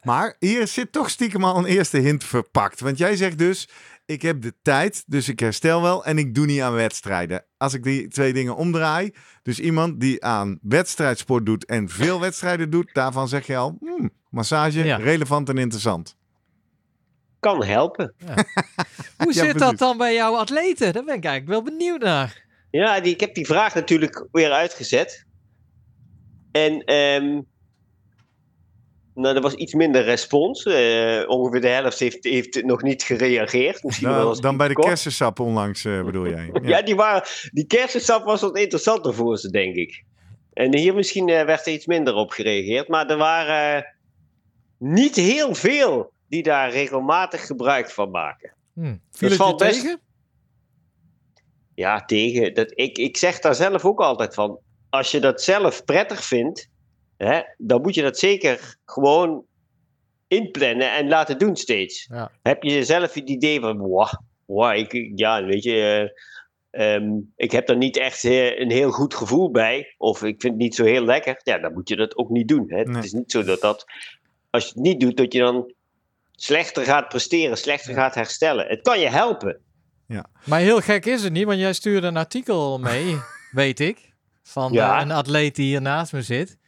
Maar 0.03 0.37
hier 0.39 0.66
zit 0.66 0.93
toch 0.93 1.11
stiekem 1.11 1.45
al 1.45 1.57
een 1.57 1.64
eerste 1.64 1.99
hint 1.99 2.24
verpakt. 2.24 2.80
Want 2.80 2.99
jij 2.99 3.16
zegt 3.16 3.39
dus, 3.39 3.68
ik 4.07 4.22
heb 4.22 4.43
de 4.43 4.55
tijd, 4.62 5.05
dus 5.07 5.28
ik 5.28 5.41
herstel 5.41 5.82
wel 5.82 6.05
en 6.05 6.18
ik 6.18 6.35
doe 6.35 6.47
niet 6.47 6.61
aan 6.61 6.74
wedstrijden. 6.74 7.45
Als 7.57 7.74
ik 7.74 7.82
die 7.82 8.09
twee 8.09 8.32
dingen 8.32 8.57
omdraai, 8.57 9.14
dus 9.43 9.61
iemand 9.61 10.01
die 10.01 10.24
aan 10.24 10.59
wedstrijdsport 10.62 11.47
doet 11.47 11.64
en 11.64 11.89
veel 11.89 12.20
wedstrijden 12.20 12.70
doet, 12.70 12.91
daarvan 12.93 13.28
zeg 13.28 13.47
je 13.47 13.57
al, 13.57 13.76
hmm, 13.80 14.11
massage, 14.30 14.85
Ja. 14.85 14.97
relevant 14.97 15.49
en 15.49 15.59
interessant. 15.59 16.16
Kan 17.45 17.64
helpen. 17.64 18.14
Hoe 19.18 19.34
Ja, 19.34 19.45
zit 19.45 19.59
dat 19.59 19.78
dan 19.78 19.97
bij 19.97 20.14
jouw 20.14 20.36
atleten? 20.36 20.92
Daar 20.92 21.05
ben 21.05 21.14
ik 21.14 21.24
eigenlijk 21.24 21.64
wel 21.64 21.74
benieuwd 21.76 22.01
naar. 22.01 22.42
Ja, 22.70 23.01
die, 23.01 23.12
ik 23.12 23.20
heb 23.20 23.34
die 23.34 23.47
vraag 23.47 23.74
natuurlijk 23.74 24.26
weer 24.32 24.51
uitgezet. 24.53 25.24
En 26.53 26.84
ehm 26.84 27.40
nou, 29.14 29.34
er 29.36 29.40
was 29.42 29.55
iets 29.55 29.74
minder 29.74 30.03
respons. 30.05 30.62
Eh, 30.64 31.22
ongeveer 31.26 31.61
de 31.61 31.68
helft 31.68 31.99
heeft, 31.99 32.24
heeft 32.24 32.62
nog 32.64 32.82
niet 32.82 33.03
gereageerd. 33.03 33.82
Misschien 33.82 34.09
wel 34.09 34.16
Nou, 34.16 34.28
eens 34.28 34.40
dan 34.40 34.57
bij 34.57 34.68
de 34.68 34.74
kort. 34.74 34.86
kersensap 34.86 35.40
onlangs 35.40 35.84
eh, 35.84 36.05
bedoel 36.05 36.28
jij. 36.28 36.51
Ja, 36.62 36.82
die, 36.82 36.95
waren, 36.97 37.22
die 37.53 37.66
kersensap 37.66 38.24
was 38.24 38.40
wat 38.40 38.59
interessanter 38.59 39.14
voor 39.14 39.38
ze, 39.38 39.51
denk 39.51 39.74
ik. 39.74 40.05
En 40.53 40.76
hier 40.76 40.95
misschien 40.95 41.28
eh, 41.28 41.45
werd 41.45 41.66
er 41.66 41.72
iets 41.72 41.86
minder 41.86 42.14
op 42.14 42.30
gereageerd. 42.30 42.88
Maar 42.88 43.11
er 43.11 43.16
waren 43.16 43.95
niet 44.78 45.16
heel 45.16 45.55
veel 45.55 46.12
die 46.35 46.43
daar 46.43 46.70
regelmatig 46.70 47.47
gebruik 47.47 47.91
van 47.91 48.11
maken. 48.11 48.53
Hm. 48.72 48.97
Viel 49.11 49.30
valt 49.30 49.59
best- 49.59 49.80
tegen? 49.80 50.01
Ja, 51.74 52.05
tegen. 52.05 52.55
Dat, 52.55 52.72
ik, 52.74 52.99
ik 52.99 53.16
zeg 53.16 53.39
daar 53.41 53.55
zelf 53.55 53.85
ook 53.85 54.01
altijd 54.01 54.35
van. 54.35 54.59
Als 54.91 55.11
je 55.11 55.20
dat 55.20 55.43
zelf 55.43 55.85
prettig 55.85 56.24
vindt, 56.24 56.68
hè, 57.16 57.41
dan 57.57 57.82
moet 57.82 57.95
je 57.95 58.03
dat 58.03 58.18
zeker 58.18 58.76
gewoon 58.85 59.45
inplannen 60.28 60.93
en 60.93 61.09
laten 61.09 61.39
doen 61.39 61.57
steeds. 61.57 62.07
Ja. 62.11 62.30
Heb 62.43 62.62
je 62.62 62.85
zelf 62.85 63.14
het 63.14 63.28
idee 63.30 63.61
van, 63.61 63.78
wow, 63.78 64.12
wow 64.45 64.76
ik, 64.76 65.12
ja, 65.14 65.45
weet 65.45 65.62
je, 65.62 66.11
eh, 66.70 66.95
ehm, 66.95 67.11
ik 67.37 67.53
heb 67.53 67.68
er 67.68 67.76
niet 67.76 67.97
echt 67.97 68.24
eh, 68.24 68.59
een 68.59 68.70
heel 68.70 68.91
goed 68.91 69.14
gevoel 69.14 69.51
bij, 69.51 69.95
of 69.99 70.22
ik 70.22 70.41
vind 70.41 70.53
het 70.53 70.62
niet 70.62 70.74
zo 70.74 70.85
heel 70.85 71.05
lekker, 71.05 71.41
ja, 71.43 71.59
dan 71.59 71.72
moet 71.72 71.89
je 71.89 71.97
dat 71.97 72.16
ook 72.16 72.30
niet 72.30 72.49
doen. 72.49 72.64
Hè. 72.68 72.82
Nee. 72.82 72.95
Het 72.95 73.05
is 73.05 73.12
niet 73.12 73.30
zo 73.30 73.43
dat 73.43 73.61
dat, 73.61 73.85
als 74.51 74.64
je 74.64 74.72
het 74.74 74.82
niet 74.82 75.01
doet, 75.01 75.16
dat 75.16 75.32
je 75.32 75.39
dan 75.39 75.72
slechter 76.37 76.85
gaat 76.85 77.09
presteren, 77.09 77.57
slechter 77.57 77.95
gaat 77.95 78.14
herstellen. 78.14 78.66
Het 78.66 78.82
kan 78.82 79.01
je 79.01 79.09
helpen. 79.09 79.59
Maar 80.45 80.61
heel 80.61 80.80
gek 80.80 81.07
is 81.07 81.22
het 81.22 81.32
niet, 81.32 81.45
want 81.45 81.59
jij 81.59 81.72
stuurde 81.72 82.07
een 82.07 82.16
artikel 82.16 82.78
mee, 82.78 83.16
weet 83.51 83.80
ik. 83.80 84.12
Van 84.43 84.72
Ja. 84.72 84.95
eh, 84.97 85.03
een 85.03 85.11
atleet 85.11 85.55
die 85.57 85.66
hier 85.66 85.82
naast 85.82 86.12
me 86.12 86.22
zit. 86.22 86.59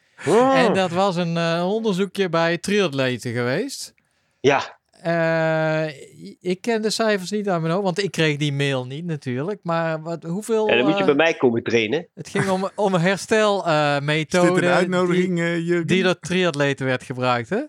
En 0.54 0.74
dat 0.74 0.90
was 0.90 1.16
een 1.16 1.36
eh, 1.36 1.68
onderzoekje 1.72 2.28
bij 2.28 2.58
triatleten 2.58 3.32
geweest. 3.32 3.94
Ja, 4.40 4.78
Eh, 5.00 5.86
ik 6.40 6.60
ken 6.60 6.82
de 6.82 6.90
cijfers 6.90 7.30
niet 7.30 7.48
aan 7.48 7.60
mijn 7.60 7.72
hoofd, 7.72 7.84
want 7.84 8.02
ik 8.02 8.10
kreeg 8.10 8.36
die 8.36 8.52
mail 8.52 8.86
niet 8.86 9.04
natuurlijk. 9.04 9.60
Maar 9.62 10.02
wat, 10.02 10.22
hoeveel... 10.22 10.68
en 10.68 10.76
dan 10.78 10.86
moet 10.88 10.98
je 10.98 11.04
bij 11.04 11.14
mij 11.14 11.34
komen 11.34 11.62
trainen. 11.62 12.08
Het 12.14 12.28
ging 12.28 12.48
om, 12.48 12.70
om 12.74 12.94
een 12.94 13.00
Is 13.00 13.00
dit 13.00 13.08
herstelmethode 13.08 14.66
een 14.66 14.72
uitnodiging, 14.72 15.40
eh, 15.40 15.54
die, 15.54 15.84
die 15.84 16.02
door 16.02 16.18
triatleten 16.18 16.86
werd 16.86 17.02
gebruikt, 17.02 17.48
hè? 17.48 17.60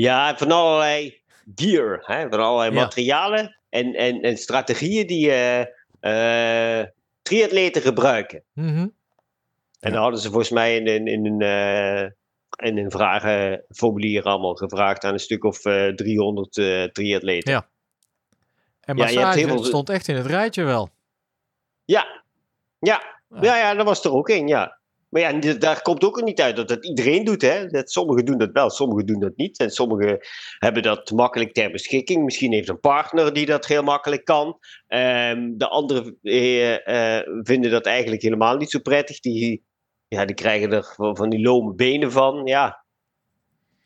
Ja, 0.00 0.36
van 0.36 0.50
allerlei 0.50 1.20
gear, 1.54 2.02
hè, 2.06 2.28
van 2.28 2.40
allerlei 2.40 2.74
Ja. 2.74 2.80
materialen 2.80 3.58
en, 3.68 3.94
en, 3.94 4.20
en 4.20 4.36
strategieën 4.36 5.06
die 5.06 5.32
eh, 6.00 6.82
triatleten 7.22 7.82
gebruiken. 7.82 8.42
Mhm. 8.52 8.86
En 9.80 9.92
dan 9.92 10.02
hadden 10.02 10.20
ze 10.20 10.28
volgens 10.28 10.50
mij 10.50 10.76
in, 10.76 10.86
in, 10.86 11.06
in, 11.06 11.26
een, 11.26 11.40
eh, 11.40 12.02
in 12.68 12.78
een 12.78 12.90
vragenformulier 12.90 14.22
allemaal 14.22 14.54
gevraagd 14.54 15.04
aan 15.04 15.12
een 15.12 15.18
stuk 15.18 15.44
of 15.44 15.64
eh 15.64 15.86
300 15.88 16.56
eh 16.56 16.82
triatleten. 16.84 17.52
Ja. 17.52 17.68
En 18.80 18.96
Ja, 18.96 19.02
massage 19.04 19.38
heel 19.38 19.48
veel- 19.48 19.64
stond 19.64 19.90
echt 19.90 20.08
in 20.08 20.16
het 20.16 20.26
rijtje 20.26 20.62
wel. 20.64 20.88
Ja, 21.84 22.22
ja, 22.78 23.02
Ja. 23.30 23.40
ja, 23.40 23.56
ja, 23.56 23.74
dat 23.74 23.86
was 23.86 24.04
er 24.04 24.12
ook 24.12 24.28
in, 24.28 24.46
ja. 24.48 24.77
Maar 25.08 25.22
ja, 25.22 25.54
daar 25.54 25.82
komt 25.82 26.04
ook 26.04 26.22
niet 26.22 26.40
uit 26.40 26.56
dat 26.56 26.70
het 26.70 26.86
iedereen 26.86 27.24
doet. 27.24 27.42
Hè? 27.42 27.66
Dat 27.66 27.90
sommigen 27.90 28.24
doen 28.24 28.38
dat 28.38 28.50
wel, 28.52 28.70
sommigen 28.70 29.06
doen 29.06 29.20
dat 29.20 29.36
niet. 29.36 29.58
En 29.58 29.70
sommigen 29.70 30.18
hebben 30.58 30.82
dat 30.82 31.10
makkelijk 31.10 31.52
ter 31.52 31.70
beschikking. 31.70 32.24
Misschien 32.24 32.52
heeft 32.52 32.68
een 32.68 32.80
partner 32.80 33.32
die 33.32 33.46
dat 33.46 33.66
heel 33.66 33.82
makkelijk 33.82 34.24
kan. 34.24 34.58
Ehm, 34.86 35.56
de 35.56 35.68
anderen 35.68 36.18
eh, 36.22 37.16
eh, 37.16 37.26
vinden 37.42 37.70
dat 37.70 37.86
eigenlijk 37.86 38.22
helemaal 38.22 38.56
niet 38.56 38.70
zo 38.70 38.78
prettig. 38.78 39.20
Die, 39.20 39.64
ja, 40.08 40.24
die 40.24 40.34
krijgen 40.34 40.72
er 40.72 40.92
van, 40.96 41.16
van 41.16 41.30
die 41.30 41.40
lome 41.40 41.74
benen 41.74 42.12
van. 42.12 42.46
Ja, 42.46 42.84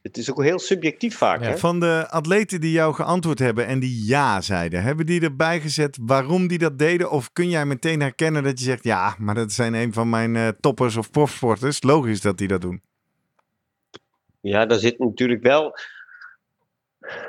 het 0.03 0.16
is 0.16 0.30
ook 0.30 0.42
heel 0.42 0.59
subjectief 0.59 1.16
vaak. 1.16 1.40
Ja. 1.40 1.48
Hè? 1.48 1.59
Van 1.59 1.80
de 1.80 2.07
atleten 2.11 2.61
die 2.61 2.72
jou 2.72 2.94
geantwoord 2.94 3.38
hebben 3.38 3.66
en 3.66 3.80
die 3.80 4.07
ja 4.07 4.40
zeiden, 4.40 4.82
hebben 4.82 5.07
die 5.07 5.20
erbij 5.20 5.61
gezet 5.61 5.98
waarom 6.00 6.46
die 6.46 6.59
dat 6.59 6.78
deden? 6.78 7.11
Of 7.11 7.32
kun 7.32 7.48
jij 7.48 7.66
meteen 7.66 8.00
herkennen 8.00 8.42
dat 8.42 8.59
je 8.59 8.64
zegt, 8.64 8.84
ja, 8.84 9.14
maar 9.18 9.34
dat 9.34 9.53
zijn 9.53 9.74
een 9.74 9.92
van 9.92 10.11
mijn 10.11 10.36
eh, 10.36 10.48
toppers 10.61 10.96
of 10.96 11.11
profsporters. 11.11 11.82
Logisch 11.82 12.20
dat 12.20 12.38
die 12.38 12.48
dat 12.48 12.61
doen. 12.61 12.82
Ja, 14.40 14.66
daar 14.66 14.78
zit 14.78 14.98
natuurlijk 14.98 15.42
wel. 15.42 15.76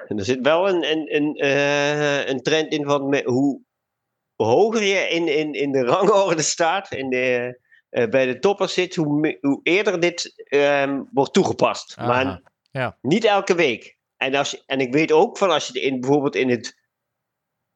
Er 0.07 0.25
zit 0.25 0.39
wel 0.41 0.69
een, 0.69 0.91
een, 0.91 1.15
een, 1.15 1.35
eh, 1.35 2.27
een 2.27 2.41
trend 2.41 2.71
in 2.71 2.85
van 2.85 3.15
hoe 3.23 3.61
hoger 4.35 4.83
je 4.83 5.09
in, 5.09 5.27
in, 5.27 5.53
in 5.53 5.71
de 5.71 5.83
rangorde 5.83 6.41
staat, 6.41 6.91
in 6.91 7.09
de, 7.09 7.59
eh, 7.89 8.09
bij 8.09 8.25
de 8.25 8.39
toppers 8.39 8.73
zit, 8.73 8.95
hoe, 8.95 9.37
hoe 9.41 9.59
eerder 9.63 9.99
dit 9.99 10.43
ehm, 10.47 11.01
wordt 11.11 11.33
toegepast. 11.33 11.95
Aha, 11.97 12.07
Maar 12.07 12.41
ja. 12.73 12.97
niet 13.01 13.23
elke 13.23 13.55
week. 13.55 13.97
En, 14.17 14.35
als 14.35 14.51
je, 14.51 14.63
en 14.65 14.79
ik 14.79 14.93
weet 14.93 15.11
ook 15.11 15.37
van 15.37 15.49
als 15.49 15.67
je 15.67 15.81
in, 15.81 15.99
bijvoorbeeld 15.99 16.35
in 16.35 16.49
het 16.49 16.81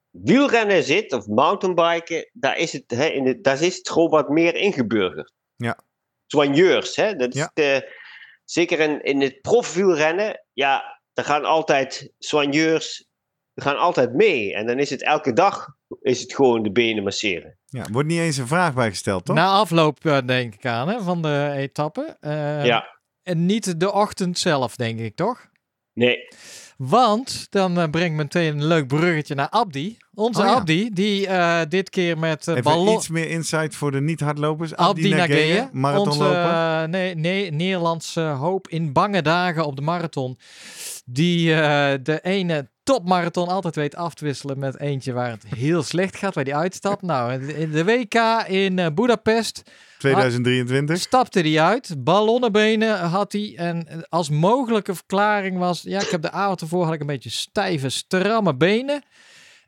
wielrennen 0.09 0.83
zit 0.83 1.13
of 1.13 1.27
mountainbiken, 1.27 2.29
daar 2.33 2.57
is 2.57 2.73
het, 2.73 2.91
hè, 2.91 3.05
in 3.05 3.25
het, 3.27 3.43
daar 3.43 3.61
is 3.61 3.77
het 3.77 3.89
gewoon 3.89 4.09
wat 4.09 4.29
meer 4.29 4.55
ingeburgerd. 4.55 5.33
Ja. 5.55 5.79
Soigneurs, 6.27 6.95
hè? 6.95 7.15
Dat 7.15 7.33
is 7.33 7.39
Ja. 7.39 7.51
de, 7.53 7.95
zeker 8.43 8.79
in, 8.79 9.01
in 9.03 9.21
het 9.21 9.41
profwielrennen, 9.41 10.45
ja, 10.53 10.99
daar 11.13 11.25
gaan 11.25 11.45
altijd 11.45 12.11
soigneurs 12.19 13.07
gaan 13.55 13.77
altijd 13.77 14.13
mee. 14.13 14.53
En 14.53 14.65
dan 14.65 14.79
is 14.79 14.89
het 14.89 15.03
elke 15.03 15.33
dag 15.33 15.67
is 16.01 16.21
het 16.21 16.35
gewoon 16.35 16.63
de 16.63 16.71
benen 16.71 17.03
masseren. 17.03 17.57
Ja, 17.65 17.85
wordt 17.91 18.07
niet 18.07 18.19
eens 18.19 18.37
een 18.37 18.47
vraag 18.47 18.73
bijgesteld, 18.73 19.25
toch? 19.25 19.35
Na 19.35 19.47
afloop 19.51 20.05
eh, 20.05 20.17
denk 20.25 20.53
ik 20.53 20.65
aan, 20.65 20.87
hè, 20.89 21.01
van 21.01 21.21
de 21.21 21.53
etappe. 21.55 22.17
Eh, 22.19 22.65
ja, 22.65 22.96
En 23.27 23.45
niet 23.45 23.79
de 23.79 23.93
ochtend 23.93 24.39
zelf, 24.39 24.75
denk 24.75 24.99
ik, 24.99 25.15
toch? 25.15 25.47
nee. 25.93 26.17
Want, 26.77 27.47
dan 27.49 27.79
eh, 27.79 27.89
brengt 27.89 28.15
meteen 28.15 28.57
een 28.57 28.65
leuk 28.65 28.87
bruggetje 28.87 29.35
naar 29.35 29.49
Abdi. 29.49 29.97
Onze 30.13 30.39
Oh 30.41 30.45
ja. 30.45 30.53
Abdi, 30.53 30.89
die 30.93 31.27
eh, 31.27 31.61
dit 31.69 31.89
keer 31.89 32.17
met 32.17 32.47
uh, 32.47 32.61
ballon... 32.61 32.95
iets 32.95 33.09
meer 33.09 33.29
insight 33.29 33.75
voor 33.75 33.91
de 33.91 34.01
niet-hardlopers. 34.01 34.75
Abdi 34.75 35.09
Nageye, 35.09 35.27
Nageye, 35.27 35.59
onze 35.61 35.77
marathonloper. 35.77 36.81
eh, 36.81 36.83
nee, 36.83 37.15
nee, 37.15 37.51
Nederlandse 37.51 38.21
hoop 38.21 38.67
in 38.67 38.93
bange 38.93 39.21
dagen 39.21 39.65
op 39.65 39.75
de 39.75 39.81
marathon. 39.81 40.37
Die 41.05 41.53
eh, 41.53 41.93
de 42.03 42.19
ene 42.21 42.69
topmarathon 42.87 43.47
altijd 43.47 43.75
weet 43.75 43.95
af 43.95 44.13
te 44.13 44.25
wisselen 44.25 44.59
met 44.59 44.79
eentje 44.79 45.13
waar 45.13 45.29
het 45.29 45.43
heel 45.55 45.83
slecht 45.83 46.17
gaat, 46.17 46.35
waar 46.35 46.43
die 46.43 46.55
uitstapt. 46.55 47.01
Nou, 47.01 47.47
in 47.47 47.71
de 47.71 47.83
WK 47.83 48.13
in 48.47 48.79
eh, 48.79 48.87
Budapest 48.93 49.71
2023. 49.97 50.99
stapte 50.99 51.39
hij 51.39 51.61
uit. 51.61 51.95
Ballonnenbenen 52.03 52.99
had 52.99 53.31
hij. 53.31 53.53
En 53.57 54.05
als 54.09 54.29
mogelijke 54.29 54.95
verklaring 54.95 55.57
was... 55.57 55.81
Ja, 55.81 56.01
ik 56.01 56.09
heb 56.09 56.21
de 56.21 56.31
avond 56.31 56.61
ervoor 56.61 56.85
had 56.85 56.93
ik 56.93 56.99
een 56.99 57.05
beetje 57.05 57.29
stijve, 57.29 57.89
stramme 57.89 58.55
benen. 58.55 59.03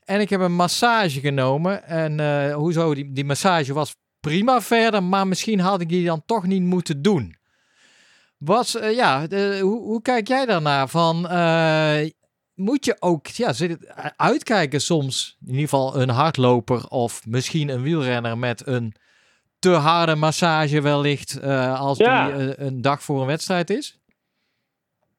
En 0.04 0.20
ik 0.20 0.30
heb 0.30 0.42
een 0.42 0.56
massage 0.56 1.20
genomen. 1.20 1.84
En 1.84 2.20
eh, 2.20 2.56
hoezo? 2.56 2.94
Die, 2.94 3.12
die 3.12 3.26
massage 3.26 3.74
was 3.74 3.96
prima 4.20 4.62
verder. 4.62 5.04
Maar 5.04 5.28
misschien 5.28 5.60
had 5.60 5.82
ik 5.82 5.90
die 5.90 6.06
dan 6.06 6.24
toch 6.26 6.46
niet 6.46 6.62
moeten 6.62 7.02
doen. 7.02 7.38
Was, 8.38 8.76
eh, 8.76 8.96
ja, 8.96 9.28
hoe, 9.62 9.82
hoe 9.82 10.02
kijk 10.02 10.28
jij 10.28 10.46
daarnaar? 10.46 10.88
Van, 10.88 11.30
eh, 11.30 12.10
moet 12.60 12.86
je 12.86 12.96
ook 13.00 13.28
ja, 13.28 13.48
het, 13.48 13.78
uitkijken 14.16 14.82
soms? 14.82 15.38
In 15.42 15.48
ieder 15.48 15.62
geval 15.64 16.02
een 16.02 16.10
hardloper 16.10 16.88
of 16.88 17.26
misschien 17.26 17.70
een 17.70 17.82
wielrenner 17.82 18.38
met 18.38 18.68
een 18.68 18.94
te 19.60 19.70
harde 19.70 20.16
massage 20.16 20.82
wellicht 20.82 21.40
eh, 21.40 21.80
als 21.80 21.98
Ja. 21.98 22.26
die 22.32 22.56
eh, 22.56 22.66
een 22.66 22.82
dag 22.82 23.04
voor 23.04 23.22
een 23.22 23.28
wedstrijd 23.28 23.70
is? 23.70 24.00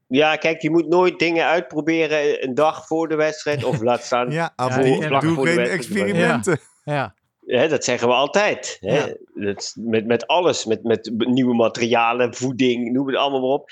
Ja, 0.06 0.36
kijk, 0.36 0.62
je 0.62 0.70
moet 0.70 0.88
nooit 0.88 1.18
dingen 1.18 1.46
uitproberen 1.46 2.44
een 2.44 2.54
dag 2.54 2.86
voor 2.86 3.08
de 3.08 3.14
wedstrijd. 3.14 3.64
Of 3.64 3.80
laat 3.80 4.04
staan. 4.04 4.30
Ja, 4.40 4.52
vlak 4.56 5.20
doe 5.22 5.34
voor 5.34 5.44
de 5.44 5.50
geen 5.50 5.58
wedstrijd. 5.58 5.68
experimenten. 5.68 6.58
Ja, 6.84 7.14
Hè, 7.46 7.68
dat 7.68 7.84
zeggen 7.84 8.08
we 8.08 8.14
altijd. 8.14 8.76
Hè? 8.80 8.96
Ja. 8.98 9.14
Dat, 9.34 9.72
met, 9.76 10.06
met 10.06 10.26
alles, 10.26 10.64
met, 10.64 10.82
met 10.82 11.12
nieuwe 11.14 11.54
materialen, 11.54 12.34
voeding, 12.34 12.92
noem 12.92 13.06
het 13.06 13.16
allemaal 13.16 13.40
maar 13.40 13.50
op. 13.50 13.70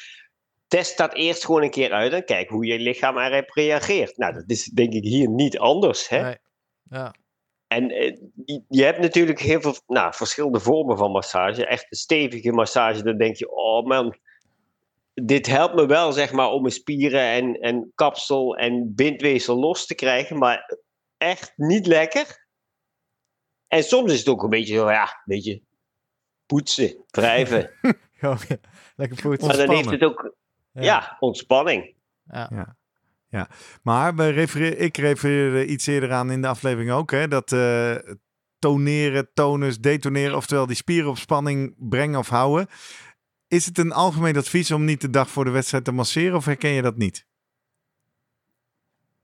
Test 0.68 0.98
dat 0.98 1.14
eerst 1.14 1.44
gewoon 1.44 1.62
een 1.62 1.70
keer 1.70 1.92
uit 1.92 2.12
en 2.12 2.24
kijk 2.24 2.48
hoe 2.48 2.66
je 2.66 2.78
lichaam 2.78 3.18
erop 3.18 3.50
reageert. 3.50 4.16
Nou, 4.16 4.34
dat 4.34 4.44
is 4.46 4.64
denk 4.64 4.92
ik 4.92 5.02
hier 5.04 5.28
niet 5.28 5.58
anders. 5.58 6.08
Hè? 6.08 6.22
nee. 6.22 6.36
ja. 6.82 7.14
En 7.66 7.90
eh, 7.90 8.16
je- 8.68 8.84
hebt 8.84 8.98
natuurlijk 8.98 9.40
heel 9.40 9.60
veel 9.60 9.74
nou, 9.86 10.14
verschillende 10.14 10.60
vormen 10.60 10.98
van 10.98 11.10
massage. 11.10 11.66
Echt 11.66 11.86
een 11.90 11.96
stevige 11.96 12.52
massage, 12.52 13.02
dan 13.02 13.18
denk 13.18 13.36
je, 13.36 13.50
oh 13.50 13.86
man, 13.86 14.18
dit 15.14 15.46
helpt 15.46 15.74
me 15.74 15.86
wel 15.86 16.12
zeg 16.12 16.32
maar 16.32 16.50
om 16.50 16.60
mijn 16.62 16.74
spieren 16.74 17.20
en, 17.20 17.54
en 17.54 17.92
kapsel 17.94 18.56
en 18.56 18.94
bindweefsel 18.94 19.56
los 19.58 19.86
te 19.86 19.94
krijgen, 19.94 20.38
maar 20.38 20.78
echt 21.16 21.52
niet 21.56 21.86
lekker. 21.86 22.46
En 23.66 23.82
soms 23.84 24.12
is 24.12 24.18
het 24.18 24.28
ook 24.28 24.42
een 24.42 24.50
beetje 24.50 24.74
zo, 24.74 24.90
ja, 24.90 25.02
een 25.02 25.22
beetje 25.24 25.62
poetsen, 26.46 27.04
wrijven. 27.10 27.70
Ja. 28.20 28.36
Lekker 28.96 29.20
poetsen. 29.22 29.48
maar 29.48 29.56
dan 29.56 29.74
heeft 29.76 29.90
het 29.90 30.02
ook, 30.02 30.34
ja, 30.80 31.16
ontspanning. 31.20 31.94
Ja. 33.30 33.48
Maar 33.82 34.14
we 34.14 34.28
refereer, 34.28 34.78
ik 34.78 34.96
refereerde 34.96 35.66
iets 35.66 35.86
eerder 35.86 36.12
aan 36.12 36.30
in 36.30 36.42
de 36.42 36.48
aflevering 36.48 36.90
ook. 36.90 37.10
Hè, 37.10 37.28
dat 37.28 37.52
eh, 37.52 37.96
toneren, 38.58 39.30
tonus, 39.34 39.78
detoneren, 39.78 40.36
oftewel 40.36 40.66
die 40.66 40.76
spieren 40.76 41.10
op 41.10 41.16
spanning 41.16 41.74
brengen 41.78 42.18
of 42.18 42.28
houden. 42.28 42.66
Is 43.48 43.66
het 43.66 43.78
een 43.78 43.92
algemeen 43.92 44.36
advies 44.36 44.70
om 44.70 44.84
niet 44.84 45.00
de 45.00 45.10
dag 45.10 45.30
voor 45.30 45.44
de 45.44 45.50
wedstrijd 45.50 45.84
te 45.84 45.92
masseren 45.92 46.36
of 46.36 46.44
herken 46.44 46.70
je 46.70 46.82
dat 46.82 46.96
niet? 46.96 47.26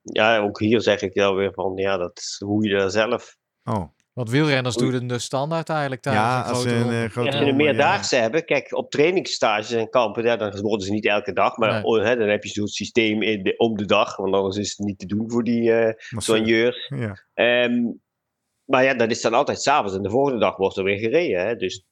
Ja, 0.03 0.39
ook 0.39 0.61
hier 0.61 0.81
zeg 0.81 1.03
ik 1.03 1.15
wel 1.15 1.35
weer 1.35 1.53
van, 1.53 1.73
ja, 1.77 1.97
dat 1.97 2.19
is 2.19 2.37
hoe 2.45 2.69
je 2.69 2.77
daar 2.77 2.91
zelf 2.91 3.37
Oh, 3.65 3.89
Want 4.15 4.31
wielrenners 4.31 4.77
doen 4.77 4.93
het 4.93 5.09
de 5.09 5.19
standaard 5.19 5.69
eigenlijk 5.69 6.03
tijdens 6.03 6.25
ja, 6.25 6.39
een 6.39 6.45
als 6.45 6.63
grote 6.63 6.79
ze 6.79 6.85
een 6.85 7.05
eh, 7.05 7.11
grote 7.11 7.29
Als 7.29 7.37
je 7.39 7.41
een 7.41 7.47
ja. 7.47 7.55
meerdaagse 7.55 8.17
hebben, 8.17 8.45
kijk, 8.45 8.77
op 8.77 8.91
trainingsstages 8.91 9.71
en 9.71 9.89
kampen, 9.91 10.25
ja, 10.25 10.37
dan 10.37 10.61
worden 10.61 10.87
ze 10.87 10.93
niet 10.93 11.07
elke 11.07 11.33
dag, 11.33 11.57
maar 11.57 11.73
Nee. 11.73 11.83
oh, 11.83 12.03
hè, 12.05 12.17
dan 12.17 12.29
heb 12.29 12.45
je 12.45 12.49
zo'n 12.51 12.67
systeem 12.67 13.23
in 13.23 13.43
de, 13.43 13.57
om 13.57 13.77
de 13.77 13.85
dag, 13.85 14.17
want 14.17 14.35
anders 14.35 14.57
is 14.57 14.69
het 14.77 14.87
niet 14.87 14.99
te 14.99 15.07
doen 15.07 15.31
voor 15.31 15.45
die 15.45 15.73
eh 15.73 15.93
soigneurs. 16.17 16.93
Ja. 16.97 17.25
Ehm, 17.35 17.83
maar 18.65 18.85
ja, 18.85 18.95
dat 18.95 19.11
is 19.11 19.21
dan 19.21 19.35
altijd 19.35 19.63
s'avonds 19.63 19.97
en 19.97 20.03
de 20.03 20.11
volgende 20.11 20.41
dag 20.41 20.57
wordt 20.57 20.77
er 20.77 20.85
weer 20.85 20.99
gereden, 20.99 21.47
hè, 21.47 21.57
dus 21.57 21.85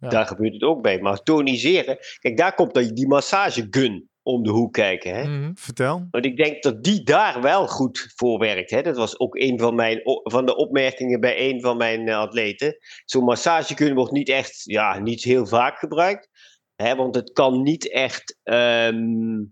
Ja. 0.00 0.08
daar 0.08 0.26
gebeurt 0.26 0.52
het 0.52 0.62
ook 0.62 0.82
bij. 0.82 1.00
Maar 1.00 1.22
toniseren, 1.22 1.98
kijk, 2.18 2.36
daar 2.36 2.54
komt 2.54 2.74
dan 2.74 2.94
die 2.94 3.08
massagegun 3.08 4.08
om 4.28 4.42
de 4.42 4.50
hoek 4.50 4.72
kijken, 4.72 5.14
hè. 5.14 5.28
Mhm. 5.28 5.50
Vertel. 5.54 6.08
Want 6.10 6.24
ik 6.24 6.36
denk 6.36 6.62
dat 6.62 6.84
die 6.84 7.02
daar 7.02 7.42
wel 7.42 7.66
goed 7.66 8.12
voor 8.16 8.38
werkt. 8.38 8.70
Hè? 8.70 8.82
Dat 8.82 8.96
was 8.96 9.18
ook 9.18 9.36
een 9.36 9.58
van, 9.58 9.74
mijn, 9.74 10.00
van 10.22 10.46
de 10.46 10.56
opmerkingen 10.56 11.20
bij 11.20 11.50
een 11.50 11.60
van 11.60 11.76
mijn 11.76 12.08
eh, 12.08 12.18
atleten. 12.18 12.76
Zo'n 13.04 13.24
massagegun 13.24 13.94
wordt 13.94 14.12
niet 14.12 14.28
echt, 14.28 14.62
ja, 14.64 14.98
niet 14.98 15.22
heel 15.22 15.46
vaak 15.46 15.78
gebruikt. 15.78 16.28
Hè? 16.76 16.94
Want 16.94 17.14
het 17.14 17.32
kan 17.32 17.62
niet 17.62 17.90
echt 17.90 18.38
ehm, 18.42 19.44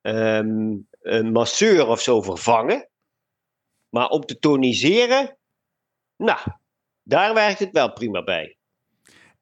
ehm, 0.00 0.76
een 1.00 1.32
masseur 1.32 1.86
of 1.86 2.00
zo 2.00 2.22
vervangen. 2.22 2.90
Maar 3.88 4.08
om 4.08 4.24
te 4.24 4.38
toniseren, 4.38 5.38
nou, 6.16 6.40
daar 7.02 7.34
werkt 7.34 7.58
het 7.58 7.72
wel 7.72 7.92
prima 7.92 8.24
bij. 8.24 8.56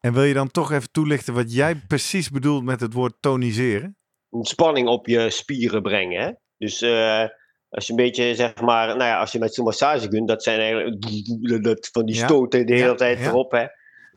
En 0.01 0.13
wil 0.13 0.23
je 0.23 0.35
dan 0.35 0.51
toch 0.51 0.73
even 0.73 0.91
toelichten 0.91 1.35
wat 1.35 1.53
jij 1.53 1.77
precies 1.77 2.31
bedoelt 2.31 2.65
met 2.65 2.81
het 2.81 2.93
woord 2.93 3.15
toniseren? 3.21 3.97
Spanning 4.43 4.89
op 4.89 5.07
je 5.07 5.31
spieren 5.31 5.83
brengen. 5.83 6.23
Hè? 6.23 6.31
Dus 6.59 6.83
eh, 6.83 7.25
als 7.69 7.87
je 7.87 7.91
een 7.93 7.97
beetje, 7.99 8.35
zeg 8.35 8.61
maar, 8.61 8.87
nou 8.87 9.11
ja, 9.11 9.21
als 9.21 9.33
je 9.33 9.39
met 9.39 9.55
zo'n 9.55 9.65
massage 9.65 10.09
kunt, 10.09 10.29
dat 10.29 10.43
zijn 10.43 10.61
eigenlijk 10.61 11.65
dat, 11.65 11.89
van 11.93 12.05
die 12.07 12.15
stoten 12.15 12.67
de 12.67 12.75
hele 12.75 12.87
Ja, 12.89 12.95
tijd 12.95 13.19
ja. 13.19 13.25
erop. 13.27 13.51
Hè? 13.53 13.67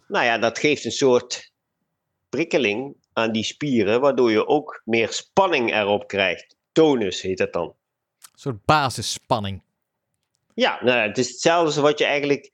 Nou 0.08 0.26
ja, 0.26 0.38
dat 0.38 0.60
geeft 0.60 0.86
een 0.86 0.92
soort 0.92 1.52
prikkeling 2.30 2.96
aan 3.14 3.32
die 3.32 3.44
spieren, 3.44 4.02
waardoor 4.02 4.32
je 4.32 4.48
ook 4.48 4.82
meer 4.86 5.12
spanning 5.12 5.74
erop 5.74 6.08
krijgt. 6.08 6.56
Tonus 6.72 7.22
heet 7.22 7.38
dat 7.38 7.54
dan. 7.54 7.66
Een 7.66 8.40
soort 8.40 8.66
basisspanning. 8.66 9.62
Ja, 10.54 10.80
nou, 10.84 11.08
het 11.08 11.18
is 11.18 11.30
hetzelfde 11.30 11.66
als 11.66 11.76
wat 11.76 12.00
je 12.00 12.06
eigenlijk 12.06 12.52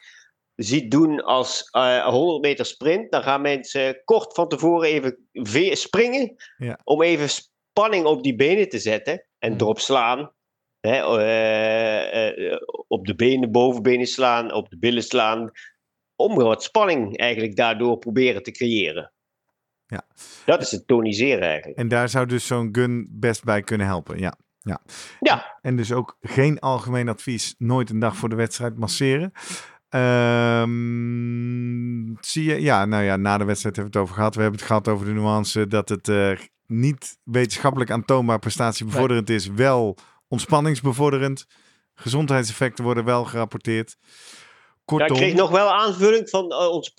ziet 0.55 0.91
doen 0.91 1.23
als 1.23 1.69
eh 1.71 2.05
100 2.07 2.41
meter 2.41 2.65
sprint. 2.65 3.11
Dan 3.11 3.23
gaan 3.23 3.41
mensen 3.41 4.01
kort 4.03 4.33
van 4.33 4.47
tevoren 4.47 4.89
even 4.89 5.27
ve- 5.31 5.75
springen 5.75 6.35
Ja. 6.57 6.79
om 6.83 7.01
even 7.01 7.29
spanning 7.73 8.05
op 8.05 8.23
die 8.23 8.35
benen 8.35 8.69
te 8.69 8.79
zetten 8.79 9.25
en 9.39 9.51
Mhm. 9.51 9.61
erop 9.61 9.79
slaan. 9.79 10.31
Hè, 10.79 11.17
eh, 11.19 12.51
eh, 12.51 12.57
op 12.87 13.05
de 13.05 13.15
benen, 13.15 13.51
bovenbenen 13.51 14.07
slaan, 14.07 14.53
op 14.53 14.69
de 14.69 14.77
billen 14.77 15.03
slaan. 15.03 15.51
Om 16.15 16.35
wat 16.35 16.63
spanning 16.63 17.17
eigenlijk 17.17 17.55
daardoor 17.55 17.97
proberen 17.97 18.43
te 18.43 18.51
creëren. 18.51 19.11
Ja. 19.85 20.07
Dat 20.45 20.61
is 20.61 20.71
het 20.71 20.87
toniseren 20.87 21.47
eigenlijk. 21.47 21.77
En 21.79 21.87
daar 21.87 22.09
zou 22.09 22.25
dus 22.25 22.47
zo'n 22.47 22.69
gun 22.71 23.07
best 23.11 23.43
bij 23.43 23.61
kunnen 23.61 23.87
helpen. 23.87 24.19
Ja. 24.19 24.37
Ja, 25.19 25.57
En 25.61 25.75
dus 25.75 25.91
ook 25.91 26.17
geen 26.21 26.59
algemeen 26.59 27.09
advies, 27.09 27.55
nooit 27.57 27.89
een 27.89 27.99
dag 27.99 28.15
voor 28.15 28.29
de 28.29 28.35
wedstrijd 28.35 28.77
masseren. 28.77 29.31
Ehm, 29.89 32.15
zie 32.21 32.43
je, 32.43 32.61
ja, 32.61 32.85
nou 32.85 33.03
ja, 33.03 33.15
na 33.15 33.37
de 33.37 33.45
wedstrijd 33.45 33.75
hebben 33.75 33.93
we 33.93 33.99
het 33.99 34.07
over 34.07 34.15
gehad. 34.21 34.35
We 34.35 34.41
hebben 34.41 34.59
het 34.59 34.67
gehad 34.67 34.87
over 34.87 35.05
de 35.05 35.11
nuance 35.11 35.67
dat 35.67 35.89
het 35.89 36.07
eh, 36.07 36.31
niet 36.67 37.17
wetenschappelijk 37.23 37.91
aantoonbaar 37.91 38.39
prestatiebevorderend 38.39 39.29
is, 39.29 39.47
wel 39.47 39.97
ontspanningsbevorderend. 40.27 41.45
Gezondheidseffecten 41.95 42.83
worden 42.83 43.05
wel 43.05 43.25
gerapporteerd. 43.25 43.97
Ja, 44.01 44.07
Kortom, 44.85 45.07
ik 45.17 45.21
kreeg 45.21 45.33
nog 45.33 45.49
wel 45.49 45.71
aanvulling 45.73 46.29
van 46.29 46.51
eh, 46.51 46.67
ons. 46.69 46.93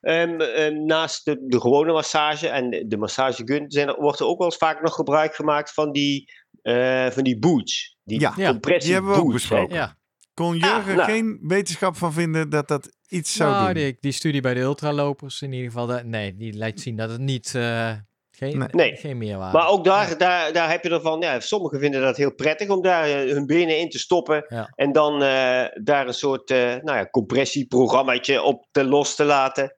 ehm, 0.00 0.40
ehm, 0.40 0.84
naast 0.84 1.24
de, 1.24 1.44
de 1.46 1.60
gewone 1.60 1.92
massage 1.92 2.48
en 2.48 2.70
de, 2.70 2.86
de 2.86 2.96
massagegun 2.96 3.64
zijn 3.70 3.88
er, 3.88 4.00
wordt 4.00 4.20
er 4.20 4.26
ook 4.26 4.38
wel 4.38 4.46
eens 4.46 4.56
vaak 4.56 4.82
nog 4.82 4.94
gebruik 4.94 5.34
gemaakt 5.34 5.72
van 5.72 5.92
die, 5.92 6.32
eh, 6.62 7.06
van 7.10 7.22
die 7.24 7.38
boots. 7.38 7.96
Die 8.04 8.20
Ja, 8.20 8.32
Ja, 8.36 8.50
compressie 8.50 8.84
die 8.84 8.92
hebben 8.92 9.10
we 9.10 9.16
ook 9.18 9.22
boots, 9.22 9.34
besproken. 9.48 9.74
Ja, 9.74 9.96
kon 10.34 10.58
Ja, 10.58 10.66
Jurgen 10.74 10.96
nou. 10.96 11.10
geen 11.10 11.38
wetenschap 11.42 11.96
van 11.96 12.12
vinden 12.12 12.50
dat 12.50 12.68
dat 12.68 12.88
iets 13.08 13.34
zou 13.34 13.50
nou, 13.50 13.64
doen. 13.64 13.74
die, 13.82 13.96
die 14.00 14.12
studie 14.12 14.40
bij 14.40 14.54
de 14.54 14.60
ultralopers 14.60 15.42
in 15.42 15.52
ieder 15.52 15.66
geval, 15.70 15.86
dat- 15.86 16.04
nee, 16.04 16.36
die 16.36 16.56
laat 16.56 16.80
zien 16.80 16.96
dat 16.96 17.10
het 17.10 17.20
niet, 17.20 17.54
eh, 17.54 17.92
geen, 18.38 18.68
Nee. 18.70 18.96
Geen 18.96 19.18
meerwaarde. 19.18 19.58
Maar 19.58 19.68
ook 19.68 19.84
daar, 19.84 20.18
daar, 20.18 20.52
daar 20.52 20.70
heb 20.70 20.82
je 20.82 20.90
ervan, 20.90 21.20
ja, 21.20 21.40
sommigen 21.40 21.78
vinden 21.80 22.00
dat 22.00 22.16
heel 22.16 22.34
prettig 22.34 22.68
om 22.68 22.82
daar 22.82 23.04
eh, 23.04 23.32
hun 23.32 23.46
benen 23.46 23.78
in 23.78 23.88
te 23.88 23.98
stoppen. 23.98 24.44
Ja. 24.48 24.72
En 24.74 24.92
dan 24.92 25.22
eh, 25.22 25.64
daar 25.82 26.06
een 26.06 26.14
soort 26.14 26.50
eh 26.50 26.58
nou 26.58 26.98
ja, 26.98 27.06
compressieprogrammaatje 27.10 28.42
op 28.42 28.66
te 28.70 28.84
los 28.84 29.14
te 29.14 29.24
laten. 29.24 29.76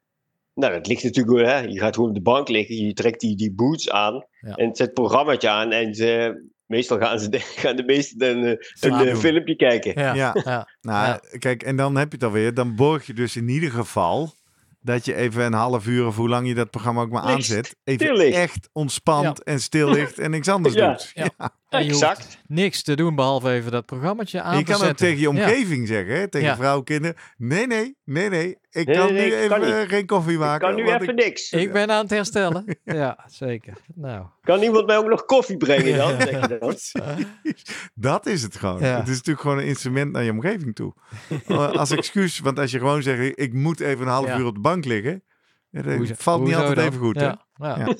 Nou, 0.55 0.73
dat 0.73 0.87
ligt 0.87 1.03
natuurlijk, 1.05 1.37
wel, 1.37 1.47
hè. 1.47 1.59
je 1.59 1.79
gaat 1.79 1.95
gewoon 1.95 2.09
op 2.09 2.15
de 2.17 2.23
bank 2.23 2.49
liggen, 2.49 2.77
je 2.87 2.93
trekt 2.93 3.21
die, 3.21 3.37
die 3.37 3.55
boots 3.55 3.91
aan 3.91 4.25
Ja. 4.41 4.55
en 4.55 4.67
zet 4.67 4.79
het 4.87 4.95
programmaatje 4.95 5.49
aan. 5.49 5.73
En 5.73 5.95
ze, 5.95 6.35
meestal 6.67 6.99
gaan, 6.99 7.19
ze, 7.21 7.29
gaan 7.63 7.77
de 7.77 7.85
meesten 7.85 8.43
een, 8.81 9.09
een 9.09 9.17
filmpje 9.17 9.57
kijken. 9.57 9.93
ja, 10.03 10.15
Ja. 10.15 10.37
ja. 10.45 10.69
Nou, 10.81 11.07
Ja. 11.07 11.21
kijk, 11.39 11.63
en 11.63 11.77
dan 11.77 11.97
heb 11.97 12.09
je 12.11 12.15
het 12.17 12.25
alweer. 12.25 12.55
Dan 12.55 12.75
borg 12.77 13.07
je 13.07 13.13
dus 13.15 13.37
in 13.37 13.49
ieder 13.49 13.71
geval 13.71 14.33
dat 14.81 15.05
je 15.05 15.15
even 15.15 15.45
een 15.45 15.53
half 15.53 15.87
uur 15.87 16.07
of 16.07 16.17
hoe 16.17 16.29
lang 16.29 16.49
je 16.49 16.55
dat 16.55 16.71
programma 16.71 17.01
ook 17.01 17.11
maar 17.11 17.23
aanzet, 17.23 17.77
even 17.85 18.33
echt 18.33 18.69
ontspant 18.73 19.43
en 19.43 19.61
stil 19.61 19.91
ligt 19.91 20.19
en 20.19 20.31
niks 20.31 20.49
anders 20.49 20.75
Ja. 20.75 20.89
doet. 20.89 21.11
Ja. 21.15 21.31
Ja. 21.71 21.79
En 21.79 21.85
je 21.85 21.91
hoeft 21.93 22.03
Exact. 22.05 22.39
niks 22.47 22.83
te 22.83 22.95
doen 22.97 23.15
behalve 23.15 23.51
even 23.51 23.73
dat 23.73 23.87
programmaatje 23.87 24.41
aan 24.43 24.59
je 24.59 24.65
te 24.65 24.71
kan 24.71 24.81
ook 24.81 24.87
zetten. 24.87 25.07
tegen 25.07 25.21
je 25.21 25.23
Ja. 25.33 25.45
omgeving 25.47 25.87
zeggen, 25.89 26.15
hè? 26.15 26.29
tegen 26.29 26.47
Ja. 26.49 26.57
vrouwen, 26.57 26.85
kinderen. 26.85 27.17
Nee, 27.37 27.67
nee, 27.67 27.97
nee, 28.05 28.29
nee. 28.29 28.59
Ik 28.71 28.87
Nee, 28.87 28.97
kan 28.97 29.13
nee, 29.13 29.29
nu 29.29 29.35
ik 29.35 29.43
even 29.43 29.49
kan 29.49 29.63
eh, 29.63 29.89
geen 29.89 30.07
koffie 30.07 30.33
Ik 30.33 30.39
maken. 30.39 30.61
kan 30.69 30.77
nu 30.77 30.87
even 30.91 31.09
ik- 31.09 31.25
niks. 31.25 31.51
Ik 31.51 31.73
ben 31.73 31.91
aan 31.91 32.03
het 32.03 32.11
herstellen. 32.11 32.65
ja, 32.85 33.25
zeker. 33.27 33.75
Nou, 33.95 34.27
Kan 34.43 34.63
iemand 34.63 34.87
mij 34.87 34.97
ook 34.97 35.07
nog 35.09 35.25
koffie 35.25 35.57
brengen 35.57 35.97
dan? 35.97 36.21
Zeg 36.21 36.49
je. 36.49 37.27
Dat 37.95 38.27
is 38.27 38.43
het 38.43 38.57
gewoon. 38.57 38.81
Ja. 38.81 38.97
Het 38.99 39.09
is 39.09 39.15
natuurlijk 39.17 39.41
gewoon 39.41 39.59
een 39.59 39.67
instrument 39.67 40.13
naar 40.13 40.23
je 40.23 40.31
omgeving 40.31 40.75
toe. 40.75 40.95
Eh, 41.47 41.71
Als 41.81 41.91
excuus, 41.91 42.39
want 42.39 42.59
als 42.59 42.71
je 42.71 42.79
gewoon 42.79 43.03
zegt, 43.03 43.39
ik 43.41 43.53
moet 43.53 43.81
even 43.81 44.01
een 44.07 44.13
half 44.13 44.27
Ja. 44.27 44.39
uur 44.39 44.47
op 44.47 44.55
de 44.55 44.61
bank 44.61 44.85
liggen. 44.85 45.23
Ja, 45.71 45.83
dat 45.83 45.95
hoezo- 45.97 46.15
valt 46.17 46.41
niet 46.43 46.55
hoezo 46.55 46.61
altijd 46.69 46.79
dan? 46.87 46.95
even 46.95 47.07
goed. 47.07 47.17
hè? 47.17 47.25
Ja, 47.25 47.39
ja. 47.55 47.77
Ja. 47.79 47.95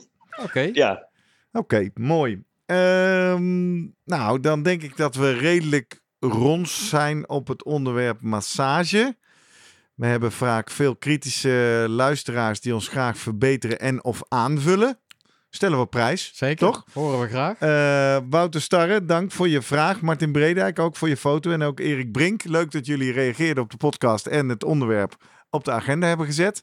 Oké. 0.45 0.71
Ja, 0.73 1.09
Oké, 1.53 1.91
mooi. 1.95 2.43
Ehm, 2.71 3.79
nou, 4.05 4.41
dan 4.41 4.63
denk 4.63 4.83
ik 4.83 4.97
dat 4.97 5.15
we 5.15 5.33
redelijk 5.33 6.01
rond 6.19 6.69
zijn 6.69 7.29
op 7.29 7.49
het 7.49 7.65
onderwerp 7.65 8.21
massage. 8.21 9.17
We 9.95 10.07
hebben 10.07 10.33
vaak 10.33 10.71
veel 10.71 10.97
kritische 10.97 11.87
luisteraars 11.89 12.61
die 12.61 12.75
ons 12.75 12.89
graag 12.89 13.19
verbeteren 13.19 13.79
en 13.79 14.05
of 14.05 14.23
aanvullen. 14.29 14.99
Stellen 15.49 15.77
we 15.77 15.83
op 15.83 15.91
prijs. 15.91 16.31
Zeker. 16.35 16.67
Toch? 16.67 16.85
Horen 16.93 17.21
we 17.21 17.29
graag. 17.29 17.59
Eh, 17.59 18.25
Wouter 18.29 18.61
Starre, 18.61 19.05
dank 19.05 19.33
voor 19.33 19.49
je 19.49 19.63
vraag. 19.63 20.01
Martin 20.01 20.33
Bredijk, 20.33 20.79
ook 20.79 20.97
voor 20.97 21.09
je 21.09 21.17
foto. 21.17 21.51
En 21.51 21.63
ook 21.63 21.81
Erik 21.81 22.13
Brink. 22.13 22.45
Leuk 22.45 22.71
dat 22.71 22.87
jullie 22.87 23.13
reageerden 23.13 23.63
op 23.63 23.71
de 23.71 23.77
podcast 23.77 24.27
en 24.27 24.49
het 24.49 24.65
onderwerp 24.65 25.17
op 25.51 25.65
de 25.65 25.71
agenda 25.73 26.07
hebben 26.07 26.27
gezet. 26.27 26.63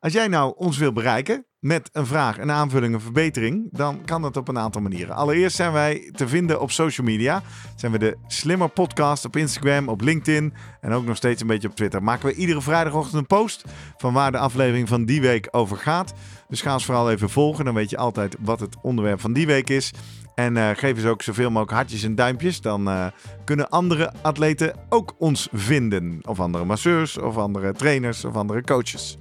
Als 0.00 0.12
jij 0.12 0.28
nou 0.28 0.54
ons 0.56 0.78
wil 0.78 0.92
bereiken 0.92 1.46
met 1.58 1.88
een 1.92 2.06
vraag, 2.06 2.38
een 2.38 2.50
aanvulling, 2.50 2.94
een 2.94 3.00
verbetering, 3.00 3.68
dan 3.70 4.04
kan 4.04 4.22
dat 4.22 4.36
op 4.36 4.48
een 4.48 4.58
aantal 4.58 4.82
manieren. 4.82 5.14
Allereerst 5.14 5.56
zijn 5.56 5.72
wij 5.72 6.10
te 6.12 6.28
vinden 6.28 6.60
op 6.60 6.70
social 6.70 7.06
media. 7.06 7.42
Zijn 7.76 7.92
we 7.92 7.98
de 7.98 8.16
Slimmer 8.26 8.68
Podcast 8.68 9.24
op 9.24 9.36
Instagram, 9.36 9.88
op 9.88 10.00
LinkedIn 10.00 10.54
en 10.80 10.92
ook 10.92 11.04
nog 11.04 11.16
steeds 11.16 11.40
een 11.40 11.46
beetje 11.46 11.68
op 11.68 11.76
Twitter. 11.76 12.02
Maken 12.02 12.26
we 12.26 12.34
iedere 12.34 12.60
vrijdagochtend 12.60 13.14
een 13.14 13.26
post 13.26 13.64
van 13.96 14.12
waar 14.12 14.32
de 14.32 14.38
aflevering 14.38 14.88
van 14.88 15.04
die 15.04 15.20
week 15.20 15.48
over 15.50 15.76
gaat. 15.76 16.14
Dus 16.48 16.62
ga 16.62 16.72
ons 16.72 16.84
vooral 16.84 17.10
even 17.10 17.30
volgen, 17.30 17.64
dan 17.64 17.74
weet 17.74 17.90
je 17.90 17.96
altijd 17.96 18.36
wat 18.40 18.60
het 18.60 18.76
onderwerp 18.82 19.20
van 19.20 19.32
die 19.32 19.46
week 19.46 19.70
is. 19.70 19.92
En 20.34 20.56
eh, 20.56 20.70
geef 20.74 20.96
eens 20.96 21.06
ook 21.06 21.22
zoveel 21.22 21.50
mogelijk 21.50 21.72
hartjes 21.72 22.02
en 22.02 22.14
duimpjes. 22.14 22.60
Dan 22.60 22.88
eh, 22.88 23.06
kunnen 23.44 23.68
andere 23.68 24.12
atleten 24.22 24.74
ook 24.88 25.14
ons 25.18 25.48
vinden. 25.52 26.18
Of 26.22 26.40
andere 26.40 26.64
masseurs, 26.64 27.18
of 27.18 27.36
andere 27.36 27.72
trainers, 27.72 28.24
of 28.24 28.34
andere 28.34 28.62
coaches. 28.62 29.18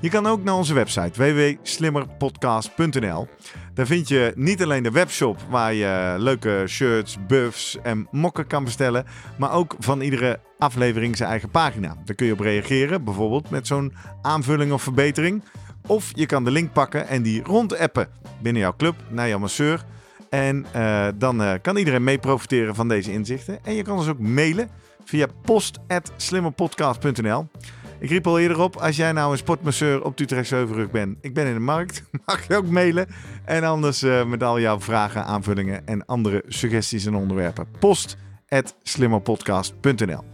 Je 0.00 0.10
kan 0.10 0.26
ook 0.26 0.42
naar 0.42 0.54
onze 0.54 0.74
website 0.74 1.10
www.slimmerpodcast.nl. 1.12 3.28
Daar 3.74 3.86
vind 3.86 4.08
je 4.08 4.32
niet 4.34 4.62
alleen 4.62 4.82
de 4.82 4.90
webshop 4.90 5.40
waar 5.50 5.74
je 5.74 6.14
leuke 6.18 6.64
shirts, 6.66 7.16
buffs 7.26 7.78
en 7.82 8.08
mokken 8.10 8.46
kan 8.46 8.64
bestellen, 8.64 9.04
maar 9.38 9.52
ook 9.52 9.74
van 9.78 10.00
iedere 10.00 10.40
aflevering 10.58 11.16
zijn 11.16 11.30
eigen 11.30 11.50
pagina. 11.50 11.96
Daar 12.04 12.14
kun 12.14 12.26
je 12.26 12.32
op 12.32 12.40
reageren, 12.40 13.04
bijvoorbeeld 13.04 13.50
met 13.50 13.66
zo'n 13.66 13.92
aanvulling 14.22 14.72
of 14.72 14.82
verbetering. 14.82 15.42
Of 15.86 16.10
je 16.14 16.26
kan 16.26 16.44
de 16.44 16.50
link 16.50 16.72
pakken 16.72 17.08
en 17.08 17.22
die 17.22 17.42
rondappen 17.42 18.08
binnen 18.42 18.62
jouw 18.62 18.76
club 18.76 18.94
naar 19.08 19.28
jouw 19.28 19.38
masseur. 19.38 19.84
En 20.30 20.66
uh, 20.76 21.06
dan 21.14 21.42
uh, 21.42 21.52
kan 21.62 21.76
iedereen 21.76 22.04
mee 22.04 22.18
profiteren 22.18 22.74
van 22.74 22.88
deze 22.88 23.12
inzichten. 23.12 23.64
En 23.64 23.74
je 23.74 23.82
kan 23.82 23.98
ons 23.98 24.08
ook 24.08 24.18
mailen 24.18 24.68
via 25.04 25.26
post.slimmerpodcast.nl. 25.42 27.48
Ik 27.98 28.08
riep 28.08 28.26
al 28.26 28.38
eerder 28.38 28.60
op, 28.60 28.76
als 28.76 28.96
jij 28.96 29.12
nou 29.12 29.32
een 29.32 29.38
sportmasseur 29.38 30.04
op 30.04 30.20
Utrecht 30.20 30.48
Zeuvelrug 30.48 30.90
bent, 30.90 31.18
ik 31.20 31.34
ben 31.34 31.46
in 31.46 31.54
de 31.54 31.60
markt, 31.60 32.02
mag 32.26 32.48
je 32.48 32.56
ook 32.56 32.66
mailen. 32.66 33.06
En 33.44 33.64
anders 33.64 34.02
uh, 34.02 34.24
met 34.24 34.42
al 34.42 34.60
jouw 34.60 34.80
vragen, 34.80 35.24
aanvullingen 35.24 35.86
en 35.86 36.06
andere 36.06 36.42
suggesties 36.46 37.06
en 37.06 37.14
onderwerpen. 37.14 37.66
Post.slimmerpodcast.nl 37.78 40.24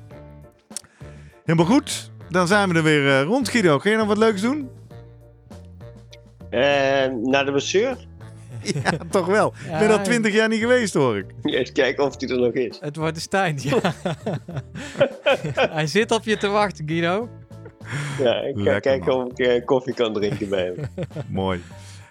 Helemaal 1.44 1.66
goed, 1.66 2.10
dan 2.28 2.46
zijn 2.46 2.68
we 2.68 2.74
er 2.74 2.82
weer 2.82 3.22
rond, 3.22 3.48
Guido. 3.48 3.78
Kun 3.78 3.90
je 3.90 3.96
nog 3.96 4.06
wat 4.06 4.18
leuks 4.18 4.40
doen? 4.40 4.70
naar 7.22 7.44
de 7.44 7.50
masseur? 7.52 7.96
Ja, 8.82 8.90
toch 9.10 9.26
wel. 9.26 9.54
Ik 9.72 9.78
ben 9.78 9.90
al 9.90 10.02
twintig 10.02 10.32
jaar 10.32 10.48
niet 10.48 10.60
geweest, 10.60 10.94
hoor 10.94 11.16
ik. 11.16 11.26
Eens 11.42 11.72
kijken 11.72 12.04
of 12.04 12.20
hij 12.20 12.28
er 12.28 12.38
nog 12.38 12.52
is. 12.52 12.78
Het 12.80 12.96
wordt 12.96 13.14
de 13.14 13.20
Stijn, 13.20 13.58
ja. 13.60 13.78
Hij 15.78 15.86
zit 15.86 16.10
op 16.10 16.24
je 16.24 16.36
te 16.36 16.48
wachten, 16.48 16.88
Guido. 16.88 17.28
Ja, 18.18 18.34
ik 18.34 18.54
ga 18.56 18.62
Lekker, 18.62 18.80
kijken 18.80 19.16
man. 19.16 19.26
of 19.26 19.32
ik 19.38 19.46
eh, 19.46 19.64
koffie 19.64 19.94
kan 19.94 20.12
drinken 20.12 20.48
bij 20.48 20.64
hem. 20.64 21.06
Mooi. 21.28 21.62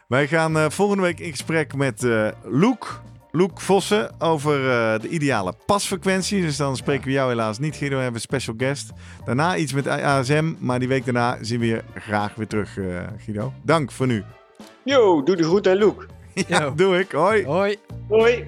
Wij 0.08 0.28
gaan 0.28 0.58
eh, 0.58 0.70
volgende 0.70 1.04
week 1.04 1.20
in 1.20 1.32
gesprek 1.32 1.76
met 1.76 2.04
eh 2.04 2.28
Loek. 2.44 3.02
Loek 3.34 3.62
Vossen 3.62 4.12
over 4.20 4.70
eh, 4.70 5.00
de 5.00 5.08
ideale 5.08 5.54
pasfrequentie. 5.66 6.42
Dus 6.42 6.58
dan 6.58 6.76
spreken 6.78 7.06
we 7.06 7.12
jou 7.12 7.30
helaas 7.30 7.60
niet, 7.60 7.76
Guido. 7.76 7.96
We 7.96 8.02
hebben 8.02 8.22
een 8.22 8.28
special 8.28 8.56
guest. 8.58 8.92
Daarna 9.26 9.56
iets 9.58 9.74
met 9.74 9.88
ASM. 9.88 10.54
Maar 10.60 10.80
die 10.80 10.88
week 10.88 11.06
daarna 11.06 11.38
zien 11.42 11.60
we 11.60 11.66
je 11.66 11.82
graag 11.96 12.36
weer 12.36 12.48
terug, 12.48 12.78
eh, 12.78 12.86
Guido. 13.26 13.54
Dank 13.64 13.92
voor 13.92 14.08
nu. 14.08 14.24
Yo, 14.84 15.24
doe 15.24 15.36
de 15.36 15.44
groet 15.44 15.68
aan 15.68 15.76
Luke. 15.78 16.06
Ja, 16.48 16.62
Yo. 16.62 16.76
doe 16.76 17.00
ik. 17.00 17.12
Hoi. 17.12 17.46
Hoi. 17.46 17.78
Hoi. 18.10 18.46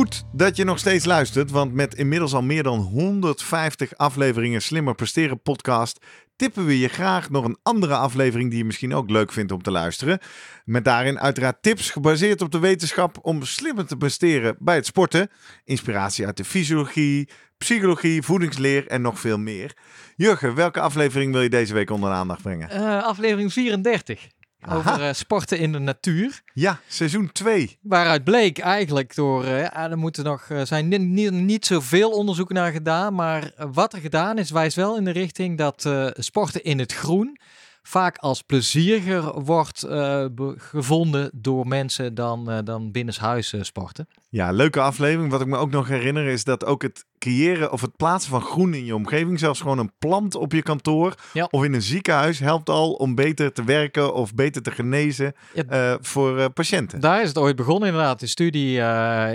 Goed 0.00 0.24
dat 0.32 0.56
je 0.56 0.64
nog 0.64 0.78
steeds 0.78 1.04
luistert, 1.04 1.50
want 1.50 1.72
met 1.72 1.94
inmiddels 1.94 2.32
al 2.32 2.42
meer 2.42 2.62
dan 2.62 2.78
150 2.78 3.96
afleveringen 3.96 4.62
Slimmer 4.62 4.94
Presteren 4.94 5.42
podcast 5.42 5.98
tippen 6.36 6.66
we 6.66 6.78
je 6.78 6.88
graag 6.88 7.30
nog 7.30 7.44
een 7.44 7.58
andere 7.62 7.94
aflevering 7.94 8.48
die 8.50 8.58
je 8.58 8.64
misschien 8.64 8.94
ook 8.94 9.10
leuk 9.10 9.32
vindt 9.32 9.52
om 9.52 9.62
te 9.62 9.70
luisteren. 9.70 10.18
Met 10.64 10.84
daarin 10.84 11.20
uiteraard 11.20 11.62
tips 11.62 11.90
gebaseerd 11.90 12.42
op 12.42 12.52
de 12.52 12.58
wetenschap 12.58 13.18
om 13.22 13.44
slimmer 13.44 13.86
te 13.86 13.96
presteren 13.96 14.56
bij 14.58 14.74
het 14.74 14.86
sporten. 14.86 15.30
Inspiratie 15.64 16.26
uit 16.26 16.36
de 16.36 16.44
fysiologie, 16.44 17.28
psychologie, 17.58 18.22
voedingsleer 18.22 18.86
en 18.86 19.02
nog 19.02 19.20
veel 19.20 19.38
meer. 19.38 19.76
Jurgen, 20.16 20.54
welke 20.54 20.80
aflevering 20.80 21.32
wil 21.32 21.42
je 21.42 21.50
deze 21.50 21.74
week 21.74 21.90
onder 21.90 22.10
de 22.10 22.16
aandacht 22.16 22.42
brengen? 22.42 22.70
Eh, 22.70 23.02
aflevering 23.02 23.52
34. 23.52 24.28
Aha. 24.60 24.76
Over 24.76 25.06
eh, 25.08 25.12
sporten 25.12 25.58
in 25.58 25.72
de 25.72 25.78
natuur. 25.78 26.42
Ja, 26.54 26.80
seizoen 26.88 27.32
2. 27.32 27.78
Waaruit 27.82 28.24
bleek 28.24 28.58
eigenlijk 28.58 29.14
door, 29.14 29.44
eh, 29.44 29.76
er 29.76 29.98
moeten 29.98 30.24
nog, 30.24 30.46
eh, 30.48 30.60
zijn 30.64 30.88
niet, 30.88 31.00
niet, 31.00 31.30
niet 31.30 31.66
zoveel 31.66 32.10
onderzoeken 32.10 32.54
naar 32.54 32.72
gedaan, 32.72 33.14
maar 33.14 33.52
wat 33.72 33.92
er 33.92 34.00
gedaan 34.00 34.38
is, 34.38 34.50
wijst 34.50 34.76
wel 34.76 34.96
in 34.96 35.04
de 35.04 35.10
richting 35.10 35.58
dat 35.58 35.88
sporten 36.18 36.64
in 36.64 36.78
het 36.78 36.92
groen 36.92 37.38
vaak 37.82 38.16
als 38.16 38.42
plezieriger 38.42 39.40
wordt 39.42 39.82
eh, 39.82 40.24
gevonden 40.56 41.30
door 41.34 41.66
mensen 41.66 42.14
dan, 42.14 42.50
eh, 42.50 42.58
dan 42.64 42.90
binnenshuis 42.92 43.52
eh, 43.52 43.62
sporten. 43.62 44.08
Ja, 44.28 44.50
leuke 44.50 44.80
aflevering. 44.80 45.30
Wat 45.30 45.40
ik 45.40 45.46
me 45.46 45.56
ook 45.56 45.70
nog 45.70 45.88
herinner 45.88 46.26
is 46.26 46.44
dat 46.44 46.64
ook 46.64 46.82
het 46.82 47.04
creëren 47.18 47.72
of 47.72 47.80
het 47.80 47.96
plaatsen 47.96 48.30
van 48.30 48.40
groen 48.42 48.74
in 48.74 48.84
je 48.84 48.94
omgeving, 48.94 49.38
zelfs 49.38 49.60
gewoon 49.60 49.78
een 49.78 49.92
plant 49.98 50.34
op 50.34 50.52
je 50.52 50.62
kantoor 50.62 51.14
Ja. 51.32 51.48
of 51.50 51.64
in 51.64 51.74
een 51.74 51.82
ziekenhuis, 51.82 52.38
helpt 52.38 52.68
al 52.68 52.92
om 52.92 53.14
beter 53.14 53.52
te 53.52 53.64
werken 53.64 54.14
of 54.14 54.34
beter 54.34 54.62
te 54.62 54.70
genezen 54.70 55.32
Ja. 55.54 55.98
voor 56.00 56.50
patiënten. 56.50 57.00
Daar 57.00 57.22
is 57.22 57.28
het 57.28 57.38
ooit 57.38 57.56
begonnen 57.56 57.88
inderdaad, 57.88 58.22
een 58.22 58.28
studie 58.28 58.76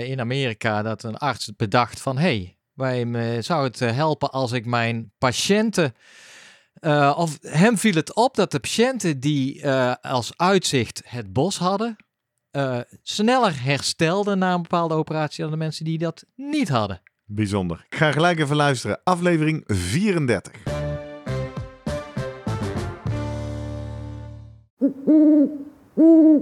in 0.06 0.20
Amerika, 0.20 0.82
dat 0.82 1.02
een 1.02 1.16
arts 1.16 1.52
bedacht 1.56 2.00
van, 2.00 2.18
hey, 2.18 2.56
wij 2.74 3.42
zou 3.42 3.64
het 3.64 3.78
helpen 3.78 4.30
als 4.30 4.52
ik 4.52 4.66
mijn 4.66 5.12
patiënten, 5.18 5.94
eh, 6.86 7.14
of 7.16 7.38
hem 7.40 7.78
viel 7.78 7.94
het 7.94 8.14
op 8.14 8.34
dat 8.34 8.50
de 8.50 8.60
patiënten 8.60 9.20
die 9.20 9.62
eh, 9.62 9.94
als 10.00 10.32
uitzicht 10.36 11.02
het 11.04 11.32
bos 11.32 11.58
hadden, 11.58 11.96
eh, 12.50 12.78
sneller 13.02 13.62
herstelden 13.62 14.38
na 14.38 14.54
een 14.54 14.62
bepaalde 14.62 14.94
operatie 14.94 15.42
dan 15.42 15.50
de 15.50 15.56
mensen 15.56 15.84
die 15.84 15.98
dat 15.98 16.24
niet 16.34 16.68
hadden. 16.68 17.00
Bijzonder. 17.24 17.86
Ik 17.88 17.96
ga 17.96 18.12
gelijk 18.12 18.40
even 18.40 18.56
luisteren. 18.56 19.00
Aflevering 19.04 19.62
34. 19.66 20.52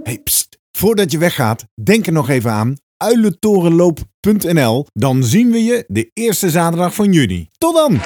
Hey, 0.03 0.19
pst. 0.23 0.59
Voordat 0.71 1.11
je 1.11 1.17
weggaat, 1.17 1.65
denk 1.83 2.05
er 2.05 2.13
nog 2.13 2.29
even 2.29 2.51
aan 2.51 2.77
uilentorenloop.nl. 2.97 4.85
Dan 4.93 5.23
zien 5.23 5.51
we 5.51 5.63
je 5.63 5.83
de 5.87 6.09
eerste 6.13 6.49
zaterdag 6.49 6.95
van 6.95 7.11
juni. 7.11 7.49
Tot 7.57 7.75
dan! 7.75 7.99